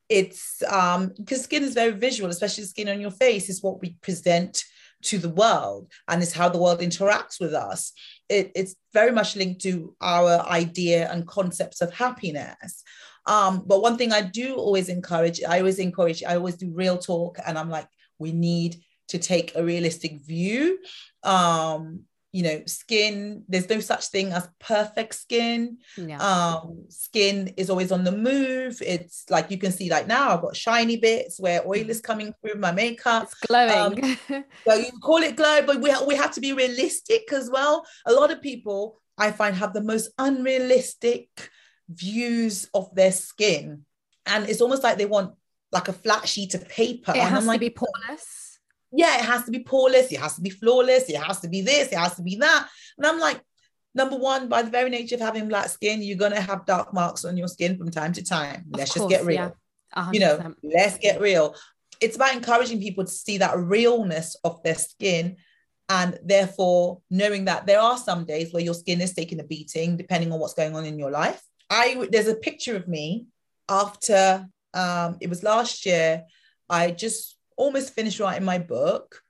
It's 0.08 0.62
um 0.70 1.12
because 1.18 1.42
skin 1.42 1.64
is 1.64 1.74
very 1.74 1.92
visual 1.92 2.30
especially 2.30 2.64
skin 2.64 2.88
on 2.88 3.00
your 3.00 3.10
face 3.10 3.48
is 3.48 3.62
what 3.62 3.80
we 3.82 3.96
present 4.00 4.64
to 5.02 5.18
the 5.18 5.28
world 5.28 5.92
and 6.08 6.22
it's 6.22 6.32
how 6.32 6.48
the 6.48 6.58
world 6.58 6.80
interacts 6.80 7.38
with 7.40 7.54
us. 7.54 7.92
It, 8.28 8.50
it's 8.54 8.74
very 8.92 9.12
much 9.12 9.36
linked 9.36 9.60
to 9.62 9.94
our 10.00 10.40
idea 10.48 11.10
and 11.10 11.26
concepts 11.26 11.80
of 11.80 11.92
happiness. 11.92 12.82
Um, 13.26 13.64
but 13.66 13.82
one 13.82 13.98
thing 13.98 14.12
i 14.12 14.22
do 14.22 14.54
always 14.54 14.88
encourage 14.88 15.38
i 15.46 15.58
always 15.58 15.78
encourage 15.78 16.24
i 16.24 16.34
always 16.36 16.56
do 16.56 16.72
real 16.72 16.96
talk 16.96 17.36
and 17.46 17.58
i'm 17.58 17.68
like 17.68 17.88
we 18.18 18.32
need 18.32 18.82
to 19.08 19.18
take 19.18 19.54
a 19.56 19.64
realistic 19.64 20.20
view. 20.20 20.78
Um, 21.22 22.04
you 22.32 22.42
know 22.42 22.62
skin 22.66 23.42
there's 23.48 23.68
no 23.70 23.80
such 23.80 24.06
thing 24.08 24.32
as 24.32 24.48
perfect 24.58 25.14
skin. 25.14 25.78
Yeah. 25.96 26.18
um 26.18 26.84
skin 26.88 27.54
is 27.56 27.70
always 27.70 27.90
on 27.90 28.04
the 28.04 28.12
move. 28.12 28.82
It's 28.82 29.24
like 29.30 29.50
you 29.50 29.58
can 29.58 29.72
see 29.72 29.90
like 29.90 30.06
now 30.06 30.30
i've 30.30 30.42
got 30.42 30.56
shiny 30.56 30.96
bits 30.96 31.40
where 31.40 31.66
oil 31.66 31.88
is 31.88 32.00
coming 32.00 32.34
through 32.40 32.60
my 32.60 32.72
makeup. 32.72 33.24
It's 33.24 33.34
glowing. 33.34 34.04
Um, 34.04 34.44
so 34.66 34.74
you 34.74 34.92
call 35.02 35.18
it 35.18 35.36
glow 35.36 35.62
but 35.62 35.80
we, 35.80 35.90
we 36.06 36.14
have 36.16 36.32
to 36.34 36.40
be 36.40 36.52
realistic 36.52 37.32
as 37.32 37.50
well. 37.50 37.84
A 38.06 38.12
lot 38.12 38.30
of 38.30 38.42
people 38.42 39.00
i 39.20 39.32
find 39.32 39.56
have 39.56 39.72
the 39.72 39.82
most 39.82 40.10
unrealistic 40.18 41.50
views 41.88 42.68
of 42.74 42.94
their 42.94 43.12
skin. 43.12 43.84
And 44.26 44.48
it's 44.48 44.60
almost 44.60 44.82
like 44.82 44.98
they 44.98 45.06
want 45.06 45.34
like 45.72 45.88
a 45.88 45.92
flat 45.92 46.28
sheet 46.28 46.54
of 46.54 46.68
paper. 46.68 47.12
It 47.12 47.18
and 47.18 47.30
has 47.30 47.48
I'm 47.48 47.54
to 47.54 47.58
be 47.58 47.70
poreless 47.70 48.37
yeah, 48.92 49.18
it 49.18 49.24
has 49.24 49.44
to 49.44 49.50
be 49.50 49.64
poreless, 49.64 50.10
it 50.12 50.20
has 50.20 50.36
to 50.36 50.40
be 50.40 50.50
flawless, 50.50 51.08
it 51.08 51.16
has 51.16 51.40
to 51.40 51.48
be 51.48 51.60
this, 51.60 51.88
it 51.88 51.98
has 51.98 52.14
to 52.16 52.22
be 52.22 52.36
that. 52.36 52.68
And 52.96 53.06
I'm 53.06 53.20
like, 53.20 53.40
number 53.94 54.16
one, 54.16 54.48
by 54.48 54.62
the 54.62 54.70
very 54.70 54.90
nature 54.90 55.16
of 55.16 55.20
having 55.20 55.48
black 55.48 55.68
skin, 55.68 56.02
you're 56.02 56.16
gonna 56.16 56.40
have 56.40 56.66
dark 56.66 56.94
marks 56.94 57.24
on 57.24 57.36
your 57.36 57.48
skin 57.48 57.76
from 57.76 57.90
time 57.90 58.12
to 58.14 58.24
time. 58.24 58.64
Let's 58.70 58.92
course, 58.92 59.10
just 59.10 59.20
get 59.20 59.26
real. 59.26 59.54
Yeah, 59.96 60.10
you 60.12 60.20
know, 60.20 60.54
let's 60.62 60.98
get 60.98 61.20
real. 61.20 61.54
It's 62.00 62.16
about 62.16 62.34
encouraging 62.34 62.80
people 62.80 63.04
to 63.04 63.10
see 63.10 63.38
that 63.38 63.58
realness 63.58 64.36
of 64.44 64.62
their 64.62 64.76
skin 64.76 65.36
and 65.88 66.18
therefore 66.22 67.00
knowing 67.10 67.46
that 67.46 67.66
there 67.66 67.80
are 67.80 67.96
some 67.96 68.24
days 68.24 68.52
where 68.52 68.62
your 68.62 68.74
skin 68.74 69.00
is 69.00 69.14
taking 69.14 69.40
a 69.40 69.44
beating 69.44 69.96
depending 69.96 70.30
on 70.32 70.38
what's 70.38 70.54
going 70.54 70.76
on 70.76 70.84
in 70.84 70.98
your 70.98 71.10
life. 71.10 71.42
I 71.70 72.06
there's 72.10 72.28
a 72.28 72.34
picture 72.34 72.76
of 72.76 72.88
me 72.88 73.26
after 73.68 74.46
um, 74.74 75.16
it 75.20 75.28
was 75.28 75.42
last 75.42 75.86
year. 75.86 76.24
I 76.68 76.90
just 76.90 77.37
almost 77.58 77.92
finished 77.92 78.20
writing 78.20 78.44
my 78.44 78.58
book. 78.58 79.20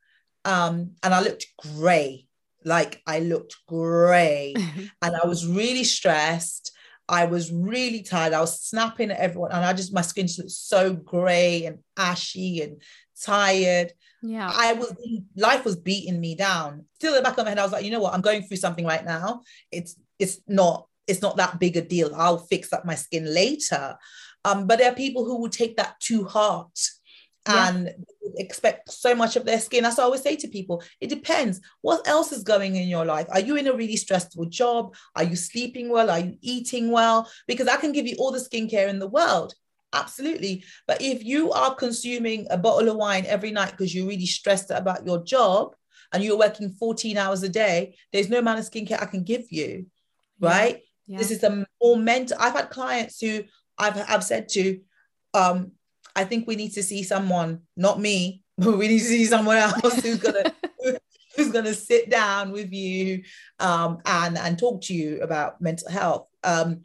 Um, 0.45 0.93
and 1.03 1.13
I 1.13 1.21
looked 1.21 1.47
grey. 1.59 2.27
Like 2.65 3.03
I 3.07 3.19
looked 3.21 3.57
grey. 3.67 4.55
and 5.03 5.17
I 5.17 5.27
was 5.27 5.47
really 5.47 5.85
stressed. 5.85 6.73
I 7.09 7.25
was 7.25 7.51
really 7.51 8.03
tired. 8.03 8.35
I 8.35 8.41
was 8.41 8.61
snapping 8.61 9.11
at 9.11 9.19
everyone. 9.19 9.51
And 9.51 9.65
I 9.65 9.73
just, 9.73 9.95
my 9.95 10.03
skin 10.03 10.27
just 10.27 10.39
looked 10.39 10.51
so 10.51 10.93
grey 10.95 11.65
and 11.65 11.79
ashy 11.97 12.61
and 12.61 12.83
tired. 13.25 13.93
Yeah. 14.23 14.51
I 14.53 14.75
was, 14.75 14.95
life 15.35 15.65
was 15.65 15.77
beating 15.77 16.21
me 16.21 16.35
down. 16.35 16.85
Still 16.97 17.15
in 17.15 17.23
the 17.23 17.29
back 17.29 17.39
of 17.39 17.45
my 17.45 17.51
head, 17.51 17.59
I 17.59 17.63
was 17.63 17.73
like, 17.73 17.85
you 17.85 17.91
know 17.91 18.01
what? 18.01 18.13
I'm 18.13 18.21
going 18.21 18.43
through 18.43 18.59
something 18.59 18.85
right 18.85 19.05
now. 19.05 19.41
It's, 19.73 19.97
it's 20.19 20.41
not, 20.47 20.87
it's 21.07 21.23
not 21.23 21.39
that 21.39 21.59
big 21.59 21.79
a 21.79 21.83
deal. 21.83 22.15
I'll 22.15 22.39
fix 22.39 22.73
up 22.75 22.85
my 22.85 22.95
skin 22.95 23.33
later. 23.33 23.97
Um, 24.45 24.67
but 24.67 24.79
there 24.79 24.93
are 24.93 24.95
people 24.95 25.25
who 25.25 25.41
will 25.41 25.49
take 25.49 25.79
that 25.79 25.99
too 26.01 26.25
hard 26.25 26.67
and 27.49 27.87
yeah. 27.87 27.93
Expect 28.39 28.91
so 28.91 29.15
much 29.15 29.37
of 29.37 29.45
their 29.45 29.61
skin. 29.61 29.83
That's 29.83 29.97
what 29.97 30.05
I 30.05 30.07
always 30.07 30.23
say 30.23 30.37
to 30.37 30.49
people. 30.49 30.83
It 31.01 31.09
depends. 31.09 31.61
What 31.81 32.07
else 32.07 32.33
is 32.33 32.43
going 32.43 32.77
in 32.77 32.89
your 32.89 33.05
life? 33.05 33.27
Are 33.31 33.41
you 33.41 33.57
in 33.57 33.67
a 33.67 33.73
really 33.73 33.97
stressful 33.97 34.47
job? 34.47 34.95
Are 35.17 35.25
you 35.25 35.37
sleeping 35.37 35.91
well? 35.91 36.11
Are 36.11 36.21
you 36.21 36.37
eating 36.41 36.91
well? 36.91 37.31
Because 37.47 37.69
I 37.69 37.77
can 37.77 37.93
give 37.93 38.07
you 38.07 38.17
all 38.19 38.33
the 38.33 38.39
skincare 38.39 38.89
in 38.89 38.99
the 38.99 39.09
world. 39.09 39.55
Absolutely. 39.93 40.65
But 40.87 41.01
if 41.01 41.25
you 41.25 41.53
are 41.53 41.75
consuming 41.75 42.47
a 42.51 42.59
bottle 42.59 42.89
of 42.89 42.97
wine 42.97 43.25
every 43.27 43.51
night 43.51 43.73
because 43.73 43.95
you're 43.95 44.07
really 44.07 44.27
stressed 44.27 44.71
about 44.71 45.07
your 45.07 45.25
job 45.25 45.75
and 46.13 46.23
you're 46.23 46.39
working 46.39 46.71
14 46.71 47.17
hours 47.17 47.43
a 47.43 47.49
day, 47.49 47.97
there's 48.13 48.29
no 48.29 48.39
amount 48.39 48.59
of 48.59 48.67
skincare 48.67 49.03
I 49.03 49.07
can 49.07 49.25
give 49.25 49.51
you. 49.51 49.87
Right. 50.41 50.77
Yeah. 50.77 50.83
Yeah. 51.09 51.19
This 51.19 51.31
is 51.31 51.43
a 51.43 51.67
more 51.83 51.97
mental. 51.97 52.37
I've 52.39 52.53
had 52.53 52.71
clients 52.71 53.21
who 53.21 53.45
I've 53.79 53.97
I've 54.09 54.25
said 54.25 54.49
to, 54.51 54.81
um, 55.33 55.73
I 56.19 56.25
think 56.25 56.47
we 56.47 56.57
need 56.57 56.73
to 56.73 56.83
see 56.83 57.03
someone, 57.05 57.63
not 57.77 58.01
me, 58.01 58.43
but 58.59 58.77
we 58.77 58.89
need 58.89 58.99
to 58.99 59.05
see 59.05 59.25
someone 59.25 59.57
else 59.57 60.03
who's 60.03 60.19
gonna 60.19 60.53
who's 61.37 61.53
to 61.53 61.75
sit 61.75 62.11
down 62.11 62.51
with 62.51 62.73
you 62.73 63.23
um, 63.61 63.99
and 64.05 64.37
and 64.37 64.59
talk 64.59 64.83
to 64.83 64.95
you 64.95 65.21
about 65.21 65.61
mental 65.61 65.91
health. 65.91 66.27
Um, 66.43 66.83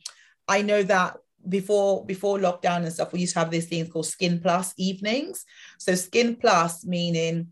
I 0.47 0.61
know 0.61 0.83
that 0.83 1.17
before 1.47 2.05
before 2.05 2.37
lockdown 2.37 2.83
and 2.83 2.93
stuff, 2.93 3.11
we 3.11 3.21
used 3.21 3.33
to 3.33 3.39
have 3.39 3.51
these 3.51 3.67
things 3.67 3.89
called 3.89 4.05
Skin 4.05 4.39
Plus 4.39 4.73
evenings. 4.77 5.45
So 5.79 5.95
Skin 5.95 6.35
Plus 6.35 6.85
meaning 6.85 7.47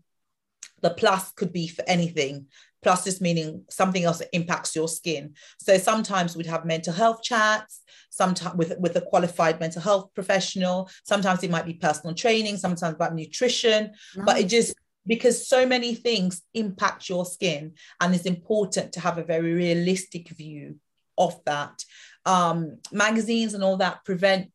the 0.80 0.90
plus 0.90 1.32
could 1.32 1.52
be 1.52 1.68
for 1.68 1.84
anything. 1.86 2.46
Plus 2.82 3.04
just 3.04 3.22
meaning 3.22 3.64
something 3.70 4.04
else 4.04 4.18
that 4.18 4.28
impacts 4.32 4.74
your 4.74 4.88
skin. 4.88 5.34
So 5.58 5.78
sometimes 5.78 6.36
we'd 6.36 6.46
have 6.46 6.64
mental 6.64 6.92
health 6.92 7.22
chats, 7.22 7.82
sometimes 8.10 8.56
with, 8.56 8.76
with 8.78 8.96
a 8.96 9.00
qualified 9.00 9.60
mental 9.60 9.82
health 9.82 10.10
professional. 10.14 10.90
Sometimes 11.04 11.42
it 11.42 11.50
might 11.50 11.66
be 11.66 11.74
personal 11.74 12.14
training, 12.14 12.56
sometimes 12.56 12.94
about 12.94 13.14
nutrition, 13.14 13.92
but 14.24 14.38
it 14.38 14.48
just 14.48 14.74
because 15.06 15.48
so 15.48 15.66
many 15.66 15.94
things 15.94 16.42
impact 16.54 17.08
your 17.08 17.24
skin 17.24 17.72
and 18.00 18.14
it's 18.14 18.24
important 18.24 18.92
to 18.92 19.00
have 19.00 19.18
a 19.18 19.24
very 19.24 19.52
realistic 19.52 20.28
view 20.30 20.76
of 21.18 21.40
that 21.44 21.84
um, 22.24 22.78
magazines 22.92 23.54
and 23.54 23.64
all 23.64 23.76
that 23.76 24.04
prevent 24.04 24.50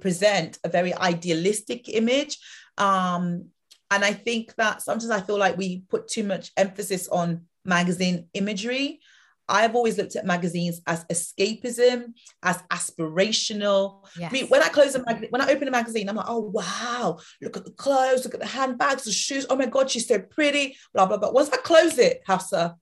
present 0.00 0.58
a 0.64 0.68
very 0.68 0.92
idealistic 0.94 1.88
image 1.88 2.36
um, 2.78 3.46
and 3.90 4.04
i 4.04 4.12
think 4.12 4.52
that 4.56 4.82
sometimes 4.82 5.10
i 5.10 5.20
feel 5.20 5.38
like 5.38 5.56
we 5.56 5.82
put 5.88 6.08
too 6.08 6.24
much 6.24 6.50
emphasis 6.56 7.06
on 7.08 7.42
magazine 7.64 8.28
imagery 8.34 9.00
I've 9.48 9.74
always 9.74 9.96
looked 9.96 10.14
at 10.16 10.26
magazines 10.26 10.82
as 10.86 11.04
escapism, 11.06 12.12
as 12.42 12.62
aspirational. 12.70 14.06
Yes. 14.18 14.30
I 14.30 14.32
mean, 14.32 14.46
when 14.48 14.62
I 14.62 14.68
close 14.68 14.94
a 14.94 15.02
magazine, 15.02 15.30
when 15.30 15.40
I 15.40 15.50
open 15.50 15.68
a 15.68 15.70
magazine, 15.70 16.08
I'm 16.08 16.16
like, 16.16 16.26
oh 16.28 16.40
wow, 16.40 17.18
look 17.40 17.56
at 17.56 17.64
the 17.64 17.72
clothes, 17.72 18.24
look 18.24 18.34
at 18.34 18.40
the 18.40 18.46
handbags, 18.46 19.04
the 19.04 19.12
shoes. 19.12 19.46
Oh 19.48 19.56
my 19.56 19.66
God, 19.66 19.90
she's 19.90 20.06
so 20.06 20.18
pretty, 20.18 20.76
blah, 20.92 21.06
blah, 21.06 21.16
blah. 21.16 21.30
Once 21.30 21.48
I 21.50 21.56
close 21.56 21.98
it, 21.98 22.22
Hafsa, 22.26 22.76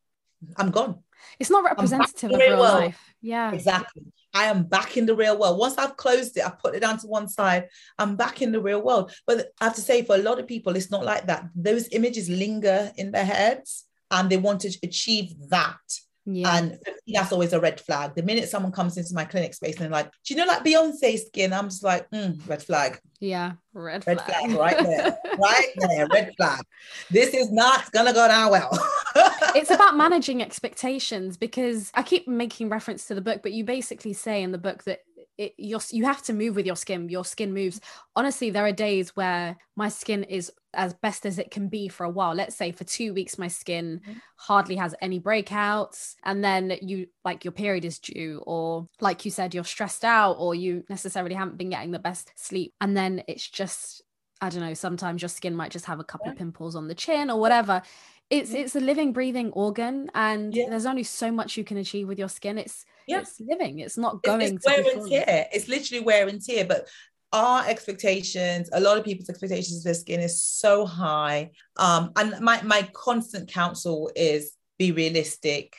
I'm 0.57 0.71
gone. 0.71 1.03
It's 1.39 1.51
not 1.51 1.65
representative 1.65 2.33
of 2.33 2.39
real 2.39 2.59
world. 2.59 2.75
life. 2.75 3.15
Yeah. 3.21 3.53
Exactly. 3.53 4.03
I 4.35 4.45
am 4.45 4.65
back 4.65 4.97
in 4.97 5.07
the 5.07 5.15
real 5.15 5.39
world. 5.39 5.59
Once 5.59 5.79
I've 5.79 5.97
closed 5.97 6.37
it, 6.37 6.45
I 6.45 6.51
put 6.51 6.75
it 6.75 6.81
down 6.81 6.99
to 6.99 7.07
one 7.07 7.29
side, 7.29 7.69
I'm 7.99 8.17
back 8.17 8.43
in 8.43 8.53
the 8.53 8.61
real 8.61 8.83
world. 8.83 9.13
But 9.27 9.49
I 9.61 9.65
have 9.65 9.77
to 9.77 9.81
say, 9.81 10.03
for 10.03 10.17
a 10.17 10.19
lot 10.19 10.41
of 10.41 10.47
people, 10.47 10.77
it's 10.77 10.91
not 10.91 11.05
like 11.05 11.29
that. 11.29 11.49
Those 11.55 11.89
images 11.93 12.29
linger 12.29 12.93
in 12.97 13.13
their 13.13 13.25
heads 13.25 13.86
and 14.11 14.31
they 14.31 14.37
want 14.37 14.61
to 14.63 14.79
achieve 14.83 15.35
that 15.49 15.81
yeah. 16.29 16.57
And 16.57 16.79
that's 17.07 17.31
always 17.31 17.53
a 17.53 17.61
red 17.61 17.81
flag. 17.81 18.17
The 18.17 18.23
minute 18.23 18.49
someone 18.49 18.73
comes 18.73 18.97
into 18.97 19.15
my 19.15 19.25
clinic 19.25 19.55
space 19.55 19.81
and 19.81 19.93
like, 19.93 20.11
Do 20.25 20.35
you 20.35 20.37
know 20.37 20.47
like 20.47 20.65
Beyonce 20.65 21.19
skin? 21.25 21.53
I'm 21.53 21.69
just 21.69 21.85
like, 21.85 22.11
mm, 22.11 22.37
red 22.49 22.63
flag. 22.65 22.99
Yeah, 23.21 23.53
red, 23.73 24.05
red 24.07 24.21
flag. 24.21 24.51
flag 24.51 24.59
right 24.59 24.83
there. 24.83 25.19
right 25.39 25.69
there, 25.77 26.09
red 26.13 26.33
flag. 26.37 26.63
This 27.11 27.33
is 27.33 27.53
not 27.53 27.93
gonna 27.93 28.13
go 28.13 28.27
down 28.27 28.51
well. 28.51 28.71
it's 29.55 29.71
about 29.71 29.97
managing 29.97 30.43
expectations 30.43 31.37
because 31.37 31.93
I 31.95 32.03
keep 32.03 32.27
making 32.27 32.71
reference 32.71 33.07
to 33.07 33.15
the 33.15 33.21
book, 33.21 33.41
but 33.43 33.53
you 33.53 33.63
basically 33.63 34.13
say 34.13 34.43
in 34.43 34.51
the 34.51 34.59
book 34.59 34.83
that 34.85 35.01
it, 35.39 35.55
you 35.59 35.79
you 35.91 36.05
have 36.05 36.23
to 36.25 36.33
move 36.33 36.57
with 36.57 36.67
your 36.67 36.77
skin. 36.77 37.09
Your 37.09 37.25
skin 37.25 37.53
moves. 37.53 37.81
Honestly, 38.15 38.51
there 38.51 38.65
are 38.65 38.73
days 38.73 39.15
where 39.15 39.57
my 39.77 39.89
skin 39.89 40.25
is 40.25 40.51
as 40.75 40.95
best 40.95 41.27
as 41.27 41.39
it 41.39 41.51
can 41.51 41.69
be 41.69 41.89
for 41.89 42.05
a 42.05 42.11
while. 42.11 42.35
Let's 42.35 42.57
say 42.57 42.73
for 42.73 42.85
two 42.85 43.13
weeks, 43.13 43.39
my 43.39 43.49
skin 43.49 44.01
mm-hmm. 44.03 44.19
hardly 44.37 44.77
has 44.77 44.95
any 45.01 45.21
breakouts, 45.21 46.15
and 46.25 46.43
then 46.43 46.79
you 46.81 47.09
like 47.25 47.45
your 47.45 47.53
period 47.53 47.85
is 47.85 47.99
due, 47.99 48.43
or 48.47 48.89
like 49.01 49.25
you 49.25 49.31
said, 49.31 49.55
you're 49.55 49.65
stressed 49.65 50.05
out, 50.05 50.37
or 50.39 50.55
you 50.55 50.85
necessarily 50.89 51.35
haven't 51.35 51.59
been 51.59 51.71
getting 51.71 51.91
the 51.91 51.99
best 51.99 52.33
sleep, 52.37 52.73
and 52.81 52.97
then 52.97 53.23
it's 53.29 53.49
just 53.49 54.03
I 54.41 54.51
don't 54.51 54.61
know. 54.61 54.75
Sometimes 54.75 55.23
your 55.23 55.31
skin 55.31 55.57
might 55.57 55.71
just 55.71 55.87
have 55.87 56.01
a 56.01 56.05
couple 56.05 56.27
yeah. 56.27 56.33
of 56.33 56.39
pimples 56.39 56.77
on 56.77 56.89
the 56.89 56.95
chin 56.95 57.31
or 57.31 57.41
whatever 57.41 57.83
it's 58.29 58.53
it's 58.53 58.75
a 58.75 58.81
living 58.81 59.13
breathing 59.13 59.53
organ 59.53 60.11
and 60.15 60.55
yeah. 60.55 60.69
there's 60.69 60.87
only 60.87 61.05
so 61.05 61.31
much 61.31 61.57
you 61.57 61.65
can 61.65 61.77
achieve 61.77 62.09
with 62.09 62.19
your 62.19 62.29
skin. 62.29 62.59
It's 62.59 62.85
yeah. 63.07 63.21
it's 63.21 63.41
living. 63.41 63.79
It's 63.79 63.97
not 63.97 64.23
going 64.23 64.41
it's, 64.41 64.53
it's 64.53 64.67
wear 64.67 64.99
and 64.99 65.09
tear. 65.09 65.47
It's 65.53 65.69
literally 65.69 66.05
wear 66.05 66.27
and 66.27 66.43
tear. 66.43 66.65
But 66.65 66.89
our 67.33 67.67
expectations 67.69 68.69
a 68.73 68.81
lot 68.81 68.99
of 68.99 69.05
people's 69.05 69.29
expectations 69.29 69.79
of 69.79 69.85
their 69.85 69.95
skin 69.95 70.21
is 70.21 70.43
so 70.43 70.87
high. 70.87 71.51
Um 71.77 72.11
and 72.17 72.41
my 72.41 72.61
my 72.63 72.89
constant 72.93 73.49
counsel 73.49 74.11
is 74.17 74.53
be 74.79 74.93
realistic 74.93 75.77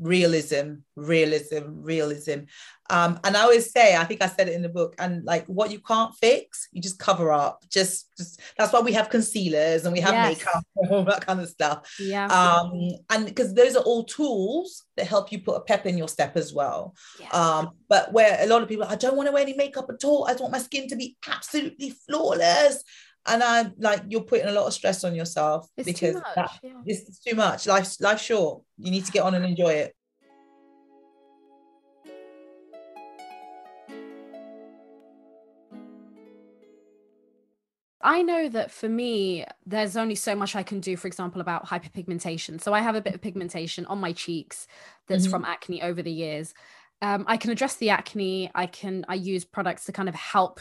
realism 0.00 0.76
realism 0.96 1.82
realism 1.82 2.40
um, 2.90 3.20
and 3.22 3.36
I 3.36 3.42
always 3.42 3.70
say, 3.70 3.96
I 3.96 4.04
think 4.04 4.20
I 4.20 4.26
said 4.26 4.48
it 4.48 4.54
in 4.54 4.62
the 4.62 4.68
book, 4.68 4.96
and 4.98 5.24
like 5.24 5.46
what 5.46 5.70
you 5.70 5.78
can't 5.78 6.14
fix, 6.16 6.68
you 6.72 6.82
just 6.82 6.98
cover 6.98 7.30
up. 7.32 7.62
Just, 7.70 8.08
just 8.16 8.40
that's 8.58 8.72
why 8.72 8.80
we 8.80 8.92
have 8.92 9.08
concealers 9.08 9.84
and 9.84 9.92
we 9.92 10.00
have 10.00 10.12
yes. 10.12 10.38
makeup 10.38 10.64
and 10.76 10.90
all 10.90 11.04
that 11.04 11.24
kind 11.24 11.40
of 11.40 11.48
stuff. 11.48 11.94
Yeah. 12.00 12.26
Um, 12.26 12.90
and 13.08 13.26
because 13.26 13.54
those 13.54 13.76
are 13.76 13.84
all 13.84 14.04
tools 14.04 14.84
that 14.96 15.06
help 15.06 15.30
you 15.30 15.40
put 15.40 15.56
a 15.56 15.60
pep 15.60 15.86
in 15.86 15.96
your 15.96 16.08
step 16.08 16.36
as 16.36 16.52
well. 16.52 16.96
Yeah. 17.20 17.28
Um, 17.28 17.70
but 17.88 18.12
where 18.12 18.38
a 18.40 18.46
lot 18.46 18.62
of 18.62 18.68
people, 18.68 18.86
I 18.86 18.96
don't 18.96 19.16
want 19.16 19.28
to 19.28 19.32
wear 19.32 19.42
any 19.42 19.54
makeup 19.54 19.86
at 19.88 20.04
all. 20.04 20.26
I 20.28 20.34
want 20.34 20.52
my 20.52 20.58
skin 20.58 20.88
to 20.88 20.96
be 20.96 21.16
absolutely 21.28 21.94
flawless. 22.08 22.82
And 23.26 23.42
I'm 23.42 23.74
like, 23.78 24.02
you're 24.08 24.22
putting 24.22 24.46
a 24.46 24.52
lot 24.52 24.66
of 24.66 24.72
stress 24.72 25.04
on 25.04 25.14
yourself 25.14 25.68
it's 25.76 25.86
because 25.86 26.14
too 26.14 26.22
that, 26.34 26.58
yeah. 26.62 26.80
it's 26.86 27.18
too 27.20 27.36
much. 27.36 27.66
Life's 27.66 28.00
life's 28.00 28.22
short. 28.22 28.62
You 28.78 28.90
need 28.90 29.04
to 29.04 29.12
get 29.12 29.22
on 29.22 29.34
and 29.34 29.44
enjoy 29.44 29.72
it. 29.72 29.94
I 38.02 38.22
know 38.22 38.48
that 38.48 38.70
for 38.70 38.88
me, 38.88 39.44
there's 39.66 39.96
only 39.96 40.14
so 40.14 40.34
much 40.34 40.56
I 40.56 40.62
can 40.62 40.80
do, 40.80 40.96
for 40.96 41.06
example, 41.06 41.42
about 41.42 41.66
hyperpigmentation. 41.66 42.60
So 42.60 42.72
I 42.72 42.80
have 42.80 42.94
a 42.94 43.00
bit 43.02 43.14
of 43.14 43.20
pigmentation 43.20 43.84
on 43.86 44.00
my 44.00 44.12
cheeks 44.12 44.66
that's 45.06 45.24
mm-hmm. 45.24 45.30
from 45.30 45.44
acne 45.44 45.82
over 45.82 46.02
the 46.02 46.10
years. 46.10 46.54
Um, 47.02 47.24
I 47.26 47.36
can 47.36 47.50
address 47.50 47.76
the 47.76 47.90
acne. 47.90 48.50
I 48.54 48.66
can 48.66 49.04
I 49.08 49.14
use 49.14 49.44
products 49.44 49.86
to 49.86 49.92
kind 49.92 50.08
of 50.08 50.14
help 50.14 50.60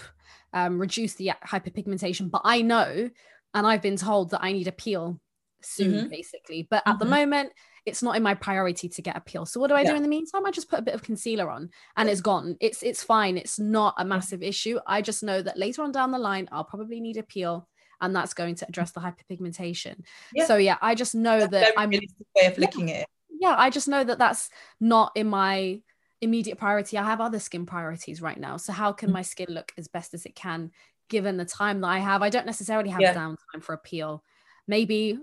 um, 0.54 0.80
reduce 0.80 1.16
the 1.16 1.32
hyperpigmentation. 1.46 2.32
But 2.32 2.42
I 2.46 2.62
know, 2.62 3.10
and 3.54 3.68
I've 3.68 3.82
been 3.82 3.98
told 3.98 4.32
that 4.32 4.44
I 4.44 4.52
need 4.52 4.68
a 4.68 4.72
peel 4.72 5.20
soon, 5.62 5.94
mm-hmm. 5.94 6.08
basically. 6.08 6.68
But 6.70 6.84
at 6.86 6.94
mm-hmm. 6.94 7.00
the 7.00 7.06
moment, 7.06 7.52
it's 7.86 8.04
not 8.04 8.16
in 8.16 8.24
my 8.24 8.36
priority 8.36 8.88
to 8.90 9.02
get 9.02 9.18
a 9.18 9.22
peel. 9.22 9.46
So 9.46 9.60
what 9.60 9.68
do 9.68 9.76
I 9.76 9.82
yeah. 9.82 9.92
do 9.92 9.96
in 9.96 10.04
the 10.04 10.10
meantime? 10.10 10.46
I 10.46 10.52
just 10.52 10.70
put 10.70 10.80
a 10.80 10.84
bit 10.84 10.94
of 10.94 11.04
concealer 11.04 11.50
on 11.50 11.70
and 11.98 12.10
it's 12.10 12.22
gone. 12.22 12.58
It's 12.60 12.84
it's 12.84 13.04
fine. 13.04 13.38
It's 13.38 13.60
not 13.60 13.96
a 13.98 14.06
massive 14.06 14.44
issue. 14.44 14.80
I 14.86 15.02
just 15.02 15.24
know 15.24 15.42
that 15.42 15.58
later 15.58 15.82
on 15.84 15.92
down 15.92 16.12
the 16.12 16.20
line, 16.20 16.48
I'll 16.52 16.64
probably 16.64 17.00
need 17.00 17.18
a 17.18 17.24
peel 17.24 17.68
and 18.02 18.16
that's 18.16 18.34
going 18.34 18.56
to 18.56 18.68
address 18.68 18.92
the 18.92 19.02
hyperpigmentation. 19.02 20.02
Yeah. 20.34 20.46
So 20.46 20.58
yeah, 20.58 20.78
I 20.82 20.96
just 20.96 21.16
know 21.16 21.40
that's 21.40 21.52
that 21.52 21.74
I'm 21.78 21.90
way 21.90 22.46
of 22.46 22.58
looking 22.58 22.90
yeah, 22.90 22.96
at 22.96 23.02
it. 23.02 23.08
Yeah, 23.40 23.56
I 23.58 23.70
just 23.70 23.88
know 23.88 24.04
that 24.04 24.20
that's 24.20 24.50
not 24.80 25.12
in 25.16 25.28
my 25.28 25.82
immediate 26.22 26.58
priority. 26.58 26.98
I 26.98 27.04
have 27.06 27.22
other 27.22 27.40
skin 27.40 27.66
priorities 27.66 28.22
right 28.22 28.40
now. 28.40 28.58
So 28.58 28.74
how 28.74 28.92
can 28.92 29.08
mm-hmm. 29.08 29.14
my 29.14 29.22
skin 29.22 29.48
look 29.50 29.72
as 29.78 29.88
best 29.88 30.14
as 30.14 30.26
it 30.26 30.36
can 30.36 30.72
given 31.10 31.38
the 31.38 31.46
time 31.46 31.82
that 31.82 31.88
I 31.88 32.00
have? 32.00 32.22
I 32.22 32.30
don't 32.30 32.46
necessarily 32.46 32.90
have 32.90 33.02
yeah. 33.02 33.14
downtime 33.14 33.62
for 33.62 33.74
a 33.74 33.78
peel. 33.78 34.24
Maybe 34.68 35.18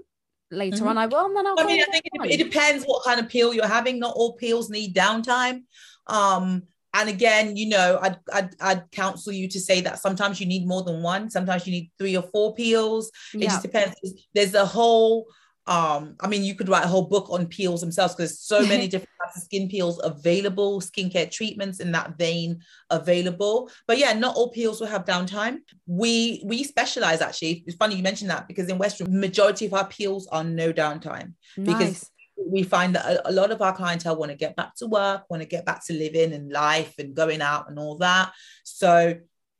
later 0.51 0.77
mm-hmm. 0.77 0.89
on 0.89 0.99
I 0.99 1.07
will 1.07 1.27
and 1.27 1.37
then 1.37 1.47
I'll 1.47 1.59
I 1.59 1.65
mean 1.65 1.83
I 1.83 1.91
think 1.91 2.05
it, 2.05 2.41
it, 2.41 2.45
depends 2.45 2.85
what 2.85 3.05
kind 3.05 3.19
of 3.19 3.29
peel 3.29 3.53
you're 3.53 3.67
having 3.67 3.99
not 3.99 4.15
all 4.15 4.35
peels 4.35 4.71
need 4.71 4.95
downtime 4.95 5.63
um 6.07 6.63
and 6.95 7.09
again 7.09 7.57
you 7.57 7.69
know 7.69 7.99
I'd, 8.01 8.17
I'd, 8.33 8.51
I'd 8.61 8.91
counsel 8.93 9.33
you 9.33 9.49
to 9.49 9.61
say 9.61 9.81
that 9.81 9.99
sometimes 9.99 10.41
you 10.41 10.47
need 10.47 10.67
more 10.67 10.85
than 10.85 11.03
one 11.03 11.31
sometimes 11.31 11.67
you 11.67 11.73
need 11.73 11.91
three 11.99 12.17
or 12.17 12.23
four 12.23 12.55
peels 12.55 13.11
it 13.35 13.41
yeah. 13.41 13.49
just 13.49 13.63
depends 13.63 13.97
there's 14.35 14.55
a 14.55 14.65
whole 14.65 15.27
um 15.67 16.15
i 16.21 16.29
mean 16.29 16.45
you 16.45 16.55
could 16.55 16.69
write 16.69 16.85
a 16.85 16.89
whole 16.89 17.09
book 17.09 17.29
on 17.31 17.47
peels 17.47 17.81
themselves 17.81 18.15
because 18.15 18.31
there's 18.31 18.41
so 18.41 18.67
many 18.67 18.87
different 18.93 19.11
types 19.27 19.37
of 19.37 19.43
skin 19.43 19.69
peels 19.69 20.01
available 20.05 20.81
skincare 20.81 21.31
treatments 21.31 21.81
in 21.81 21.93
that 21.93 22.17
vein 22.19 22.61
available. 22.91 23.71
But 23.87 23.99
yeah 23.99 24.13
not 24.13 24.37
all 24.37 24.51
peels 24.51 24.81
will 24.81 24.89
have 24.89 25.05
downtime. 25.05 25.59
We 25.87 26.43
we 26.45 26.65
specialize 26.65 27.21
actually. 27.21 27.65
It's 27.67 27.77
funny 27.77 27.97
you 27.97 28.03
mentioned 28.03 28.31
that 28.31 28.49
because 28.49 28.69
in 28.69 28.79
West 28.79 29.01
Room 29.01 29.21
majority 29.21 29.67
of 29.67 29.75
our 29.75 29.87
peels 29.87 30.27
are 30.29 30.45
no 30.45 30.73
downtime 30.73 31.35
nice. 31.57 31.67
because 31.67 32.11
we 32.37 32.63
find 32.63 32.95
that 32.95 33.07
a, 33.07 33.31
a 33.31 33.33
lot 33.33 33.51
of 33.51 33.63
our 33.63 33.75
clientele 33.75 34.17
want 34.17 34.31
to 34.31 34.37
get 34.37 34.57
back 34.57 34.75
to 34.77 34.87
work 34.87 35.25
want 35.31 35.43
to 35.43 35.49
get 35.49 35.65
back 35.65 35.85
to 35.87 35.93
living 35.93 36.33
and 36.33 36.53
life 36.53 36.95
and 36.99 37.15
going 37.15 37.43
out 37.43 37.69
and 37.69 37.79
all 37.79 37.97
that. 37.99 38.33
So 38.65 39.15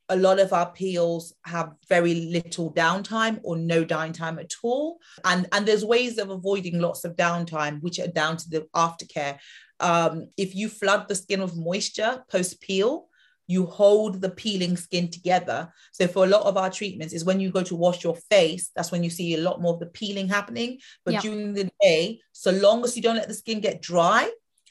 a 0.09 0.15
lot 0.15 0.39
of 0.39 0.53
our 0.53 0.71
peels 0.71 1.33
have 1.45 1.73
very 1.89 2.13
little 2.13 2.73
downtime 2.73 3.39
or 3.43 3.57
no 3.57 3.83
downtime 3.83 4.39
at 4.39 4.53
all. 4.63 4.99
And, 5.25 5.47
and 5.51 5.65
there's 5.65 5.83
ways 5.83 6.17
of 6.17 6.29
avoiding 6.29 6.79
lots 6.79 7.03
of 7.03 7.15
downtime, 7.15 7.81
which 7.81 7.99
are 7.99 8.07
down 8.07 8.37
to 8.37 8.49
the 8.49 8.67
aftercare. 8.75 9.37
Um, 9.79 10.29
if 10.37 10.55
you 10.55 10.69
flood 10.69 11.07
the 11.07 11.15
skin 11.15 11.41
with 11.41 11.55
moisture 11.55 12.23
post 12.31 12.61
peel, 12.61 13.07
you 13.47 13.65
hold 13.65 14.21
the 14.21 14.29
peeling 14.29 14.75
skin 14.75 15.09
together. 15.09 15.73
So 15.93 16.07
for 16.07 16.25
a 16.25 16.27
lot 16.27 16.43
of 16.43 16.57
our 16.57 16.69
treatments 16.69 17.13
is 17.13 17.23
when 17.23 17.39
you 17.39 17.49
go 17.49 17.63
to 17.63 17.75
wash 17.75 18.03
your 18.03 18.15
face, 18.29 18.71
that's 18.75 18.91
when 18.91 19.03
you 19.03 19.09
see 19.09 19.35
a 19.35 19.41
lot 19.41 19.61
more 19.61 19.73
of 19.73 19.79
the 19.79 19.85
peeling 19.87 20.27
happening. 20.27 20.79
But 21.05 21.15
yep. 21.15 21.23
during 21.23 21.53
the 21.53 21.69
day, 21.81 22.19
so 22.33 22.51
long 22.51 22.83
as 22.83 22.95
you 22.95 23.01
don't 23.01 23.15
let 23.15 23.29
the 23.29 23.33
skin 23.33 23.61
get 23.61 23.81
dry, 23.81 24.29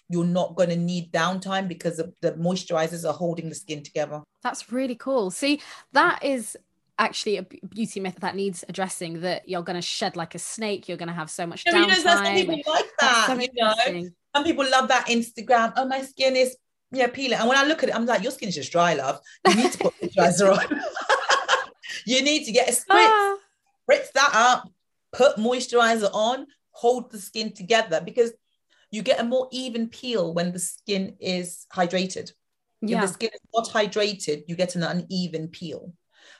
you're 0.09 0.25
not 0.25 0.55
going 0.55 0.69
to 0.69 0.77
need 0.77 1.13
downtime 1.13 1.69
because 1.69 1.97
the, 1.97 2.13
the 2.23 2.33
moisturizers 2.33 3.09
are 3.09 3.13
holding 3.13 3.49
the 3.49 3.55
skin 3.55 3.83
together. 3.83 4.23
That's 4.43 4.71
really 4.71 4.95
cool. 4.95 5.31
See, 5.31 5.61
that 5.93 6.23
is 6.25 6.57
actually 6.99 7.37
a 7.37 7.43
beauty 7.43 8.01
myth 8.01 8.17
that 8.21 8.35
needs 8.35 8.65
addressing 8.69 9.21
that 9.21 9.49
you're 9.49 9.63
going 9.63 9.77
to 9.77 9.83
shed 9.83 10.17
like 10.17 10.35
a 10.35 10.39
snake 10.39 10.89
you're 10.89 10.97
going 10.97 11.09
to 11.09 11.15
have 11.15 11.31
so 11.31 11.47
much 11.47 11.65
downtime. 11.65 11.81
You 11.81 11.87
know, 11.87 11.95
some 11.95 12.25
people 12.35 12.73
like 12.73 12.91
that. 13.01 13.49
You 13.87 14.03
know, 14.03 14.09
some 14.35 14.45
people 14.45 14.71
love 14.71 14.89
that 14.89 15.07
Instagram. 15.09 15.73
Oh, 15.77 15.87
my 15.87 16.03
skin 16.03 16.37
is 16.37 16.57
yeah 16.93 17.09
peeling, 17.09 17.39
and 17.39 17.49
when 17.49 17.59
I 17.59 17.65
look 17.65 17.83
at 17.83 17.89
it, 17.89 17.95
I'm 17.97 18.07
like, 18.07 18.23
your 18.23 18.33
skin 18.33 18.49
is 18.49 18.55
just 18.55 18.73
dry, 18.73 18.95
love. 18.95 19.21
You 19.49 19.55
need 19.57 19.73
to 19.73 19.79
put 19.79 19.95
moisturizer 20.01 20.57
on. 20.57 20.81
you 22.07 22.23
need 22.23 22.45
to 22.45 22.53
get 22.53 22.69
a 22.69 22.73
spritz, 22.73 22.85
ah. 22.91 23.37
spritz 23.91 24.13
that 24.13 24.31
up, 24.33 24.71
put 25.13 25.37
moisturizer 25.37 26.11
on, 26.13 26.47
hold 26.71 27.11
the 27.11 27.19
skin 27.19 27.53
together 27.53 28.01
because 28.05 28.33
you 28.91 29.03
get 29.03 29.21
a 29.21 29.25
more 29.25 29.49
even 29.53 29.89
peel 29.89 30.33
when 30.35 30.53
the 30.53 30.59
skin 30.59 31.17
is 31.21 31.67
hydrated. 31.73 32.33
Yeah. 32.83 32.99
If 32.99 33.03
the 33.03 33.15
skin 33.15 33.31
is 33.35 33.41
not 33.55 33.69
hydrated, 33.69 34.45
you 34.47 34.57
get 34.57 34.77
an 34.77 34.83
uneven 34.83 35.49
peel. 35.49 35.93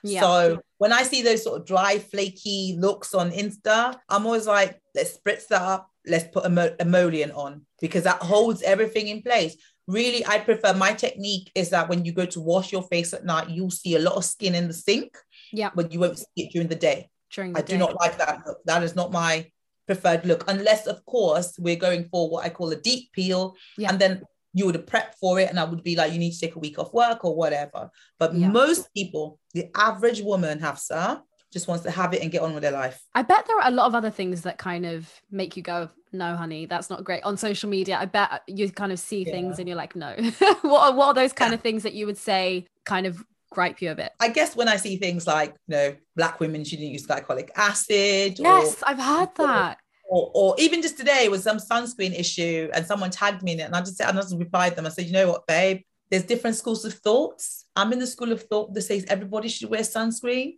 Yeah. 0.03 0.21
So 0.21 0.63
when 0.79 0.93
I 0.93 1.03
see 1.03 1.23
those 1.23 1.43
sort 1.43 1.61
of 1.61 1.67
dry, 1.67 1.99
flaky 1.99 2.77
looks 2.79 3.15
on 3.15 3.31
Insta, 3.31 3.97
I'm 4.09 4.27
always 4.27 4.47
like, 4.47 4.81
let's 4.95 5.17
spritz 5.17 5.49
that 5.49 5.63
up. 5.63 5.91
Let's 6.07 6.29
put 6.33 6.45
a 6.45 6.77
emollient 6.81 7.33
on 7.33 7.67
because 7.81 8.05
that 8.05 8.23
holds 8.23 8.63
everything 8.63 9.09
in 9.09 9.23
place. 9.23 9.57
Really, 9.89 10.25
I 10.27 10.39
prefer 10.39 10.75
my 10.75 10.93
technique 10.93 11.51
is 11.55 11.71
that 11.71 11.89
when 11.89 12.05
you 12.05 12.13
go 12.13 12.27
to 12.27 12.41
wash 12.41 12.73
your 12.73 12.83
face 12.83 13.13
at 13.13 13.25
night, 13.25 13.51
you'll 13.51 13.71
see 13.71 13.97
a 13.97 14.01
lot 14.01 14.15
of 14.15 14.25
skin 14.25 14.55
in 14.55 14.69
the 14.69 14.75
sink. 14.75 15.17
Yeah. 15.53 15.71
But 15.75 15.93
you 15.93 16.01
won't 16.01 16.19
see 16.19 16.27
it 16.37 16.53
during 16.53 16.69
the 16.69 16.77
day. 16.77 17.11
During 17.33 17.53
the 17.53 17.59
I 17.59 17.63
day. 17.63 17.75
do 17.75 17.79
not 17.79 17.97
like 17.97 18.19
that 18.19 18.43
look. 18.47 18.59
That 18.67 18.85
is 18.85 18.95
not 18.95 19.11
my 19.11 19.51
preferred 19.87 20.25
look, 20.27 20.45
unless, 20.49 20.87
of 20.87 21.05
course, 21.07 21.55
we're 21.59 21.77
going 21.77 22.05
for 22.05 22.29
what 22.29 22.45
I 22.45 22.49
call 22.49 22.71
a 22.71 22.77
deep 22.77 23.13
peel. 23.13 23.57
Yeah. 23.79 23.91
And 23.91 23.99
then 23.99 24.23
you 24.53 24.65
would 24.65 24.75
have 24.75 24.87
prepped 24.87 25.15
for 25.21 25.39
it 25.39 25.51
and 25.51 25.61
I 25.61 25.65
would 25.65 25.83
be 25.83 25.97
like, 25.97 26.13
you 26.13 26.19
need 26.19 26.33
to 26.33 26.41
take 26.41 26.57
a 26.57 26.59
week 26.59 26.79
off 26.79 26.93
work 26.95 27.25
or 27.25 27.37
whatever. 27.37 27.91
But 28.19 28.35
yeah. 28.35 28.49
most 28.49 28.93
people, 28.95 29.39
the 29.53 29.69
average 29.77 30.23
woman, 30.23 30.59
Hafsa, 30.61 31.23
just 31.53 31.69
wants 31.69 31.85
to 31.85 31.91
have 31.91 32.13
it 32.15 32.23
and 32.23 32.31
get 32.31 32.43
on 32.43 32.55
with 32.55 32.63
their 32.63 32.73
life. 32.73 33.01
I 33.15 33.23
bet 33.23 33.47
there 33.47 33.59
are 33.59 33.69
a 33.69 33.71
lot 33.71 33.87
of 33.87 33.95
other 33.95 34.11
things 34.11 34.43
that 34.43 34.59
kind 34.59 34.87
of 34.87 35.11
make 35.31 35.57
you 35.57 35.63
go, 35.63 35.91
no, 36.13 36.37
honey, 36.37 36.67
that's 36.67 36.91
not 36.91 37.05
great. 37.05 37.23
On 37.23 37.37
social 37.37 37.69
media, 37.69 37.99
I 38.01 38.07
bet 38.07 38.43
you 38.47 38.71
kind 38.71 38.93
of 38.93 38.99
see 38.99 39.25
yeah. 39.25 39.33
things 39.33 39.59
and 39.59 39.69
you're 39.69 39.77
like, 39.77 39.95
no. 39.95 40.15
what, 40.63 40.65
are, 40.65 40.95
what 40.95 41.07
are 41.09 41.15
those 41.15 41.33
kind 41.33 41.55
of 41.55 41.61
things 41.61 41.83
that 41.83 41.93
you 41.93 42.07
would 42.07 42.19
say 42.19 42.67
kind 42.85 43.07
of 43.07 43.23
gripe 43.57 43.83
you 43.83 43.91
a 43.91 43.95
bit? 43.95 44.13
I 44.21 44.29
guess 44.29 44.55
when 44.55 44.69
I 44.69 44.77
see 44.77 44.99
things 44.99 45.27
like, 45.27 45.55
you 45.67 45.77
know, 45.77 45.97
black 46.15 46.39
women 46.39 46.63
shouldn't 46.63 46.89
use 46.89 47.07
glycolic 47.07 47.49
acid. 47.57 48.39
Yes, 48.39 48.83
or, 48.83 48.89
I've 48.89 49.01
heard 49.01 49.35
that 49.37 49.79
or, 50.09 50.31
or 50.35 50.55
even 50.59 50.83
just 50.83 50.97
today 50.97 51.29
was 51.29 51.43
some 51.43 51.59
sunscreen 51.59 52.19
issue 52.19 52.71
and 52.73 52.87
someone 52.87 53.11
tagged 53.11 53.43
me 53.43 53.53
in 53.53 53.61
it 53.61 53.65
and 53.65 53.75
I 53.75 53.81
just 53.81 53.97
said 53.97 54.09
I 54.09 54.13
just 54.13 54.37
replied 54.37 54.77
them 54.77 54.87
I 54.87 54.91
said 54.91 55.07
you 55.07 55.13
know 55.13 55.29
what 55.29 55.47
babe 55.47 55.83
there's 56.11 56.25
different 56.25 56.57
schools 56.57 56.85
of 56.85 56.95
thoughts 56.95 57.67
I'm 57.75 57.93
in 57.93 57.99
the 57.99 58.07
school 58.07 58.33
of 58.33 58.43
thought 58.43 58.73
that 58.75 58.83
says 58.83 59.05
everybody 59.09 59.49
should 59.49 59.71
wear 59.71 59.81
sunscreen 59.81 60.55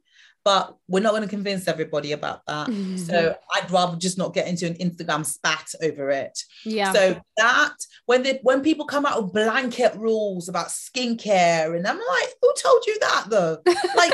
but 0.48 0.78
we're 0.88 1.02
not 1.02 1.10
going 1.10 1.20
to 1.20 1.28
convince 1.28 1.68
everybody 1.68 2.12
about 2.12 2.40
that. 2.46 2.68
Mm-hmm. 2.68 2.96
so 2.96 3.36
I'd 3.52 3.70
rather 3.70 3.98
just 3.98 4.16
not 4.16 4.32
get 4.32 4.48
into 4.48 4.66
an 4.66 4.76
Instagram 4.76 5.26
spat 5.26 5.74
over 5.82 6.08
it. 6.08 6.38
Yeah. 6.64 6.90
So 6.90 7.20
that 7.36 7.74
when 8.06 8.22
they 8.22 8.40
when 8.42 8.62
people 8.62 8.86
come 8.86 9.04
out 9.04 9.22
with 9.22 9.34
blanket 9.34 9.94
rules 9.96 10.48
about 10.48 10.68
skincare 10.68 11.76
and 11.76 11.86
I'm 11.86 11.98
like 11.98 12.28
who 12.40 12.50
told 12.62 12.86
you 12.86 12.98
that 12.98 13.26
though? 13.28 13.58
Like 13.94 14.12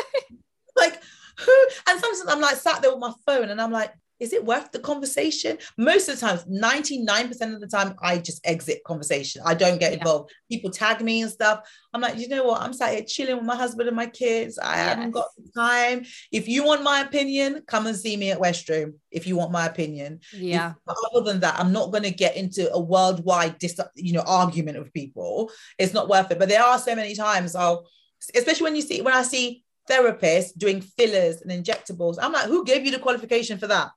like 0.75 1.01
who 1.39 1.67
and 1.87 2.01
sometimes 2.01 2.25
I'm 2.27 2.41
like 2.41 2.57
sat 2.57 2.83
there 2.83 2.91
with 2.91 2.99
my 2.99 3.13
phone 3.25 3.51
and 3.51 3.61
I'm 3.61 3.71
like 3.71 3.93
is 4.21 4.33
it 4.33 4.45
worth 4.45 4.71
the 4.71 4.79
conversation? 4.79 5.59
Most 5.77 6.09
of 6.09 6.19
the 6.19 6.27
times, 6.27 6.45
99% 6.45 7.55
of 7.55 7.61
the 7.61 7.67
time, 7.67 7.95
I 8.01 8.19
just 8.19 8.47
exit 8.47 8.85
conversation. 8.85 9.43
I 9.45 9.55
don't 9.55 9.81
get 9.81 9.93
yeah. 9.93 9.99
involved. 9.99 10.33
People 10.51 10.71
tag 10.71 11.01
me 11.01 11.23
and 11.23 11.31
stuff. 11.31 11.69
I'm 11.93 12.01
like, 12.01 12.17
you 12.17 12.29
know 12.29 12.45
what? 12.45 12.63
I'm 12.63 12.73
sat 12.73 12.93
here 12.93 13.03
chilling 13.03 13.37
with 13.37 13.45
my 13.45 13.57
husband 13.57 13.89
and 13.89 13.97
my 13.97 14.07
kids. 14.07 14.59
I 14.59 14.77
yes. 14.77 14.89
haven't 14.89 15.11
got 15.11 15.27
time. 15.57 16.05
If 16.31 16.49
you 16.49 16.65
want 16.65 16.85
my 16.85 17.01
opinion, 17.01 17.63
come 17.67 17.87
and 17.87 17.97
see 17.97 18.17
me 18.17 18.31
at 18.31 18.41
West 18.41 18.69
Room. 18.69 18.95
If 19.11 19.27
you 19.27 19.37
want 19.37 19.53
my 19.53 19.67
opinion. 19.67 20.21
Yeah. 20.33 20.75
If, 20.89 20.97
other 21.13 21.25
than 21.25 21.41
that, 21.41 21.59
I'm 21.59 21.73
not 21.73 21.91
going 21.91 22.05
to 22.05 22.11
get 22.11 22.37
into 22.37 22.73
a 22.73 22.81
worldwide 22.81 23.59
dis- 23.59 23.81
you 23.97 24.13
know, 24.13 24.25
argument 24.27 24.79
with 24.79 24.93
people. 24.93 25.51
It's 25.79 25.95
not 25.95 26.09
worth 26.09 26.31
it. 26.31 26.39
But 26.39 26.49
there 26.49 26.63
are 26.63 26.79
so 26.79 26.95
many 26.95 27.17
times 27.17 27.57
I'll, 27.57 27.89
especially 28.35 28.65
when 28.65 28.77
you 28.77 28.83
see, 28.83 29.03
when 29.03 29.15
I 29.15 29.23
see 29.23 29.65
therapists 29.91 30.57
doing 30.57 30.81
fillers 30.81 31.43
and 31.43 31.51
injectables, 31.51 32.17
I'm 32.21 32.33
like, 32.33 32.47
who 32.47 32.65
gave 32.65 32.85
you 32.85 32.93
the 32.93 32.99
qualification 33.01 33.59
for 33.59 33.67
that? 33.67 33.91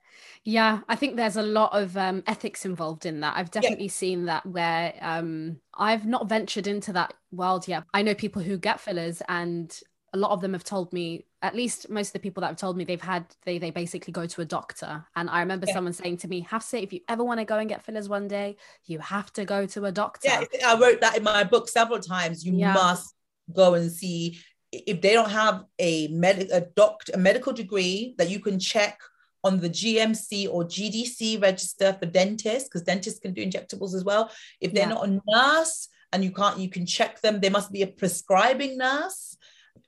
Yeah, 0.44 0.80
I 0.88 0.96
think 0.96 1.16
there's 1.16 1.38
a 1.38 1.44
lot 1.44 1.74
of 1.74 1.98
um, 1.98 2.24
ethics 2.28 2.66
involved 2.66 3.06
in 3.06 3.20
that. 3.22 3.36
I've 3.36 3.52
definitely 3.52 3.86
yeah. 3.86 3.92
seen 3.92 4.26
that 4.26 4.46
where 4.46 4.94
um, 5.02 5.60
I've 5.76 6.06
not 6.06 6.30
ventured 6.30 6.68
into 6.68 6.94
that 6.94 7.14
world 7.32 7.68
yet. 7.68 7.84
I 7.94 8.02
know 8.02 8.16
people 8.16 8.42
who 8.42 8.58
get 8.58 8.80
fillers, 8.80 9.22
and 9.28 9.78
a 10.14 10.18
lot 10.18 10.32
of 10.32 10.42
them 10.42 10.54
have 10.54 10.64
told 10.64 10.92
me, 10.94 11.26
at 11.42 11.56
least 11.56 11.90
most 11.90 12.10
of 12.10 12.14
the 12.14 12.20
people 12.20 12.42
that 12.42 12.48
have 12.48 12.58
told 12.58 12.78
me, 12.78 12.84
they've 12.84 13.02
had 13.02 13.26
they 13.46 13.58
they 13.58 13.72
basically 13.72 14.12
go 14.12 14.26
to 14.26 14.42
a 14.42 14.46
doctor. 14.46 15.06
And 15.16 15.30
I 15.30 15.42
remember 15.42 15.66
yeah. 15.68 15.74
someone 15.74 15.94
saying 15.94 16.18
to 16.18 16.28
me, 16.28 16.42
"Have 16.42 16.62
"Hafsa, 16.62 16.82
if 16.82 16.94
you 16.94 17.02
ever 17.08 17.24
want 17.24 17.40
to 17.40 17.46
go 17.46 17.58
and 17.58 17.70
get 17.70 17.84
fillers 17.84 18.10
one 18.10 18.28
day, 18.28 18.58
you 18.86 19.00
have 19.00 19.32
to 19.34 19.46
go 19.46 19.66
to 19.68 19.86
a 19.86 19.92
doctor." 19.92 20.30
Yeah, 20.30 20.46
I 20.66 20.80
wrote 20.80 21.02
that 21.02 21.18
in 21.18 21.24
my 21.24 21.44
book 21.44 21.68
several 21.70 22.00
times. 22.00 22.46
You 22.46 22.54
yeah. 22.54 22.74
must 22.74 23.14
go 23.54 23.76
and 23.76 23.92
see 23.92 24.40
if 24.72 25.02
they 25.02 25.14
don't 25.14 25.30
have 25.30 25.64
a 25.80 26.08
med 26.10 26.50
a 26.52 26.62
doctor 26.62 27.14
a 27.16 27.18
medical 27.18 27.54
degree 27.54 28.16
that 28.18 28.30
you 28.30 28.40
can 28.40 28.60
check 28.60 29.00
on 29.44 29.60
the 29.60 29.70
GMC 29.70 30.48
or 30.50 30.64
GDC 30.64 31.42
register 31.42 31.94
for 32.00 32.06
dentists, 32.06 32.68
because 32.68 32.84
dentists 32.84 33.20
can 33.20 33.34
do 33.34 33.46
injectables 33.46 33.94
as 33.96 34.04
well. 34.04 34.32
If 34.60 34.74
they're 34.74 34.88
yeah. 34.88 34.94
not 34.94 35.08
a 35.08 35.22
nurse 35.28 35.90
and 36.12 36.24
you 36.24 36.32
can't, 36.32 36.60
you 36.60 36.70
can 36.70 36.86
check 36.86 37.22
them, 37.22 37.40
there 37.40 37.52
must 37.52 37.72
be 37.72 37.82
a 37.82 37.88
prescribing 37.88 38.78
nurse 38.78 39.38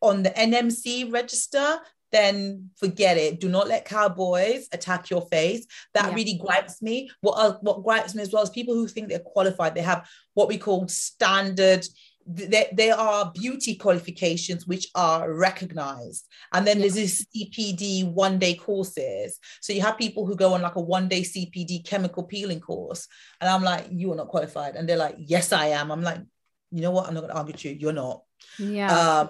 on 0.02 0.24
the 0.24 0.32
NMC 0.32 1.12
register. 1.12 1.80
Then 2.12 2.72
forget 2.78 3.18
it. 3.18 3.40
Do 3.40 3.50
not 3.50 3.68
let 3.68 3.86
cowboys 3.86 4.68
attack 4.72 5.12
your 5.12 5.22
face. 5.28 5.68
That 5.94 6.08
yeah. 6.08 6.16
really 6.16 6.40
gripes 6.44 6.82
me. 6.82 7.12
What 7.22 7.34
uh, 7.34 7.58
what 7.62 7.84
gripes 7.84 8.16
me 8.16 8.24
as 8.24 8.34
well 8.34 8.42
is 8.42 8.50
people 8.50 8.74
who 8.74 8.88
think 8.88 9.10
they're 9.10 9.20
qualified. 9.20 9.76
They 9.76 9.82
have 9.82 10.10
what 10.34 10.48
we 10.48 10.58
call 10.58 10.88
standard 10.88 11.86
there, 12.32 12.68
there 12.72 12.96
are 12.96 13.32
beauty 13.34 13.76
qualifications 13.76 14.68
which 14.68 14.88
are 14.94 15.34
recognized. 15.34 16.28
And 16.54 16.66
then 16.66 16.80
there's 16.80 16.94
this 16.94 17.26
cpd 17.36 18.06
one 18.06 18.38
day 18.38 18.54
courses. 18.54 19.40
So 19.62 19.74
you 19.74 19.82
have 19.82 19.98
people 19.98 20.28
who 20.28 20.36
go 20.36 20.54
on 20.54 20.62
like 20.62 20.76
a 20.76 20.82
one 20.82 21.08
day 21.08 21.22
cpd 21.22 21.84
chemical 21.86 22.24
peeling 22.24 22.60
course. 22.60 23.08
And 23.42 23.50
i'm 23.50 23.64
like 23.64 23.88
you 23.92 24.12
are 24.12 24.16
not 24.16 24.28
qualified. 24.28 24.76
And 24.76 24.88
they're 24.88 24.98
like 24.98 25.16
yes 25.18 25.52
i 25.52 25.68
am. 25.68 25.92
I'm 25.92 26.04
like 26.04 26.20
you 26.72 26.82
know 26.82 26.92
what? 26.92 27.08
I'm 27.08 27.16
not 27.16 27.22
going 27.22 27.32
to 27.32 27.38
argue 27.38 27.54
with 27.54 27.66
you. 27.66 27.72
You're 27.72 27.94
not. 27.94 28.22
Yeah. 28.60 29.22
Um, 29.22 29.30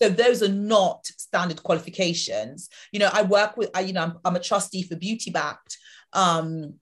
so 0.00 0.08
those 0.08 0.42
are 0.42 0.48
not 0.48 1.04
standard 1.04 1.62
qualifications. 1.62 2.70
You 2.92 3.00
know 3.00 3.10
i 3.12 3.22
work 3.22 3.56
with 3.58 3.70
I, 3.74 3.80
you 3.80 3.92
know 3.92 4.02
I'm, 4.02 4.18
I'm 4.24 4.36
a 4.36 4.40
trustee 4.40 4.82
for 4.82 4.96
beauty 4.96 5.30
backed. 5.30 5.76
Um 6.14 6.74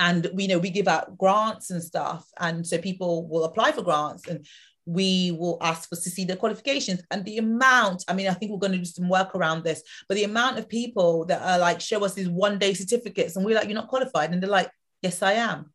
and 0.00 0.28
we 0.32 0.44
you 0.44 0.48
know 0.48 0.58
we 0.58 0.70
give 0.70 0.88
out 0.88 1.16
grants 1.16 1.70
and 1.70 1.82
stuff. 1.82 2.26
And 2.40 2.66
so 2.66 2.78
people 2.78 3.28
will 3.28 3.44
apply 3.44 3.72
for 3.72 3.82
grants. 3.82 4.26
And 4.26 4.46
we 4.86 5.32
will 5.32 5.58
ask 5.60 5.88
for 5.88 5.96
to 5.96 6.10
see 6.10 6.24
the 6.24 6.36
qualifications 6.36 7.02
and 7.10 7.24
the 7.24 7.38
amount. 7.38 8.04
I 8.08 8.14
mean 8.14 8.28
i 8.28 8.34
think 8.34 8.50
we're 8.50 8.58
going 8.58 8.72
to 8.72 8.78
do 8.78 8.84
some 8.84 9.08
work 9.08 9.34
around 9.34 9.64
this 9.64 9.82
but 10.08 10.16
the 10.16 10.24
amount 10.24 10.58
of 10.58 10.68
people 10.68 11.24
that 11.26 11.42
are 11.42 11.58
like 11.58 11.80
show 11.80 12.04
us 12.04 12.14
these 12.14 12.28
one 12.28 12.58
day 12.58 12.74
certificates 12.74 13.36
and 13.36 13.44
we're 13.44 13.56
like 13.56 13.66
you're 13.66 13.74
not 13.74 13.88
qualified. 13.88 14.32
And 14.32 14.42
they're 14.42 14.50
like 14.50 14.70
yes 15.02 15.22
i 15.22 15.32
am. 15.32 15.72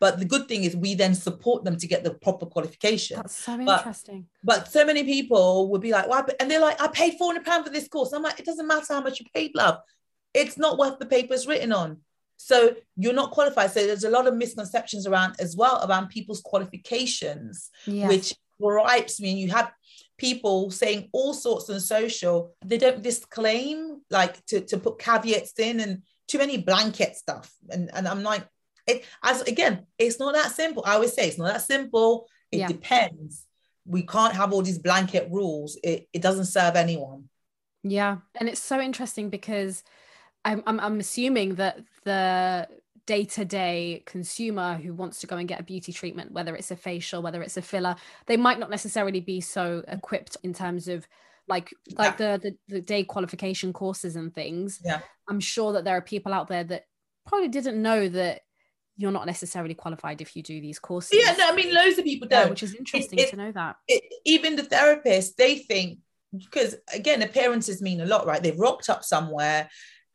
But 0.00 0.18
the 0.18 0.24
good 0.24 0.48
thing 0.48 0.64
is 0.64 0.76
we 0.76 0.94
then 0.94 1.14
support 1.14 1.64
them 1.64 1.76
to 1.76 1.86
get 1.86 2.02
the 2.02 2.14
proper 2.14 2.46
qualification. 2.46 3.16
That's 3.16 3.36
so 3.36 3.56
but, 3.58 3.80
interesting. 3.80 4.26
but 4.42 4.68
so 4.68 4.84
many 4.84 5.04
people 5.04 5.70
would 5.70 5.80
be 5.80 5.92
like 5.92 6.08
well, 6.08 6.26
and 6.40 6.50
they're 6.50 6.60
like 6.60 6.80
i 6.80 6.88
paid 6.88 7.14
400 7.18 7.44
pounds 7.44 7.66
for 7.66 7.72
this 7.72 7.88
course. 7.88 8.12
I'm 8.12 8.22
like 8.22 8.40
it 8.40 8.46
doesn't 8.46 8.66
matter 8.66 8.94
how 8.94 9.00
much 9.00 9.20
you 9.20 9.26
paid 9.34 9.52
love. 9.54 9.78
It's 10.34 10.58
not 10.58 10.78
worth 10.78 10.98
the 10.98 11.06
paper 11.06 11.34
it's 11.34 11.46
written 11.46 11.72
on. 11.72 11.98
So 12.36 12.76
you're 12.96 13.12
not 13.12 13.30
qualified. 13.30 13.70
So 13.72 13.86
there's 13.86 14.04
a 14.04 14.10
lot 14.10 14.26
of 14.26 14.34
misconceptions 14.34 15.06
around 15.06 15.36
as 15.38 15.56
well 15.56 15.84
around 15.88 16.08
people's 16.08 16.42
qualifications, 16.42 17.70
yes. 17.86 18.08
which 18.08 18.34
gripes. 18.60 19.20
Me 19.20 19.30
and 19.30 19.38
you 19.38 19.50
have 19.50 19.72
people 20.18 20.70
saying 20.70 21.08
all 21.12 21.34
sorts 21.34 21.68
on 21.70 21.80
social. 21.80 22.54
They 22.64 22.78
don't 22.78 23.02
disclaim 23.02 24.00
like 24.10 24.44
to, 24.46 24.60
to 24.60 24.78
put 24.78 24.98
caveats 24.98 25.58
in 25.58 25.80
and 25.80 26.02
too 26.28 26.38
many 26.38 26.58
blanket 26.58 27.16
stuff. 27.16 27.52
And, 27.70 27.90
and 27.94 28.08
i'm 28.08 28.22
like 28.22 28.46
it 28.86 29.04
as 29.22 29.42
again 29.42 29.86
it's 29.98 30.18
not 30.18 30.34
that 30.34 30.52
simple. 30.52 30.82
I 30.86 30.94
always 30.94 31.12
say 31.12 31.28
it's 31.28 31.38
not 31.38 31.52
that 31.52 31.62
simple. 31.62 32.28
It 32.52 32.58
yeah. 32.58 32.68
depends. 32.68 33.44
We 33.84 34.02
can't 34.02 34.34
have 34.34 34.52
all 34.52 34.62
these 34.62 34.78
blanket 34.78 35.28
rules. 35.30 35.78
It, 35.82 36.08
it 36.12 36.22
doesn't 36.22 36.46
serve 36.46 36.76
anyone. 36.76 37.28
Yeah. 37.82 38.18
And 38.34 38.48
it's 38.48 38.62
so 38.62 38.80
interesting 38.80 39.30
because 39.30 39.84
I'm, 40.44 40.62
I'm, 40.66 40.80
I'm 40.80 41.00
assuming 41.00 41.56
that 41.56 41.80
the 42.04 42.68
day 43.06 43.24
to 43.24 43.44
day 43.44 44.02
consumer 44.04 44.74
who 44.74 44.92
wants 44.92 45.20
to 45.20 45.26
go 45.26 45.36
and 45.36 45.48
get 45.48 45.60
a 45.60 45.64
beauty 45.64 45.92
treatment, 45.92 46.32
whether 46.32 46.54
it's 46.56 46.70
a 46.70 46.76
facial, 46.76 47.22
whether 47.22 47.42
it's 47.42 47.56
a 47.56 47.62
filler, 47.62 47.96
they 48.26 48.36
might 48.36 48.58
not 48.58 48.70
necessarily 48.70 49.20
be 49.20 49.40
so 49.40 49.82
equipped 49.88 50.36
in 50.42 50.52
terms 50.52 50.88
of 50.88 51.06
like 51.48 51.72
like 51.96 52.18
yeah. 52.18 52.36
the, 52.36 52.50
the 52.68 52.74
the 52.74 52.80
day 52.80 53.04
qualification 53.04 53.72
courses 53.72 54.16
and 54.16 54.34
things. 54.34 54.80
Yeah, 54.84 55.00
I'm 55.28 55.40
sure 55.40 55.72
that 55.74 55.84
there 55.84 55.96
are 55.96 56.02
people 56.02 56.32
out 56.32 56.48
there 56.48 56.64
that 56.64 56.86
probably 57.26 57.48
didn't 57.48 57.80
know 57.80 58.08
that 58.08 58.42
you're 58.96 59.12
not 59.12 59.26
necessarily 59.26 59.74
qualified 59.74 60.20
if 60.20 60.34
you 60.34 60.42
do 60.42 60.60
these 60.60 60.78
courses. 60.78 61.18
Yeah, 61.22 61.34
no, 61.36 61.48
I 61.48 61.54
mean, 61.54 61.72
loads 61.72 61.98
of 61.98 62.04
people 62.04 62.28
don't, 62.28 62.44
yeah, 62.44 62.50
which 62.50 62.62
is 62.62 62.74
interesting 62.74 63.18
it, 63.18 63.28
it, 63.28 63.30
to 63.30 63.36
know 63.36 63.52
that. 63.52 63.76
It, 63.86 64.02
even 64.24 64.56
the 64.56 64.62
therapists, 64.62 65.36
they 65.36 65.58
think 65.58 65.98
because 66.36 66.74
again, 66.92 67.22
appearances 67.22 67.80
mean 67.80 68.00
a 68.00 68.06
lot, 68.06 68.26
right? 68.26 68.42
They've 68.42 68.58
rocked 68.58 68.90
up 68.90 69.04
somewhere, 69.04 69.68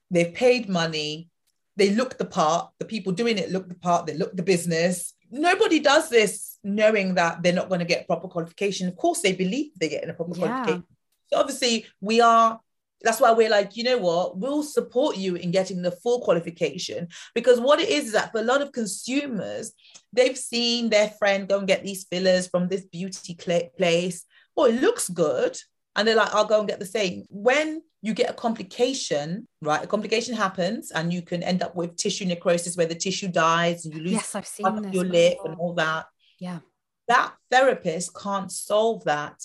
they've 0.10 0.34
paid 0.34 0.68
money, 0.68 1.30
they 1.76 1.92
look 1.92 2.18
the 2.18 2.26
part, 2.26 2.70
the 2.80 2.86
people 2.86 3.14
doing 3.14 3.38
it 3.38 3.52
look 3.52 3.68
the 3.68 3.76
part, 3.76 4.06
they 4.06 4.16
look 4.16 4.36
the 4.36 4.44
business. 4.44 5.14
Nobody 5.32 5.80
does 5.80 6.10
this 6.10 6.60
knowing 6.64 7.16
that 7.16 7.42
they're 7.42 7.54
not 7.54 7.70
going 7.70 7.80
to 7.80 7.86
get 7.86 8.08
proper 8.08 8.28
qualification. 8.28 8.88
Of 8.88 8.98
course, 8.98 9.22
they 9.22 9.34
believe 9.34 9.72
they're 9.76 9.90
getting 9.90 10.10
a 10.10 10.14
proper 10.14 10.38
yeah. 10.38 10.48
qualification. 10.48 10.84
So 11.28 11.40
obviously, 11.40 11.86
we 12.02 12.22
are 12.22 12.60
that's 13.04 13.20
why 13.20 13.32
we're 13.32 13.50
like, 13.50 13.76
you 13.76 13.84
know 13.84 13.98
what, 13.98 14.38
we'll 14.38 14.64
support 14.64 15.18
you 15.18 15.36
in 15.36 15.52
getting 15.52 15.82
the 15.82 15.92
full 15.92 16.22
qualification. 16.22 17.08
Because 17.34 17.60
what 17.60 17.80
it 17.80 17.90
is 17.90 18.06
is 18.06 18.12
that 18.14 18.32
for 18.32 18.40
a 18.40 18.44
lot 18.44 18.62
of 18.62 18.72
consumers, 18.72 19.74
they've 20.14 20.38
seen 20.38 20.90
their 20.90 21.10
friend 21.10 21.48
go 21.48 21.58
and 21.58 21.68
get 21.68 21.84
these 21.84 22.06
fillers 22.06 22.48
from 22.48 22.68
this 22.68 22.86
beauty 22.86 23.36
place. 23.78 24.26
Oh, 24.56 24.66
it 24.66 24.82
looks 24.82 25.10
good. 25.10 25.58
And 25.96 26.08
they're 26.08 26.16
like, 26.16 26.34
I'll 26.34 26.46
go 26.46 26.60
and 26.60 26.70
get 26.70 26.80
the 26.80 26.86
same. 26.86 27.26
When 27.30 27.82
you 28.02 28.14
get 28.14 28.30
a 28.30 28.34
complication, 28.34 29.48
right? 29.62 29.84
A 29.84 29.88
complication 29.88 30.36
happens 30.36 30.92
and 30.92 31.14
you 31.14 31.22
can 31.22 31.44
end 31.44 31.62
up 31.62 31.76
with 31.76 31.96
tissue 31.98 32.26
necrosis 32.26 32.76
where 32.76 32.88
the 32.88 32.96
tissue 32.96 33.28
dies 33.28 33.86
and 33.86 33.94
you 33.94 34.02
lose 34.02 34.12
yes, 34.14 34.36
I've 34.36 34.48
seen 34.48 34.92
your 34.92 35.06
lip 35.06 35.38
and 35.46 35.56
all 35.56 35.74
that. 35.76 36.06
Yeah. 36.40 36.60
That 37.08 37.34
therapist 37.52 38.16
can't 38.16 38.52
solve 38.52 39.04
that 39.04 39.40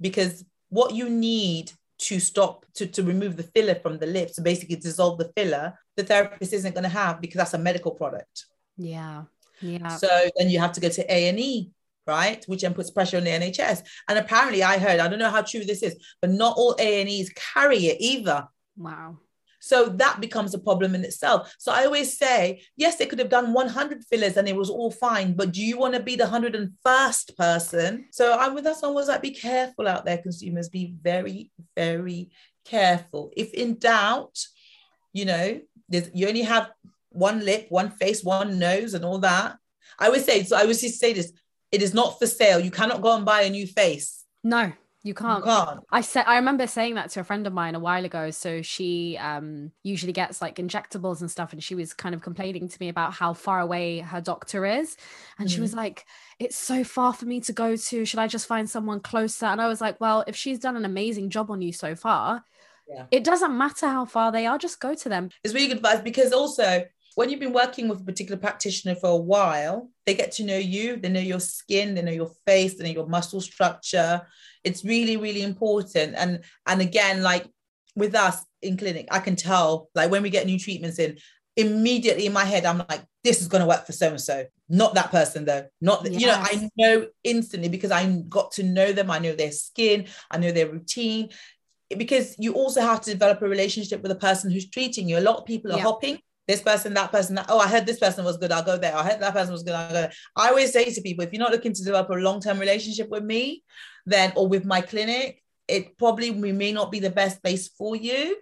because 0.00 0.44
what 0.68 0.94
you 0.94 1.08
need 1.08 1.72
to 1.98 2.18
stop 2.18 2.66
to, 2.74 2.86
to 2.86 3.02
remove 3.02 3.36
the 3.36 3.44
filler 3.44 3.76
from 3.76 3.98
the 3.98 4.06
lips 4.06 4.34
to 4.34 4.42
basically 4.42 4.76
dissolve 4.76 5.18
the 5.18 5.30
filler 5.36 5.78
the 5.96 6.02
therapist 6.02 6.52
isn't 6.52 6.74
going 6.74 6.82
to 6.82 6.88
have 6.88 7.20
because 7.20 7.36
that's 7.38 7.54
a 7.54 7.58
medical 7.58 7.92
product 7.92 8.46
yeah 8.76 9.22
yeah 9.60 9.88
so 9.88 10.08
then 10.36 10.50
you 10.50 10.58
have 10.58 10.72
to 10.72 10.80
go 10.80 10.88
to 10.88 11.02
a&e 11.08 11.70
right 12.06 12.44
which 12.46 12.62
then 12.62 12.74
puts 12.74 12.90
pressure 12.90 13.16
on 13.16 13.24
the 13.24 13.30
nhs 13.30 13.82
and 14.08 14.18
apparently 14.18 14.62
i 14.62 14.78
heard 14.78 15.00
i 15.00 15.08
don't 15.08 15.18
know 15.18 15.30
how 15.30 15.42
true 15.42 15.64
this 15.64 15.82
is 15.82 15.96
but 16.20 16.30
not 16.30 16.56
all 16.56 16.74
a&es 16.78 17.30
carry 17.34 17.86
it 17.86 17.96
either 18.00 18.46
wow 18.76 19.16
so 19.62 19.88
that 19.90 20.20
becomes 20.20 20.54
a 20.54 20.58
problem 20.58 20.96
in 20.96 21.04
itself. 21.04 21.54
So 21.56 21.70
I 21.70 21.84
always 21.84 22.18
say, 22.18 22.62
yes, 22.76 22.96
they 22.96 23.06
could 23.06 23.20
have 23.20 23.28
done 23.28 23.52
100 23.52 24.02
fillers 24.10 24.36
and 24.36 24.48
it 24.48 24.56
was 24.56 24.68
all 24.68 24.90
fine, 24.90 25.34
but 25.34 25.52
do 25.52 25.62
you 25.62 25.78
want 25.78 25.94
to 25.94 26.02
be 26.02 26.16
the 26.16 26.24
101st 26.24 27.36
person? 27.36 28.06
So 28.10 28.32
I 28.32 28.48
with 28.48 28.64
one 28.64 28.92
was 28.92 29.06
like, 29.06 29.22
be 29.22 29.30
careful 29.30 29.86
out 29.86 30.04
there, 30.04 30.18
consumers. 30.18 30.68
Be 30.68 30.92
very, 31.00 31.52
very 31.76 32.32
careful. 32.64 33.30
If 33.36 33.54
in 33.54 33.78
doubt, 33.78 34.36
you 35.12 35.26
know, 35.26 35.60
there's—you 35.88 36.26
only 36.26 36.42
have 36.42 36.70
one 37.10 37.44
lip, 37.44 37.66
one 37.68 37.90
face, 37.90 38.24
one 38.24 38.58
nose, 38.58 38.94
and 38.94 39.04
all 39.04 39.18
that. 39.18 39.58
I 39.98 40.08
would 40.08 40.24
say, 40.24 40.42
so 40.42 40.56
I 40.56 40.64
would 40.64 40.78
just 40.78 40.98
say 40.98 41.12
this: 41.12 41.32
it 41.72 41.82
is 41.82 41.94
not 41.94 42.18
for 42.18 42.26
sale. 42.26 42.60
You 42.60 42.70
cannot 42.70 43.00
go 43.02 43.16
and 43.16 43.24
buy 43.24 43.42
a 43.42 43.50
new 43.50 43.66
face. 43.66 44.24
No, 44.44 44.72
you 45.02 45.14
can't. 45.14 45.44
You 45.44 45.50
can't. 45.50 45.80
I 45.90 46.02
said 46.02 46.24
I 46.28 46.36
remember 46.36 46.66
saying 46.66 46.94
that 46.94 47.10
to 47.10 47.20
a 47.20 47.24
friend 47.24 47.46
of 47.46 47.52
mine 47.52 47.74
a 47.74 47.80
while 47.80 48.04
ago. 48.04 48.30
So 48.30 48.62
she 48.62 49.18
um 49.18 49.72
usually 49.82 50.12
gets 50.12 50.40
like 50.40 50.56
injectables 50.56 51.20
and 51.20 51.30
stuff, 51.30 51.52
and 51.52 51.62
she 51.62 51.74
was 51.74 51.92
kind 51.92 52.14
of 52.14 52.22
complaining 52.22 52.68
to 52.68 52.76
me 52.78 52.88
about 52.88 53.14
how 53.14 53.32
far 53.32 53.58
away 53.60 53.98
her 53.98 54.20
doctor 54.20 54.64
is, 54.64 54.96
and 55.38 55.48
mm-hmm. 55.48 55.54
she 55.54 55.60
was 55.60 55.70
mm-hmm. 55.70 55.78
like, 55.78 56.04
"It's 56.38 56.56
so 56.56 56.84
far 56.84 57.12
for 57.12 57.24
me 57.24 57.40
to 57.40 57.52
go 57.52 57.74
to. 57.74 58.04
Should 58.04 58.20
I 58.20 58.28
just 58.28 58.46
find 58.46 58.70
someone 58.70 59.00
closer?" 59.00 59.46
And 59.46 59.60
I 59.60 59.66
was 59.66 59.80
like, 59.80 60.00
"Well, 60.00 60.24
if 60.26 60.36
she's 60.36 60.58
done 60.58 60.76
an 60.76 60.84
amazing 60.84 61.30
job 61.30 61.50
on 61.50 61.62
you 61.62 61.72
so 61.72 61.96
far, 61.96 62.44
yeah. 62.88 63.06
it 63.10 63.24
doesn't 63.24 63.56
matter 63.56 63.88
how 63.88 64.04
far 64.04 64.30
they 64.30 64.46
are. 64.46 64.58
Just 64.58 64.78
go 64.78 64.94
to 64.94 65.08
them." 65.08 65.30
It's 65.42 65.54
really 65.54 65.68
good 65.68 65.78
advice 65.78 66.00
because 66.00 66.32
also 66.32 66.84
when 67.14 67.30
you've 67.30 67.40
been 67.40 67.52
working 67.52 67.88
with 67.88 68.00
a 68.00 68.04
particular 68.04 68.38
practitioner 68.38 68.94
for 68.94 69.10
a 69.10 69.16
while, 69.16 69.90
they 70.06 70.14
get 70.14 70.32
to 70.32 70.44
know 70.44 70.56
you, 70.56 70.96
they 70.96 71.08
know 71.08 71.20
your 71.20 71.40
skin, 71.40 71.94
they 71.94 72.02
know 72.02 72.12
your 72.12 72.32
face, 72.46 72.74
they 72.74 72.84
know 72.84 72.90
your 72.90 73.08
muscle 73.08 73.40
structure, 73.40 74.22
it's 74.64 74.84
really 74.84 75.16
really 75.16 75.42
important. 75.42 76.14
And 76.16 76.44
and 76.66 76.80
again 76.80 77.22
like 77.22 77.46
with 77.94 78.14
us 78.14 78.44
in 78.62 78.76
clinic 78.76 79.06
i 79.10 79.18
can 79.18 79.36
tell 79.36 79.88
like 79.94 80.10
when 80.10 80.22
we 80.22 80.30
get 80.30 80.46
new 80.46 80.58
treatments 80.58 80.98
in 80.98 81.18
immediately 81.56 82.26
in 82.26 82.32
my 82.32 82.44
head 82.44 82.64
i'm 82.64 82.78
like 82.88 83.04
this 83.24 83.40
is 83.42 83.48
going 83.48 83.60
to 83.60 83.66
work 83.66 83.84
for 83.84 83.92
so 83.92 84.08
and 84.08 84.20
so 84.20 84.44
not 84.68 84.94
that 84.94 85.10
person 85.10 85.44
though. 85.44 85.66
Not 85.82 86.10
yes. 86.10 86.20
you 86.20 86.26
know 86.26 86.34
i 86.38 86.70
know 86.78 87.06
instantly 87.24 87.68
because 87.68 87.90
i 87.90 88.10
got 88.28 88.52
to 88.52 88.62
know 88.62 88.92
them 88.92 89.10
i 89.10 89.18
know 89.18 89.34
their 89.34 89.52
skin 89.52 90.06
i 90.30 90.38
know 90.38 90.52
their 90.52 90.70
routine. 90.70 91.28
Because 91.94 92.34
you 92.38 92.54
also 92.54 92.80
have 92.80 93.02
to 93.02 93.10
develop 93.10 93.42
a 93.42 93.48
relationship 93.48 94.00
with 94.00 94.08
the 94.10 94.16
person 94.16 94.50
who's 94.50 94.70
treating 94.70 95.10
you. 95.10 95.18
A 95.18 95.20
lot 95.20 95.36
of 95.36 95.44
people 95.44 95.70
are 95.72 95.76
yeah. 95.76 95.82
hopping 95.82 96.18
this 96.48 96.62
person, 96.62 96.94
that 96.94 97.12
person, 97.12 97.36
that, 97.36 97.46
oh, 97.48 97.58
I 97.58 97.68
heard 97.68 97.86
this 97.86 98.00
person 98.00 98.24
was 98.24 98.36
good, 98.36 98.52
I'll 98.52 98.64
go 98.64 98.76
there. 98.76 98.96
I 98.96 99.04
heard 99.04 99.20
that 99.20 99.32
person 99.32 99.52
was 99.52 99.62
good, 99.62 99.74
I'll 99.74 99.88
go 99.88 99.94
there. 99.94 100.12
I 100.36 100.48
always 100.48 100.72
say 100.72 100.92
to 100.92 101.00
people, 101.00 101.24
if 101.24 101.32
you're 101.32 101.40
not 101.40 101.52
looking 101.52 101.72
to 101.72 101.84
develop 101.84 102.10
a 102.10 102.14
long-term 102.14 102.58
relationship 102.58 103.08
with 103.08 103.24
me, 103.24 103.62
then 104.06 104.32
or 104.36 104.48
with 104.48 104.64
my 104.64 104.80
clinic, 104.80 105.42
it 105.68 105.96
probably 105.98 106.30
we 106.30 106.52
may 106.52 106.72
not 106.72 106.90
be 106.90 106.98
the 106.98 107.10
best 107.10 107.42
place 107.42 107.68
for 107.68 107.94
you 107.94 108.36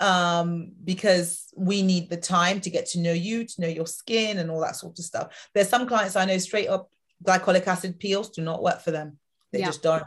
um, 0.00 0.72
because 0.84 1.52
we 1.56 1.82
need 1.82 2.10
the 2.10 2.16
time 2.16 2.60
to 2.60 2.70
get 2.70 2.86
to 2.86 3.00
know 3.00 3.12
you, 3.12 3.44
to 3.44 3.60
know 3.60 3.68
your 3.68 3.86
skin 3.86 4.38
and 4.38 4.50
all 4.50 4.60
that 4.60 4.76
sort 4.76 4.98
of 4.98 5.04
stuff. 5.04 5.48
There's 5.54 5.68
some 5.68 5.88
clients 5.88 6.16
I 6.16 6.24
know 6.24 6.38
straight 6.38 6.68
up 6.68 6.90
glycolic 7.24 7.66
acid 7.66 7.98
peels 7.98 8.30
do 8.30 8.42
not 8.42 8.62
work 8.62 8.80
for 8.80 8.90
them. 8.90 9.18
They 9.52 9.60
yeah. 9.60 9.66
just 9.66 9.82
don't. 9.82 10.04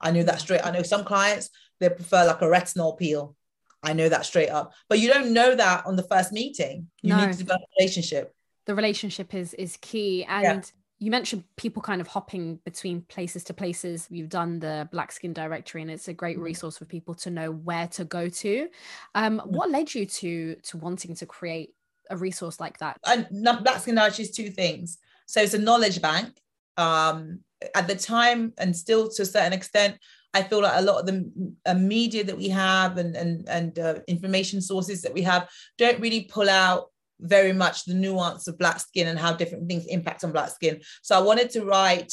I 0.00 0.10
know 0.10 0.22
that 0.24 0.40
straight. 0.40 0.64
I 0.64 0.70
know 0.70 0.82
some 0.82 1.04
clients 1.04 1.50
they 1.78 1.88
prefer 1.88 2.26
like 2.26 2.42
a 2.42 2.46
retinol 2.46 2.98
peel. 2.98 3.34
I 3.82 3.92
know 3.92 4.08
that 4.08 4.26
straight 4.26 4.50
up. 4.50 4.72
But 4.88 4.98
you 4.98 5.08
don't 5.08 5.32
know 5.32 5.54
that 5.54 5.86
on 5.86 5.96
the 5.96 6.02
first 6.02 6.32
meeting. 6.32 6.88
You 7.02 7.14
no. 7.14 7.24
need 7.24 7.32
to 7.32 7.38
develop 7.38 7.62
a 7.62 7.80
relationship. 7.80 8.34
The 8.66 8.74
relationship 8.74 9.34
is 9.34 9.54
is 9.54 9.76
key. 9.78 10.24
And 10.24 10.44
yeah 10.44 10.60
you 11.00 11.10
mentioned 11.10 11.44
people 11.56 11.80
kind 11.80 12.02
of 12.02 12.06
hopping 12.06 12.56
between 12.66 13.00
places 13.00 13.42
to 13.44 13.54
places. 13.54 14.06
You've 14.10 14.28
done 14.28 14.60
the 14.60 14.86
Black 14.92 15.12
Skin 15.12 15.32
Directory, 15.32 15.80
and 15.80 15.90
it's 15.90 16.08
a 16.08 16.12
great 16.12 16.36
mm-hmm. 16.36 16.44
resource 16.44 16.76
for 16.76 16.84
people 16.84 17.14
to 17.16 17.30
know 17.30 17.50
where 17.50 17.88
to 17.88 18.04
go 18.04 18.28
to. 18.28 18.68
Um, 19.14 19.38
mm-hmm. 19.38 19.48
what 19.50 19.70
led 19.70 19.92
you 19.94 20.04
to 20.04 20.56
to 20.56 20.76
wanting 20.76 21.14
to 21.16 21.26
create 21.26 21.70
a 22.10 22.18
resource 22.18 22.60
like 22.60 22.78
that? 22.78 22.98
And 23.06 23.26
Black 23.30 23.80
Skin 23.80 23.94
Directory 23.94 24.26
is 24.26 24.30
two 24.30 24.50
things. 24.50 24.98
So 25.26 25.40
it's 25.40 25.54
a 25.54 25.58
knowledge 25.58 26.02
bank. 26.02 26.38
Um, 26.76 27.40
at 27.74 27.88
the 27.88 27.96
time, 27.96 28.52
and 28.56 28.74
still 28.74 29.10
to 29.10 29.22
a 29.22 29.26
certain 29.26 29.52
extent, 29.52 29.98
I 30.32 30.42
feel 30.42 30.62
like 30.62 30.78
a 30.78 30.82
lot 30.82 31.00
of 31.00 31.06
the 31.06 31.54
uh, 31.66 31.74
media 31.74 32.24
that 32.24 32.36
we 32.36 32.48
have 32.48 32.98
and 32.98 33.16
and 33.16 33.48
and 33.48 33.78
uh, 33.78 33.94
information 34.06 34.60
sources 34.60 35.02
that 35.02 35.14
we 35.14 35.22
have 35.22 35.48
don't 35.76 36.00
really 36.00 36.24
pull 36.24 36.48
out 36.48 36.86
very 37.20 37.52
much 37.52 37.84
the 37.84 37.94
nuance 37.94 38.46
of 38.46 38.58
black 38.58 38.80
skin 38.80 39.08
and 39.08 39.18
how 39.18 39.32
different 39.32 39.68
things 39.68 39.86
impact 39.86 40.24
on 40.24 40.32
black 40.32 40.50
skin. 40.50 40.80
So 41.02 41.16
I 41.16 41.20
wanted 41.20 41.50
to 41.50 41.64
write, 41.64 42.12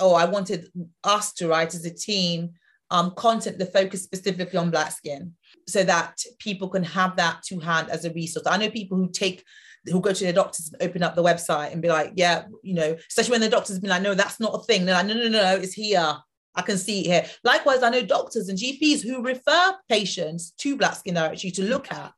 or 0.00 0.18
I 0.18 0.24
wanted 0.26 0.68
us 1.04 1.32
to 1.34 1.48
write 1.48 1.74
as 1.74 1.84
a 1.84 1.94
team 1.94 2.50
um, 2.90 3.12
content 3.16 3.58
that 3.58 3.72
focus 3.72 4.02
specifically 4.02 4.58
on 4.58 4.70
black 4.70 4.92
skin 4.92 5.32
so 5.66 5.82
that 5.84 6.18
people 6.38 6.68
can 6.68 6.84
have 6.84 7.16
that 7.16 7.42
to 7.44 7.58
hand 7.58 7.88
as 7.88 8.04
a 8.04 8.12
resource. 8.12 8.46
I 8.46 8.58
know 8.58 8.70
people 8.70 8.98
who 8.98 9.10
take 9.10 9.42
who 9.86 10.00
go 10.00 10.12
to 10.12 10.24
their 10.24 10.32
doctors 10.32 10.72
and 10.72 10.82
open 10.88 11.02
up 11.02 11.16
the 11.16 11.22
website 11.24 11.72
and 11.72 11.82
be 11.82 11.88
like, 11.88 12.12
yeah, 12.14 12.44
you 12.62 12.74
know, 12.74 12.96
especially 13.08 13.32
when 13.32 13.40
the 13.40 13.48
doctors 13.48 13.80
be 13.80 13.88
like, 13.88 14.02
no, 14.02 14.14
that's 14.14 14.38
not 14.38 14.54
a 14.54 14.62
thing. 14.62 14.84
They're 14.84 14.94
like, 14.94 15.06
no, 15.06 15.14
no, 15.14 15.28
no, 15.28 15.56
it's 15.56 15.72
here. 15.72 16.16
I 16.54 16.62
can 16.62 16.78
see 16.78 17.00
it 17.00 17.06
here. 17.06 17.26
Likewise, 17.44 17.82
I 17.82 17.90
know 17.90 18.02
doctors 18.02 18.48
and 18.48 18.58
GPs 18.58 19.02
who 19.02 19.22
refer 19.22 19.74
patients 19.88 20.52
to 20.58 20.76
Black 20.76 20.94
Skin 20.94 21.14
Directory 21.14 21.50
to 21.52 21.62
look 21.62 21.90
at 21.90 22.12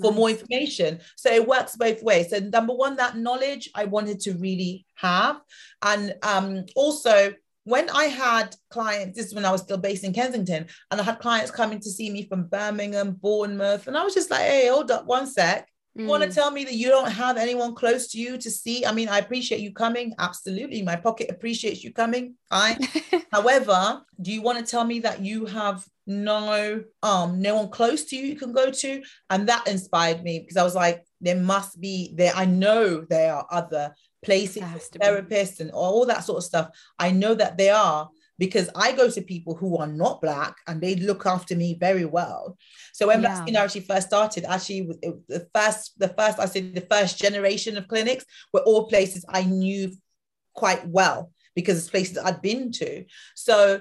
for 0.00 0.12
more 0.12 0.30
information. 0.30 1.00
So 1.16 1.30
it 1.32 1.46
works 1.46 1.76
both 1.76 2.02
ways. 2.02 2.30
So 2.30 2.38
number 2.38 2.74
one, 2.74 2.96
that 2.96 3.16
knowledge 3.16 3.70
I 3.74 3.84
wanted 3.84 4.20
to 4.20 4.32
really 4.32 4.86
have. 4.96 5.40
And 5.82 6.14
um, 6.22 6.64
also 6.74 7.32
when 7.64 7.88
I 7.90 8.04
had 8.04 8.56
clients, 8.70 9.16
this 9.16 9.26
is 9.26 9.34
when 9.34 9.44
I 9.44 9.52
was 9.52 9.62
still 9.62 9.78
based 9.78 10.04
in 10.04 10.12
Kensington, 10.12 10.66
and 10.90 11.00
I 11.00 11.04
had 11.04 11.20
clients 11.20 11.50
coming 11.50 11.78
to 11.80 11.90
see 11.90 12.10
me 12.10 12.26
from 12.26 12.48
Birmingham, 12.48 13.12
Bournemouth, 13.12 13.86
and 13.86 13.96
I 13.96 14.02
was 14.02 14.14
just 14.14 14.30
like, 14.30 14.40
hey, 14.40 14.68
hold 14.68 14.90
up 14.90 15.06
one 15.06 15.26
sec. 15.26 15.68
You 15.94 16.06
want 16.06 16.22
to 16.22 16.28
mm. 16.28 16.34
tell 16.34 16.50
me 16.50 16.64
that 16.64 16.74
you 16.74 16.88
don't 16.88 17.10
have 17.10 17.36
anyone 17.36 17.74
close 17.74 18.08
to 18.08 18.18
you 18.18 18.38
to 18.38 18.50
see? 18.50 18.86
I 18.86 18.92
mean, 18.92 19.10
I 19.10 19.18
appreciate 19.18 19.60
you 19.60 19.72
coming. 19.72 20.14
Absolutely. 20.18 20.80
My 20.80 20.96
pocket 20.96 21.30
appreciates 21.30 21.84
you 21.84 21.92
coming. 21.92 22.34
I, 22.50 22.78
however, 23.32 24.02
do 24.20 24.32
you 24.32 24.40
want 24.40 24.58
to 24.58 24.64
tell 24.64 24.84
me 24.84 25.00
that 25.00 25.20
you 25.20 25.44
have 25.46 25.86
no 26.04 26.82
um 27.04 27.40
no 27.40 27.54
one 27.54 27.68
close 27.68 28.04
to 28.06 28.16
you 28.16 28.24
you 28.24 28.36
can 28.36 28.52
go 28.52 28.70
to? 28.70 29.02
And 29.28 29.48
that 29.48 29.68
inspired 29.68 30.22
me 30.22 30.38
because 30.38 30.56
I 30.56 30.64
was 30.64 30.74
like, 30.74 31.04
there 31.20 31.36
must 31.36 31.78
be 31.78 32.14
there. 32.16 32.32
I 32.34 32.46
know 32.46 33.02
there 33.02 33.34
are 33.34 33.46
other 33.50 33.94
places, 34.24 34.62
therapists, 34.94 35.60
and 35.60 35.70
all 35.72 36.06
that 36.06 36.24
sort 36.24 36.38
of 36.38 36.44
stuff. 36.44 36.70
I 36.98 37.10
know 37.10 37.34
that 37.34 37.58
they 37.58 37.68
are 37.68 38.08
because 38.38 38.70
I 38.74 38.92
go 38.92 39.10
to 39.10 39.22
people 39.22 39.54
who 39.54 39.76
are 39.76 39.86
not 39.86 40.20
black 40.20 40.56
and 40.66 40.80
they 40.80 40.96
look 40.96 41.26
after 41.26 41.54
me 41.54 41.76
very 41.78 42.04
well. 42.04 42.56
So 43.02 43.08
when 43.08 43.20
yeah. 43.20 43.30
Black 43.30 43.42
Skin 43.42 43.56
actually 43.56 43.80
first 43.80 44.06
started, 44.06 44.44
actually 44.44 44.82
the 45.28 45.48
first, 45.52 45.98
the 45.98 46.06
first, 46.06 46.38
I 46.38 46.46
said 46.46 46.72
the 46.72 46.86
first 46.88 47.18
generation 47.18 47.76
of 47.76 47.88
clinics 47.88 48.24
were 48.52 48.60
all 48.60 48.86
places 48.86 49.24
I 49.28 49.42
knew 49.42 49.92
quite 50.54 50.86
well 50.86 51.32
because 51.56 51.78
it's 51.78 51.90
places 51.90 52.16
I'd 52.16 52.40
been 52.40 52.70
to. 52.70 53.04
So 53.34 53.80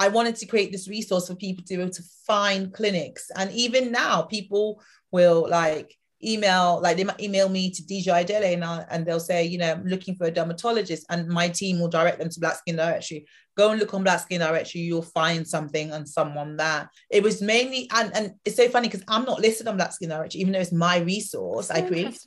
I 0.00 0.08
wanted 0.08 0.34
to 0.36 0.46
create 0.46 0.72
this 0.72 0.88
resource 0.88 1.28
for 1.28 1.36
people 1.36 1.62
to 1.64 1.76
be 1.76 1.80
able 1.80 1.92
to 1.92 2.02
find 2.26 2.74
clinics. 2.74 3.30
And 3.36 3.52
even 3.52 3.92
now, 3.92 4.22
people 4.22 4.82
will 5.12 5.48
like 5.48 5.94
email, 6.26 6.80
like 6.82 6.96
they 6.96 7.04
might 7.04 7.20
email 7.20 7.48
me 7.48 7.70
to 7.70 7.82
Dija 7.82 8.08
Ayodele 8.08 8.54
and, 8.54 8.64
I, 8.64 8.84
and 8.90 9.06
they'll 9.06 9.20
say, 9.20 9.44
you 9.44 9.58
know, 9.58 9.72
I'm 9.72 9.86
looking 9.86 10.14
for 10.16 10.26
a 10.26 10.30
dermatologist, 10.30 11.06
and 11.10 11.28
my 11.28 11.48
team 11.48 11.80
will 11.80 11.88
direct 11.88 12.18
them 12.18 12.28
to 12.28 12.40
Black 12.40 12.56
Skin 12.56 12.76
Directory. 12.76 13.26
Go 13.56 13.70
and 13.70 13.80
look 13.80 13.94
on 13.94 14.02
Black 14.02 14.20
Skin 14.20 14.40
Directory, 14.40 14.82
you'll 14.82 15.02
find 15.02 15.46
something 15.46 15.92
and 15.92 16.08
someone 16.08 16.56
there. 16.56 16.90
It 17.10 17.22
was 17.22 17.40
mainly, 17.40 17.88
and, 17.94 18.14
and 18.14 18.32
it's 18.44 18.56
so 18.56 18.68
funny 18.68 18.88
because 18.88 19.04
I'm 19.08 19.24
not 19.24 19.40
listed 19.40 19.68
on 19.68 19.76
Black 19.76 19.92
Skin 19.92 20.10
Directory, 20.10 20.40
even 20.40 20.52
though 20.52 20.60
it's 20.60 20.72
my 20.72 20.98
resource 20.98 21.68
so 21.68 21.74
I 21.74 21.82
create. 21.82 22.18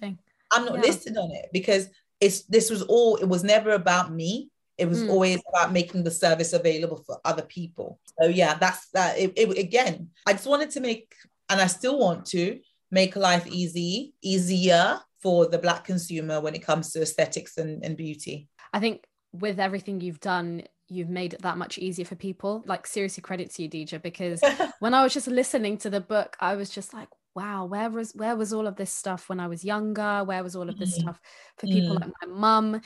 I'm 0.52 0.66
not 0.66 0.76
yeah. 0.76 0.82
listed 0.82 1.18
on 1.18 1.32
it 1.32 1.48
because 1.54 1.90
it's 2.20 2.44
this 2.44 2.70
was 2.70 2.82
all, 2.82 3.18
it 3.18 3.28
was 3.28 3.44
never 3.44 3.72
about 3.72 4.12
me. 4.12 4.50
It 4.78 4.88
was 4.88 5.04
mm. 5.04 5.10
always 5.10 5.42
about 5.54 5.74
making 5.74 6.04
the 6.04 6.12
service 6.12 6.54
available 6.54 7.04
for 7.06 7.20
other 7.26 7.44
people. 7.44 8.00
So 8.20 8.28
yeah, 8.30 8.56
that's 8.56 8.88
that. 8.94 9.20
It, 9.20 9.34
it, 9.36 9.58
again, 9.58 10.10
I 10.26 10.34
just 10.34 10.48
wanted 10.48 10.72
to 10.72 10.80
make, 10.80 11.14
and 11.50 11.60
I 11.60 11.68
still 11.68 12.00
want 12.00 12.26
to 12.28 12.60
make 12.92 13.16
life 13.16 13.48
easy, 13.48 14.14
easier 14.22 15.00
for 15.22 15.48
the 15.48 15.58
black 15.58 15.84
consumer 15.84 16.40
when 16.40 16.56
it 16.56 16.66
comes 16.66 16.92
to 16.92 17.02
aesthetics 17.02 17.58
and, 17.58 17.84
and 17.84 17.98
beauty. 17.98 18.48
I 18.74 18.80
think 18.80 19.06
with 19.34 19.60
everything 19.60 20.02
you've 20.02 20.20
done, 20.20 20.64
you've 20.88 21.10
made 21.10 21.34
it 21.34 21.42
that 21.42 21.58
much 21.58 21.78
easier 21.78 22.06
for 22.06 22.16
people. 22.16 22.64
Like 22.66 22.88
seriously 22.88 23.22
credit 23.22 23.52
to 23.56 23.64
you, 23.64 23.70
Dija, 23.70 24.02
because 24.02 24.42
when 24.80 24.94
I 24.94 25.04
was 25.04 25.14
just 25.14 25.28
listening 25.28 25.78
to 25.80 25.90
the 25.90 26.02
book, 26.02 26.36
I 26.40 26.56
was 26.56 26.70
just 26.70 26.94
like, 26.94 27.10
wow, 27.36 27.66
where 27.66 27.90
was 27.90 28.14
where 28.16 28.36
was 28.36 28.54
all 28.54 28.66
of 28.66 28.76
this 28.76 28.92
stuff 28.92 29.30
when 29.30 29.40
I 29.40 29.48
was 29.48 29.64
younger? 29.64 30.24
Where 30.24 30.44
was 30.44 30.56
all 30.56 30.70
of 30.70 30.80
this 30.80 30.98
mm. 30.98 31.02
stuff 31.02 31.20
for 31.58 31.68
people 31.68 31.96
mm. 31.96 32.02
like 32.02 32.12
my 32.22 32.28
mum? 32.28 32.82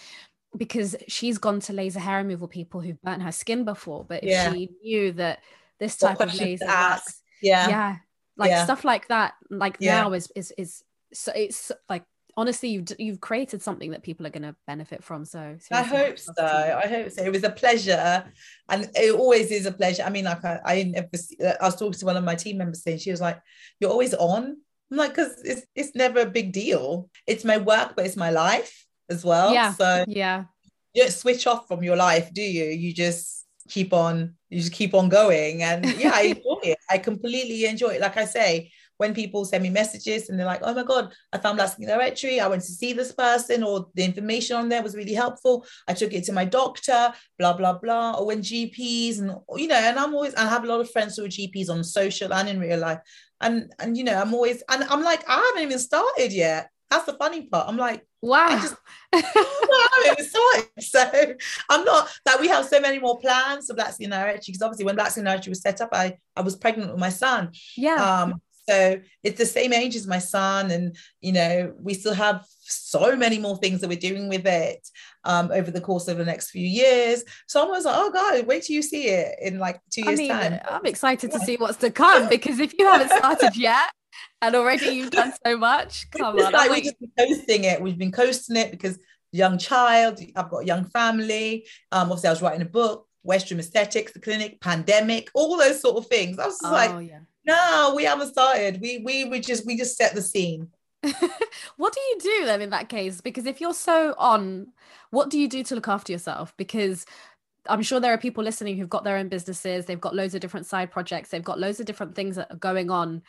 because 0.58 0.96
she's 1.08 1.38
gone 1.38 1.60
to 1.62 1.74
laser 1.74 2.00
hair 2.00 2.18
removal 2.18 2.48
people 2.48 2.82
who've 2.82 3.02
burnt 3.02 3.24
her 3.24 3.32
skin 3.32 3.66
before, 3.66 4.06
but 4.08 4.24
if 4.24 4.30
yeah. 4.30 4.52
she 4.52 4.70
knew 4.84 5.12
that 5.14 5.40
this 5.80 5.98
type 5.98 6.20
of 6.20 6.34
laser 6.36 6.66
works, 6.66 7.22
yeah, 7.42 7.68
yeah, 7.70 7.96
like 8.38 8.50
yeah. 8.50 8.64
stuff 8.64 8.84
like 8.84 9.08
that, 9.08 9.34
like 9.50 9.78
yeah. 9.80 10.02
now 10.02 10.14
is 10.14 10.32
is 10.36 10.54
is 10.58 10.84
so 11.14 11.32
it's 11.36 11.72
like 11.90 12.04
honestly 12.36 12.70
you've 12.70 12.88
you've 12.98 13.22
created 13.22 13.62
something 13.62 13.92
that 13.92 14.02
people 14.02 14.26
are 14.26 14.32
going 14.32 14.42
to 14.42 14.56
benefit 14.66 15.04
from 15.04 15.24
so 15.24 15.56
i 15.72 15.84
hope 15.84 16.18
so 16.18 16.34
i 16.40 16.88
hope 16.88 17.12
so 17.12 17.22
it 17.22 17.32
was 17.32 17.44
a 17.44 17.50
pleasure 17.52 18.26
and 18.70 18.90
it 18.96 19.14
always 19.14 19.52
is 19.52 19.68
a 19.68 19.72
pleasure 19.72 20.02
i 20.02 20.10
mean 20.10 20.26
like 20.26 20.44
i 20.44 20.60
i, 20.66 20.84
never, 20.84 21.08
uh, 21.46 21.54
I 21.62 21.66
was 21.66 21.76
talking 21.76 21.94
to 21.94 22.06
one 22.08 22.18
of 22.18 22.24
my 22.24 22.34
team 22.34 22.58
members 22.58 22.82
saying 22.82 22.98
she 22.98 23.12
was 23.12 23.22
like 23.22 23.40
you're 23.80 23.92
always 23.92 24.16
on 24.16 24.58
i'm 24.92 24.98
like 24.98 25.12
because 25.12 25.44
it's, 25.44 25.62
it's 25.76 25.94
never 25.94 26.22
a 26.22 26.26
big 26.26 26.54
deal 26.54 27.08
it's 27.28 27.46
my 27.46 27.58
work 27.58 27.94
but 27.96 28.08
it's 28.08 28.18
my 28.18 28.32
life 28.32 28.84
as 29.10 29.24
well. 29.24 29.54
Yeah. 29.54 29.74
So 29.74 30.06
yeah, 30.08 30.46
you 30.94 31.04
don't 31.04 31.12
switch 31.12 31.48
off 31.48 31.68
from 31.68 31.84
your 31.84 31.96
life, 31.96 32.34
do 32.34 32.42
you? 32.42 32.66
You 32.66 32.94
just 32.94 33.43
keep 33.70 33.94
on, 33.94 34.36
you 34.50 34.60
just 34.60 34.74
keep 34.74 34.94
on 34.94 35.10
going. 35.10 35.64
And 35.64 35.86
yeah, 35.98 36.12
I 36.14 36.22
enjoy 36.22 36.60
it. 36.64 36.78
I 36.90 36.98
completely 36.98 37.66
enjoy 37.66 37.90
it. 37.90 38.02
Like 38.02 38.18
I 38.18 38.26
say, 38.26 38.72
when 38.98 39.14
people 39.14 39.44
send 39.44 39.64
me 39.64 39.70
messages 39.70 40.30
and 40.30 40.40
they're 40.40 40.46
like, 40.46 40.62
oh 40.64 40.74
my 40.74 40.84
God, 40.84 41.12
I 41.34 41.40
found 41.40 41.60
Skin 41.60 41.88
Directory. 41.88 42.40
I 42.40 42.48
went 42.48 42.62
to 42.62 42.72
see 42.72 42.94
this 42.94 43.12
person, 43.12 43.64
or 43.64 43.88
the 43.96 44.04
information 44.04 44.56
on 44.56 44.70
there 44.70 44.84
was 44.84 44.96
really 44.96 45.16
helpful. 45.16 45.66
I 45.88 45.94
took 45.94 46.14
it 46.14 46.24
to 46.26 46.34
my 46.34 46.46
doctor, 46.46 47.12
blah, 47.40 47.54
blah, 47.54 47.74
blah. 47.74 48.14
Or 48.14 48.28
when 48.28 48.42
GPs 48.42 49.20
and, 49.20 49.36
you 49.58 49.68
know, 49.68 49.76
and 49.76 49.98
I'm 49.98 50.14
always, 50.14 50.36
I 50.36 50.48
have 50.48 50.64
a 50.64 50.68
lot 50.68 50.80
of 50.80 50.92
friends 50.92 51.18
who 51.18 51.26
are 51.26 51.30
GPs 51.30 51.70
on 51.70 51.84
social 51.84 52.34
and 52.34 52.48
in 52.48 52.60
real 52.60 52.80
life. 52.80 53.00
And, 53.42 53.74
and, 53.80 53.98
you 53.98 54.04
know, 54.04 54.14
I'm 54.16 54.34
always, 54.34 54.64
and 54.70 54.84
I'm 54.84 55.04
like, 55.04 55.28
I 55.28 55.38
haven't 55.38 55.64
even 55.64 55.80
started 55.80 56.32
yet. 56.32 56.70
That's 56.94 57.06
the 57.06 57.14
funny 57.14 57.48
part. 57.48 57.68
I'm 57.68 57.78
like, 57.78 58.06
wow. 58.22 58.48
I 58.50 58.62
just, 58.62 60.32
so 60.92 61.36
I'm 61.70 61.84
not 61.84 62.08
that 62.26 62.40
we 62.40 62.48
have 62.50 62.66
so 62.66 62.80
many 62.80 63.00
more 63.00 63.18
plans 63.18 63.66
for 63.66 63.74
Black 63.74 63.94
Skin 63.94 64.12
Directory 64.12 64.44
because 64.52 64.62
obviously 64.62 64.86
when 64.86 64.96
Black 64.96 65.10
Skin 65.10 65.24
Directory 65.24 65.50
was 65.50 65.62
set 65.62 65.82
up, 65.82 65.90
I 65.92 66.18
I 66.36 66.42
was 66.42 66.56
pregnant 66.56 66.92
with 66.92 67.00
my 67.00 67.10
son. 67.10 67.52
Yeah. 67.76 67.96
Um, 67.96 68.42
so 68.70 69.02
it's 69.24 69.40
the 69.40 69.46
same 69.46 69.74
age 69.74 69.96
as 69.96 70.06
my 70.06 70.20
son, 70.20 70.70
and 70.70 70.96
you 71.20 71.32
know 71.32 71.74
we 71.80 71.96
still 71.96 72.14
have 72.14 72.46
so 72.60 73.16
many 73.16 73.40
more 73.40 73.58
things 73.58 73.82
that 73.82 73.90
we're 73.90 73.98
doing 73.98 74.30
with 74.30 74.46
it 74.46 74.88
um, 75.24 75.50
over 75.52 75.72
the 75.72 75.82
course 75.82 76.08
of 76.08 76.18
the 76.18 76.26
next 76.26 76.52
few 76.52 76.66
years. 76.66 77.24
So 77.48 77.66
I 77.66 77.66
was 77.66 77.86
like, 77.86 77.96
oh 77.98 78.12
god, 78.12 78.46
wait 78.46 78.64
till 78.64 78.76
you 78.76 78.84
see 78.84 79.08
it 79.08 79.36
in 79.42 79.58
like 79.58 79.82
two 79.90 80.04
years' 80.06 80.20
I 80.20 80.22
mean, 80.22 80.30
time. 80.30 80.60
I'm 80.70 80.86
excited 80.86 81.32
to 81.32 81.40
see 81.40 81.58
what's 81.58 81.78
to 81.78 81.90
come 81.90 82.30
because 82.30 82.60
if 82.60 82.78
you 82.78 82.86
haven't 82.86 83.18
started 83.18 83.56
yet, 83.56 83.92
and 84.42 84.56
already 84.56 84.88
you've 84.88 85.12
done 85.12 85.34
so 85.46 85.58
much. 85.58 86.10
Come 86.12 86.38
on. 86.38 86.52
Like 86.52 86.72
we've 86.72 87.00
been 87.00 87.12
coasting 87.18 87.64
it. 87.66 87.82
We've 87.82 87.98
been 87.98 88.12
coasting 88.12 88.56
it 88.56 88.72
because 88.72 89.00
young 89.32 89.58
child, 89.58 90.20
I've 90.36 90.50
got 90.50 90.64
a 90.64 90.66
young 90.66 90.86
family. 90.86 91.68
Um, 91.92 92.12
obviously, 92.12 92.30
I 92.30 92.32
was 92.32 92.42
writing 92.42 92.62
a 92.62 92.66
book, 92.70 93.08
West 93.24 93.50
Room 93.50 93.60
Aesthetics, 93.60 94.14
the 94.14 94.20
clinic, 94.20 94.62
pandemic, 94.62 95.30
all 95.34 95.58
those 95.58 95.82
sort 95.82 95.98
of 95.98 96.08
things. 96.08 96.40
I 96.40 96.46
was 96.46 96.60
just 96.60 96.66
oh, 96.66 96.72
like, 96.72 97.10
yeah. 97.10 97.20
no, 97.46 97.94
we 97.96 98.04
haven't 98.04 98.30
started. 98.30 98.80
We 98.82 99.02
we 99.04 99.26
we 99.26 99.40
just 99.40 99.66
we 99.66 99.78
just 99.78 99.98
set 99.98 100.16
the 100.16 100.22
scene. 100.22 100.70
what 101.78 101.94
do 101.94 102.00
you 102.00 102.18
do 102.22 102.46
then 102.46 102.62
in 102.62 102.70
that 102.70 102.88
case? 102.88 103.20
Because 103.20 103.46
if 103.46 103.60
you're 103.60 103.74
so 103.74 104.16
on, 104.18 104.68
what 105.10 105.30
do 105.30 105.38
you 105.38 105.50
do 105.50 105.64
to 105.64 105.76
look 105.76 105.90
after 105.90 106.14
yourself? 106.14 106.54
Because 106.56 107.06
I'm 107.68 107.82
sure 107.82 108.00
there 108.00 108.14
are 108.14 108.18
people 108.18 108.44
listening 108.44 108.78
who've 108.78 108.90
got 108.90 109.04
their 109.04 109.18
own 109.18 109.30
businesses, 109.30 109.86
they've 109.86 110.00
got 110.00 110.16
loads 110.16 110.36
of 110.36 110.42
different 110.42 110.66
side 110.66 110.92
projects, 110.92 111.30
they've 111.30 111.44
got 111.44 111.60
loads 111.60 111.80
of 111.80 111.86
different 111.86 112.16
things 112.16 112.36
that 112.36 112.52
are 112.52 112.58
going 112.58 112.90
on 112.90 113.22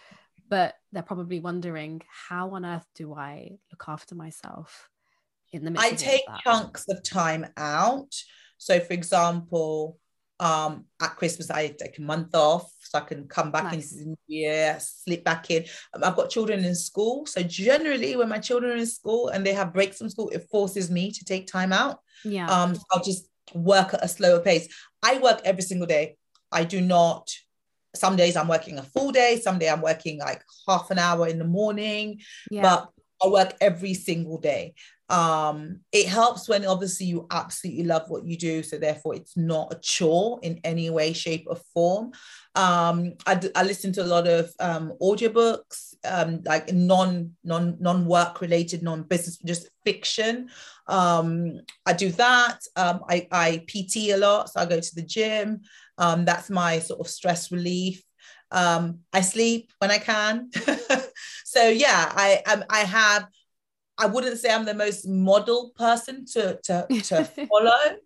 but 0.49 0.75
they're 0.93 1.03
probably 1.03 1.41
wondering 1.41 2.03
how 2.29 2.51
on 2.51 2.65
earth 2.65 2.87
do 2.95 3.15
I 3.15 3.59
look 3.71 3.85
after 3.89 4.15
myself 4.15 4.89
in 5.53 5.65
the 5.65 5.71
midst 5.71 5.87
I 5.87 5.91
take 5.91 6.23
chunks 6.43 6.85
of 6.89 7.03
time 7.03 7.47
out. 7.57 8.15
So 8.59 8.81
for 8.81 8.93
example, 8.93 9.99
um 10.41 10.85
at 11.01 11.15
Christmas 11.17 11.49
I 11.49 11.69
take 11.69 11.99
a 11.99 12.03
month 12.03 12.35
off 12.35 12.69
so 12.81 12.99
I 12.99 13.03
can 13.03 13.29
come 13.29 13.53
back 13.53 13.65
nice. 13.65 13.93
into 13.93 14.05
the 14.05 14.11
new 14.11 14.17
year, 14.27 14.77
slip 14.81 15.23
back 15.25 15.51
in. 15.51 15.65
I've 15.95 16.17
got 16.17 16.31
children 16.31 16.65
in 16.65 16.75
school. 16.75 17.25
So 17.27 17.43
generally 17.43 18.17
when 18.17 18.29
my 18.29 18.39
children 18.39 18.73
are 18.73 18.77
in 18.77 18.87
school 18.87 19.29
and 19.29 19.47
they 19.47 19.53
have 19.53 19.73
breaks 19.73 19.99
from 19.99 20.11
school, 20.11 20.31
it 20.31 20.49
forces 20.51 20.91
me 20.91 21.13
to 21.13 21.25
take 21.25 21.47
time 21.47 21.73
out. 21.73 22.01
Yeah. 22.25 22.51
Um 22.51 22.77
I'll 22.91 23.03
just 23.03 23.29
work 23.55 23.95
at 23.95 24.05
a 24.05 24.09
slower 24.09 24.41
pace. 24.41 24.69
I 25.03 25.19
work 25.19 25.41
every 25.45 25.63
single 25.63 25.87
day. 25.87 26.17
I 26.51 26.65
do 26.65 26.81
not 26.81 27.31
some 27.95 28.17
days 28.17 28.37
I'm 28.37 28.49
working 28.49 28.79
a 28.79 28.83
full 28.83 29.13
day, 29.13 29.41
some 29.41 29.59
day 29.59 29.69
I'm 29.69 29.83
working 29.83 30.19
like 30.19 30.43
half 30.69 30.91
an 30.91 30.99
hour 30.99 31.29
in 31.29 31.39
the 31.39 31.45
morning, 31.45 32.21
yeah. 32.51 32.63
but 32.63 32.91
I 33.25 33.29
work 33.29 33.55
every 33.61 33.95
single 33.95 34.39
day. 34.39 34.75
Um, 35.11 35.81
it 35.93 36.09
helps 36.09 36.49
when 36.49 36.65
obviously 36.65 37.07
you 37.07 37.27
absolutely 37.31 37.85
love 37.85 38.05
what 38.09 38.25
you 38.25 38.39
do, 38.39 38.63
so 38.63 38.79
therefore 38.79 39.15
it's 39.15 39.37
not 39.37 39.73
a 39.73 39.79
chore 39.81 40.41
in 40.43 40.61
any 40.65 40.89
way, 40.89 41.13
shape, 41.13 41.47
or 41.47 41.57
form. 41.75 42.13
Um, 42.55 43.15
I, 43.27 43.41
I 43.55 43.65
listen 43.65 43.93
to 43.95 44.03
a 44.03 44.07
lot 44.07 44.27
of 44.27 44.51
um, 44.61 44.95
audiobooks, 45.03 45.95
um, 46.05 46.41
like 46.45 46.73
non 46.73 47.33
non 47.45 47.77
non 47.81 48.07
work 48.07 48.41
related, 48.41 48.83
non 48.83 49.03
business, 49.03 49.37
just 49.45 49.69
fiction. 49.85 50.49
Um, 50.87 51.61
I 51.85 51.93
do 51.93 52.11
that. 52.13 52.61
Um, 52.77 53.01
I, 53.09 53.29
I 53.31 53.65
PT 53.69 54.11
a 54.11 54.17
lot, 54.17 54.51
so 54.51 54.61
I 54.61 54.67
go 54.67 54.81
to 54.81 54.95
the 54.95 55.03
gym. 55.03 55.61
Um, 55.99 56.25
that's 56.25 56.51
my 56.51 56.79
sort 56.79 57.01
of 57.01 57.09
stress 57.09 57.53
relief. 57.53 58.03
Um, 58.51 59.01
I 59.13 59.21
sleep 59.21 59.73
when 59.79 59.91
I 59.91 59.99
can. 59.99 60.51
so 61.45 61.69
yeah, 61.69 62.13
I 62.15 62.43
um, 62.47 62.65
I 62.71 62.81
have. 62.81 63.27
I 63.97 64.07
wouldn't 64.07 64.39
say 64.39 64.53
I'm 64.53 64.65
the 64.65 64.75
most 64.75 65.07
model 65.07 65.73
person 65.77 66.25
to 66.33 66.59
to, 66.65 66.87
to 66.89 67.25
follow, 67.49 67.97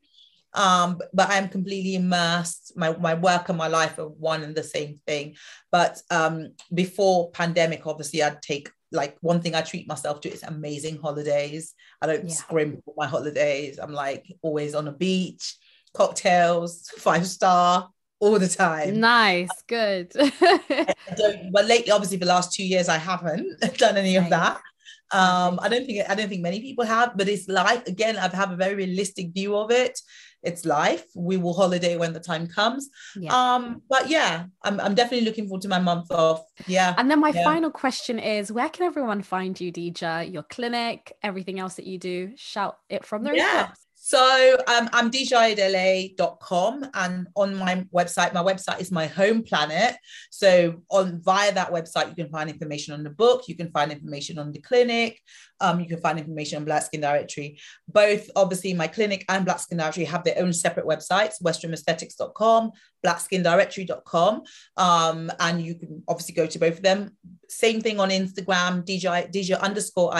um, 0.55 0.99
but 1.15 1.31
I'm 1.31 1.49
completely 1.49 1.95
immersed. 1.95 2.73
My 2.77 2.97
my 2.97 3.15
work 3.15 3.49
and 3.49 3.59
my 3.59 3.69
life 3.69 3.99
are 3.99 4.09
one 4.09 4.43
and 4.43 4.55
the 4.55 4.63
same 4.63 4.97
thing. 5.07 5.37
But 5.71 6.01
um, 6.11 6.55
before 6.73 7.31
pandemic, 7.31 7.87
obviously, 7.87 8.23
I'd 8.23 8.43
take 8.43 8.71
like 8.91 9.17
one 9.21 9.41
thing 9.41 9.55
I 9.55 9.61
treat 9.61 9.87
myself 9.87 10.21
to 10.23 10.33
is 10.33 10.43
amazing 10.43 10.99
holidays. 10.99 11.75
I 12.01 12.07
don't 12.07 12.29
yeah. 12.29 12.35
scrimp 12.35 12.83
my 12.97 13.07
holidays. 13.07 13.79
I'm 13.79 13.93
like 13.93 14.25
always 14.43 14.75
on 14.75 14.89
a 14.89 14.93
beach 14.93 15.57
cocktails, 15.95 16.89
five 16.99 17.27
star 17.27 17.91
all 18.21 18.39
the 18.39 18.49
time. 18.49 19.01
Nice, 19.01 19.51
good. 19.67 20.13
but 20.17 21.67
lately, 21.67 21.91
obviously, 21.91 22.17
the 22.19 22.27
last 22.27 22.53
two 22.53 22.67
years, 22.67 22.89
I 22.89 22.99
haven't 22.99 23.61
done 23.79 23.97
any 23.97 24.17
of 24.17 24.29
that. 24.31 24.61
Um, 25.11 25.59
I 25.63 25.69
don't 25.69 25.87
think 25.87 26.09
I 26.09 26.15
don't 26.15 26.29
think 26.29 26.43
many 26.43 26.61
people 26.61 26.85
have, 26.85 27.17
but 27.17 27.29
it's 27.29 27.49
life. 27.49 27.87
Again, 27.87 28.17
I 28.19 28.29
have 28.35 28.51
a 28.51 28.57
very 28.57 28.75
realistic 28.75 29.33
view 29.33 29.57
of 29.57 29.71
it. 29.71 29.99
It's 30.43 30.65
life. 30.65 31.05
We 31.17 31.37
will 31.37 31.55
holiday 31.55 31.97
when 31.97 32.13
the 32.13 32.21
time 32.21 32.47
comes. 32.47 32.91
Yeah. 33.17 33.35
Um, 33.35 33.83
but 33.89 34.09
yeah, 34.09 34.45
I'm, 34.63 34.79
I'm 34.79 34.95
definitely 34.95 35.27
looking 35.27 35.49
forward 35.49 35.63
to 35.63 35.69
my 35.69 35.81
month 35.81 36.13
off. 36.13 36.45
Yeah. 36.67 36.95
And 36.97 37.11
then 37.11 37.21
my 37.21 37.31
yeah. 37.31 37.43
final 37.43 37.71
question 37.71 38.21
is 38.21 38.53
where 38.53 38.69
can 38.69 38.87
everyone 38.87 39.23
find 39.23 39.61
you, 39.61 39.73
Dija? 39.73 40.33
Your 40.33 40.45
clinic, 40.45 41.13
everything 41.23 41.59
else 41.59 41.75
that 41.75 41.87
you 41.87 41.99
do? 41.99 42.35
Shout 42.37 42.79
it 42.89 43.05
from 43.05 43.25
the 43.25 43.35
yeah. 43.35 43.71
So 44.09 44.57
um, 44.67 44.89
I'm 44.95 45.11
dijaayodele.com 45.11 46.87
and 46.95 47.27
on 47.37 47.55
my 47.57 47.85
website, 47.95 48.33
my 48.33 48.43
website 48.43 48.81
is 48.81 48.91
my 48.91 49.05
home 49.05 49.43
planet. 49.43 49.97
So 50.31 50.81
on 50.89 51.21
via 51.21 51.53
that 51.53 51.71
website, 51.71 52.09
you 52.09 52.15
can 52.15 52.31
find 52.31 52.49
information 52.49 52.95
on 52.95 53.05
the 53.05 53.11
book, 53.11 53.43
you 53.49 53.55
can 53.55 53.71
find 53.71 53.93
information 53.93 54.39
on 54.39 54.51
the 54.51 54.61
clinic, 54.61 55.21
um, 55.61 55.79
you 55.79 55.87
can 55.87 56.01
find 56.01 56.19
information 56.19 56.57
on 56.57 56.65
Black 56.65 56.85
Skin 56.85 57.03
Directory. 57.03 57.59
Both 57.87 58.31
obviously 58.35 58.73
my 58.73 58.87
clinic 58.87 59.27
and 59.29 59.45
Black 59.45 59.61
Skin 59.61 59.77
Directory 59.77 60.07
have 60.07 60.25
their 60.25 60.39
own 60.39 60.55
separate 60.55 60.87
websites, 60.87 61.43
westroomaesthetics.com, 61.43 62.71
blackskindirectory.com. 63.05 64.43
Um, 64.79 65.31
and 65.39 65.61
you 65.61 65.75
can 65.75 66.03
obviously 66.09 66.35
go 66.35 66.47
to 66.47 66.59
both 66.59 66.79
of 66.79 66.83
them. 66.83 67.15
Same 67.51 67.83
thing 67.83 68.01
on 68.01 68.09
Instagram, 68.09 68.87
DJ, 68.87 69.31
DJ 69.31 69.61
underscore 69.61 70.15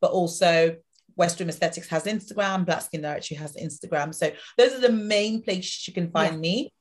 but 0.00 0.10
also 0.10 0.76
West 1.18 1.38
Room 1.40 1.48
Aesthetics 1.48 1.88
has 1.88 2.04
Instagram, 2.04 2.64
Black 2.64 2.82
Skin 2.82 3.02
Directory 3.02 3.36
has 3.36 3.56
Instagram. 3.56 4.14
So 4.14 4.30
those 4.56 4.72
are 4.72 4.80
the 4.80 4.92
main 4.92 5.42
places 5.42 5.86
you 5.86 5.92
can 5.92 6.10
find 6.10 6.34
yeah. 6.34 6.40
me. 6.40 6.72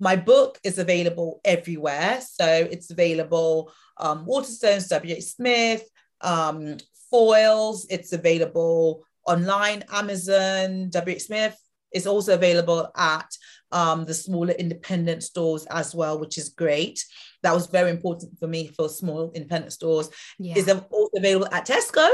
My 0.00 0.16
book 0.16 0.58
is 0.64 0.78
available 0.78 1.40
everywhere. 1.44 2.20
So 2.20 2.46
it's 2.46 2.90
available 2.90 3.72
um, 3.96 4.26
Waterstones, 4.26 4.88
W.H. 4.88 5.22
Smith, 5.22 5.88
um, 6.20 6.76
Foyles. 7.12 7.86
It's 7.88 8.12
available 8.12 9.04
online, 9.26 9.84
Amazon, 9.92 10.90
W.H. 10.90 11.22
Smith. 11.22 11.56
It's 11.92 12.08
also 12.08 12.34
available 12.34 12.90
at 12.96 13.30
um, 13.70 14.04
the 14.04 14.14
smaller 14.14 14.52
independent 14.54 15.22
stores 15.22 15.64
as 15.66 15.94
well, 15.94 16.18
which 16.18 16.38
is 16.38 16.48
great. 16.48 17.04
That 17.44 17.54
was 17.54 17.68
very 17.68 17.90
important 17.90 18.36
for 18.40 18.48
me 18.48 18.66
for 18.66 18.88
small 18.88 19.30
independent 19.32 19.72
stores. 19.72 20.10
Yeah. 20.40 20.58
Is 20.58 20.68
also 20.68 21.10
available 21.16 21.48
at 21.52 21.68
Tesco. 21.68 22.10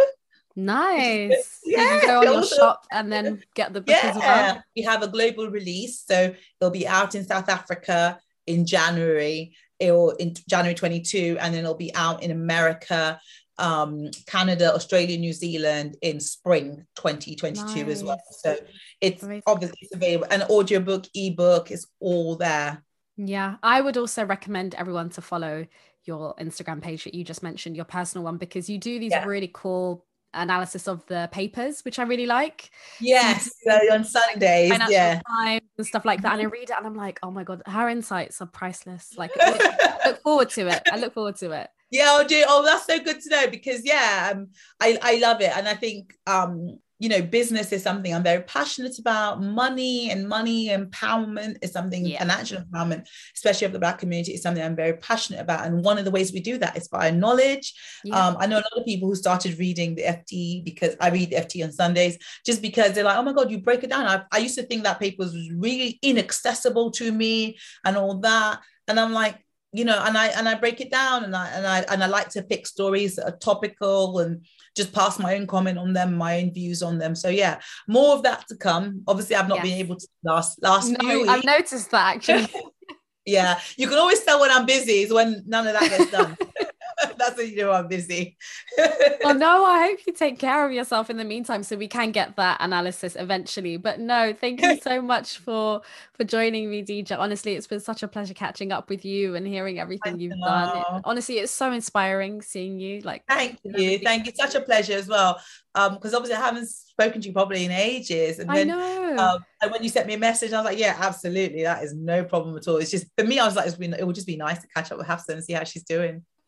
Nice. 0.56 1.60
Yeah. 1.64 2.00
Go 2.02 2.18
on 2.18 2.24
your 2.24 2.44
shop 2.44 2.86
and 2.90 3.12
then 3.12 3.42
get 3.54 3.72
the 3.72 3.80
book 3.80 3.96
yeah. 4.02 4.10
as 4.10 4.16
well. 4.16 4.62
We 4.76 4.82
have 4.82 5.02
a 5.02 5.08
global 5.08 5.48
release. 5.48 6.02
So 6.06 6.34
it'll 6.60 6.70
be 6.70 6.86
out 6.86 7.14
in 7.14 7.24
South 7.24 7.48
Africa 7.48 8.18
in 8.46 8.66
January. 8.66 9.54
It'll 9.78 10.10
in 10.10 10.34
January 10.48 10.74
22, 10.74 11.38
and 11.40 11.54
then 11.54 11.60
it'll 11.60 11.74
be 11.74 11.94
out 11.94 12.22
in 12.22 12.30
America, 12.30 13.18
um, 13.58 14.10
Canada, 14.26 14.74
Australia, 14.74 15.16
New 15.16 15.32
Zealand 15.32 15.96
in 16.02 16.20
spring 16.20 16.84
2022 16.96 17.64
nice. 17.64 17.88
as 17.88 18.04
well. 18.04 18.20
So 18.30 18.56
it's 19.00 19.22
Amazing. 19.22 19.42
obviously 19.46 19.88
available. 19.92 20.26
An 20.30 20.42
audiobook, 20.42 21.06
ebook 21.14 21.70
is 21.70 21.86
all 22.00 22.36
there. 22.36 22.84
Yeah. 23.16 23.56
I 23.62 23.80
would 23.80 23.96
also 23.96 24.24
recommend 24.24 24.74
everyone 24.74 25.10
to 25.10 25.22
follow 25.22 25.66
your 26.04 26.34
Instagram 26.36 26.82
page 26.82 27.04
that 27.04 27.14
you 27.14 27.24
just 27.24 27.42
mentioned, 27.42 27.76
your 27.76 27.84
personal 27.84 28.24
one, 28.24 28.36
because 28.36 28.68
you 28.68 28.78
do 28.78 28.98
these 28.98 29.12
yeah. 29.12 29.24
really 29.24 29.50
cool 29.52 30.04
analysis 30.34 30.88
of 30.88 31.04
the 31.06 31.28
papers, 31.32 31.84
which 31.84 31.98
I 31.98 32.02
really 32.04 32.26
like. 32.26 32.70
Yes, 33.00 33.50
so 33.66 33.72
on 33.92 34.04
Sundays, 34.04 34.72
yeah, 34.88 35.20
Times 35.28 35.62
and 35.78 35.86
stuff 35.86 36.04
like 36.04 36.22
that. 36.22 36.32
And 36.32 36.42
I 36.42 36.44
read 36.44 36.70
it, 36.70 36.76
and 36.76 36.86
I'm 36.86 36.94
like, 36.94 37.18
oh 37.22 37.30
my 37.30 37.44
god, 37.44 37.62
her 37.66 37.88
insights 37.88 38.40
are 38.40 38.46
priceless. 38.46 39.14
Like, 39.16 39.32
I 39.40 39.98
look 40.06 40.22
forward 40.22 40.50
to 40.50 40.68
it. 40.68 40.82
I 40.90 40.96
look 40.98 41.14
forward 41.14 41.36
to 41.36 41.52
it. 41.52 41.68
Yeah, 41.92 42.04
I'll 42.10 42.24
do. 42.24 42.44
Oh, 42.46 42.64
that's 42.64 42.86
so 42.86 43.00
good 43.00 43.20
to 43.20 43.30
know 43.30 43.50
because 43.50 43.84
yeah, 43.84 44.30
um, 44.32 44.50
I 44.80 44.96
I 45.02 45.16
love 45.18 45.40
it, 45.40 45.50
and 45.56 45.66
I 45.66 45.74
think 45.74 46.14
um 46.24 46.78
you 47.00 47.08
know, 47.08 47.22
business 47.22 47.72
is 47.72 47.82
something 47.82 48.14
I'm 48.14 48.22
very 48.22 48.42
passionate 48.42 48.98
about. 48.98 49.42
Money 49.42 50.10
and 50.10 50.28
money 50.28 50.68
empowerment 50.68 51.56
is 51.62 51.72
something, 51.72 52.04
yeah. 52.04 52.18
financial 52.18 52.62
empowerment, 52.62 53.08
especially 53.34 53.64
of 53.64 53.72
the 53.72 53.78
Black 53.78 53.98
community, 53.98 54.32
is 54.32 54.42
something 54.42 54.62
I'm 54.62 54.76
very 54.76 54.92
passionate 54.92 55.40
about. 55.40 55.66
And 55.66 55.82
one 55.82 55.96
of 55.96 56.04
the 56.04 56.10
ways 56.10 56.30
we 56.30 56.40
do 56.40 56.58
that 56.58 56.76
is 56.76 56.88
via 56.88 57.10
knowledge. 57.10 57.72
Yeah. 58.04 58.28
Um, 58.28 58.36
I 58.38 58.46
know 58.46 58.56
a 58.56 58.68
lot 58.68 58.76
of 58.76 58.84
people 58.84 59.08
who 59.08 59.14
started 59.14 59.58
reading 59.58 59.94
the 59.94 60.02
FT 60.02 60.62
because 60.62 60.94
I 61.00 61.08
read 61.08 61.30
the 61.30 61.36
FT 61.36 61.64
on 61.64 61.72
Sundays, 61.72 62.18
just 62.44 62.60
because 62.60 62.92
they're 62.92 63.04
like, 63.04 63.16
oh 63.16 63.22
my 63.22 63.32
God, 63.32 63.50
you 63.50 63.60
break 63.60 63.82
it 63.82 63.88
down. 63.88 64.06
I, 64.06 64.22
I 64.30 64.38
used 64.38 64.58
to 64.58 64.62
think 64.62 64.84
that 64.84 65.00
paper 65.00 65.24
was 65.24 65.34
really 65.56 65.98
inaccessible 66.02 66.90
to 66.92 67.10
me 67.10 67.58
and 67.82 67.96
all 67.96 68.18
that. 68.18 68.60
And 68.88 69.00
I'm 69.00 69.14
like, 69.14 69.38
you 69.72 69.84
know, 69.84 70.02
and 70.04 70.18
I 70.18 70.28
and 70.28 70.48
I 70.48 70.54
break 70.54 70.80
it 70.80 70.90
down 70.90 71.24
and 71.24 71.34
I 71.34 71.48
and 71.48 71.66
I 71.66 71.80
and 71.90 72.02
I 72.02 72.06
like 72.06 72.28
to 72.30 72.42
pick 72.42 72.66
stories 72.66 73.16
that 73.16 73.26
are 73.26 73.36
topical 73.36 74.18
and 74.18 74.44
just 74.76 74.92
pass 74.92 75.18
my 75.18 75.36
own 75.36 75.46
comment 75.46 75.78
on 75.78 75.92
them, 75.92 76.16
my 76.16 76.40
own 76.40 76.52
views 76.52 76.82
on 76.82 76.98
them. 76.98 77.14
So 77.14 77.28
yeah, 77.28 77.60
more 77.86 78.14
of 78.14 78.24
that 78.24 78.48
to 78.48 78.56
come. 78.56 79.02
Obviously, 79.06 79.36
I've 79.36 79.48
not 79.48 79.58
yes. 79.58 79.64
been 79.64 79.78
able 79.78 79.96
to 79.96 80.08
last 80.24 80.60
last 80.62 80.90
no, 81.00 81.28
I've 81.28 81.44
noticed 81.44 81.90
that 81.92 82.16
actually. 82.16 82.48
yeah, 83.26 83.60
you 83.76 83.88
can 83.88 83.98
always 83.98 84.22
tell 84.24 84.40
when 84.40 84.50
I'm 84.50 84.66
busy 84.66 85.02
is 85.02 85.12
when 85.12 85.44
none 85.46 85.66
of 85.66 85.74
that 85.74 85.88
gets 85.88 86.10
done. 86.10 86.36
That's 87.18 87.36
when 87.36 87.48
you 87.50 87.56
know 87.56 87.72
I'm 87.72 87.88
busy. 87.88 88.36
well, 89.24 89.34
no, 89.34 89.64
I 89.64 89.86
hope 89.86 89.98
you 90.06 90.12
take 90.12 90.38
care 90.38 90.64
of 90.64 90.72
yourself 90.72 91.10
in 91.10 91.16
the 91.16 91.24
meantime 91.24 91.62
so 91.62 91.76
we 91.76 91.88
can 91.88 92.12
get 92.12 92.36
that 92.36 92.58
analysis 92.60 93.16
eventually. 93.16 93.76
But 93.76 94.00
no, 94.00 94.32
thank 94.32 94.60
you 94.60 94.78
so 94.80 95.00
much 95.12 95.38
for 95.38 95.82
for 96.14 96.24
joining 96.24 96.70
me, 96.70 96.82
DJ. 96.82 97.18
Honestly, 97.18 97.54
it's 97.54 97.66
been 97.66 97.80
such 97.80 98.02
a 98.02 98.08
pleasure 98.08 98.34
catching 98.34 98.72
up 98.72 98.88
with 98.88 99.04
you 99.04 99.34
and 99.34 99.46
hearing 99.46 99.78
everything 99.78 100.18
you've 100.18 100.38
done. 100.44 100.78
It, 100.78 100.84
honestly, 101.04 101.38
it's 101.38 101.52
so 101.52 101.72
inspiring 101.72 102.42
seeing 102.42 102.78
you. 102.78 103.00
Like 103.00 103.24
thank 103.28 103.58
you. 103.62 103.98
Thank 103.98 104.26
you. 104.26 104.32
Such 104.34 104.54
a 104.54 104.60
pleasure 104.60 104.94
as 104.94 105.08
well. 105.08 105.40
Um, 105.74 105.94
because 105.94 106.14
obviously 106.14 106.36
I 106.36 106.44
haven't 106.44 106.66
spoken 106.66 107.20
to 107.20 107.28
you 107.28 107.32
probably 107.32 107.64
in 107.64 107.70
ages. 107.70 108.40
And 108.40 108.50
then 108.50 108.70
um, 108.70 109.38
and 109.62 109.70
when 109.70 109.82
you 109.82 109.88
sent 109.88 110.06
me 110.06 110.14
a 110.14 110.18
message, 110.18 110.52
I 110.52 110.58
was 110.58 110.64
like, 110.64 110.78
yeah, 110.78 110.96
absolutely. 110.98 111.62
That 111.62 111.84
is 111.84 111.94
no 111.94 112.24
problem 112.24 112.56
at 112.56 112.66
all. 112.66 112.76
It's 112.76 112.90
just 112.90 113.06
for 113.16 113.24
me, 113.24 113.38
I 113.38 113.46
was 113.46 113.56
like, 113.56 113.78
been, 113.78 113.94
it 113.94 114.06
would 114.06 114.16
just 114.16 114.26
be 114.26 114.36
nice 114.36 114.60
to 114.60 114.68
catch 114.68 114.90
up 114.90 114.98
with 114.98 115.06
Hafsa 115.06 115.32
and 115.32 115.44
see 115.44 115.52
how 115.52 115.64
she's 115.64 115.84
doing. 115.84 116.24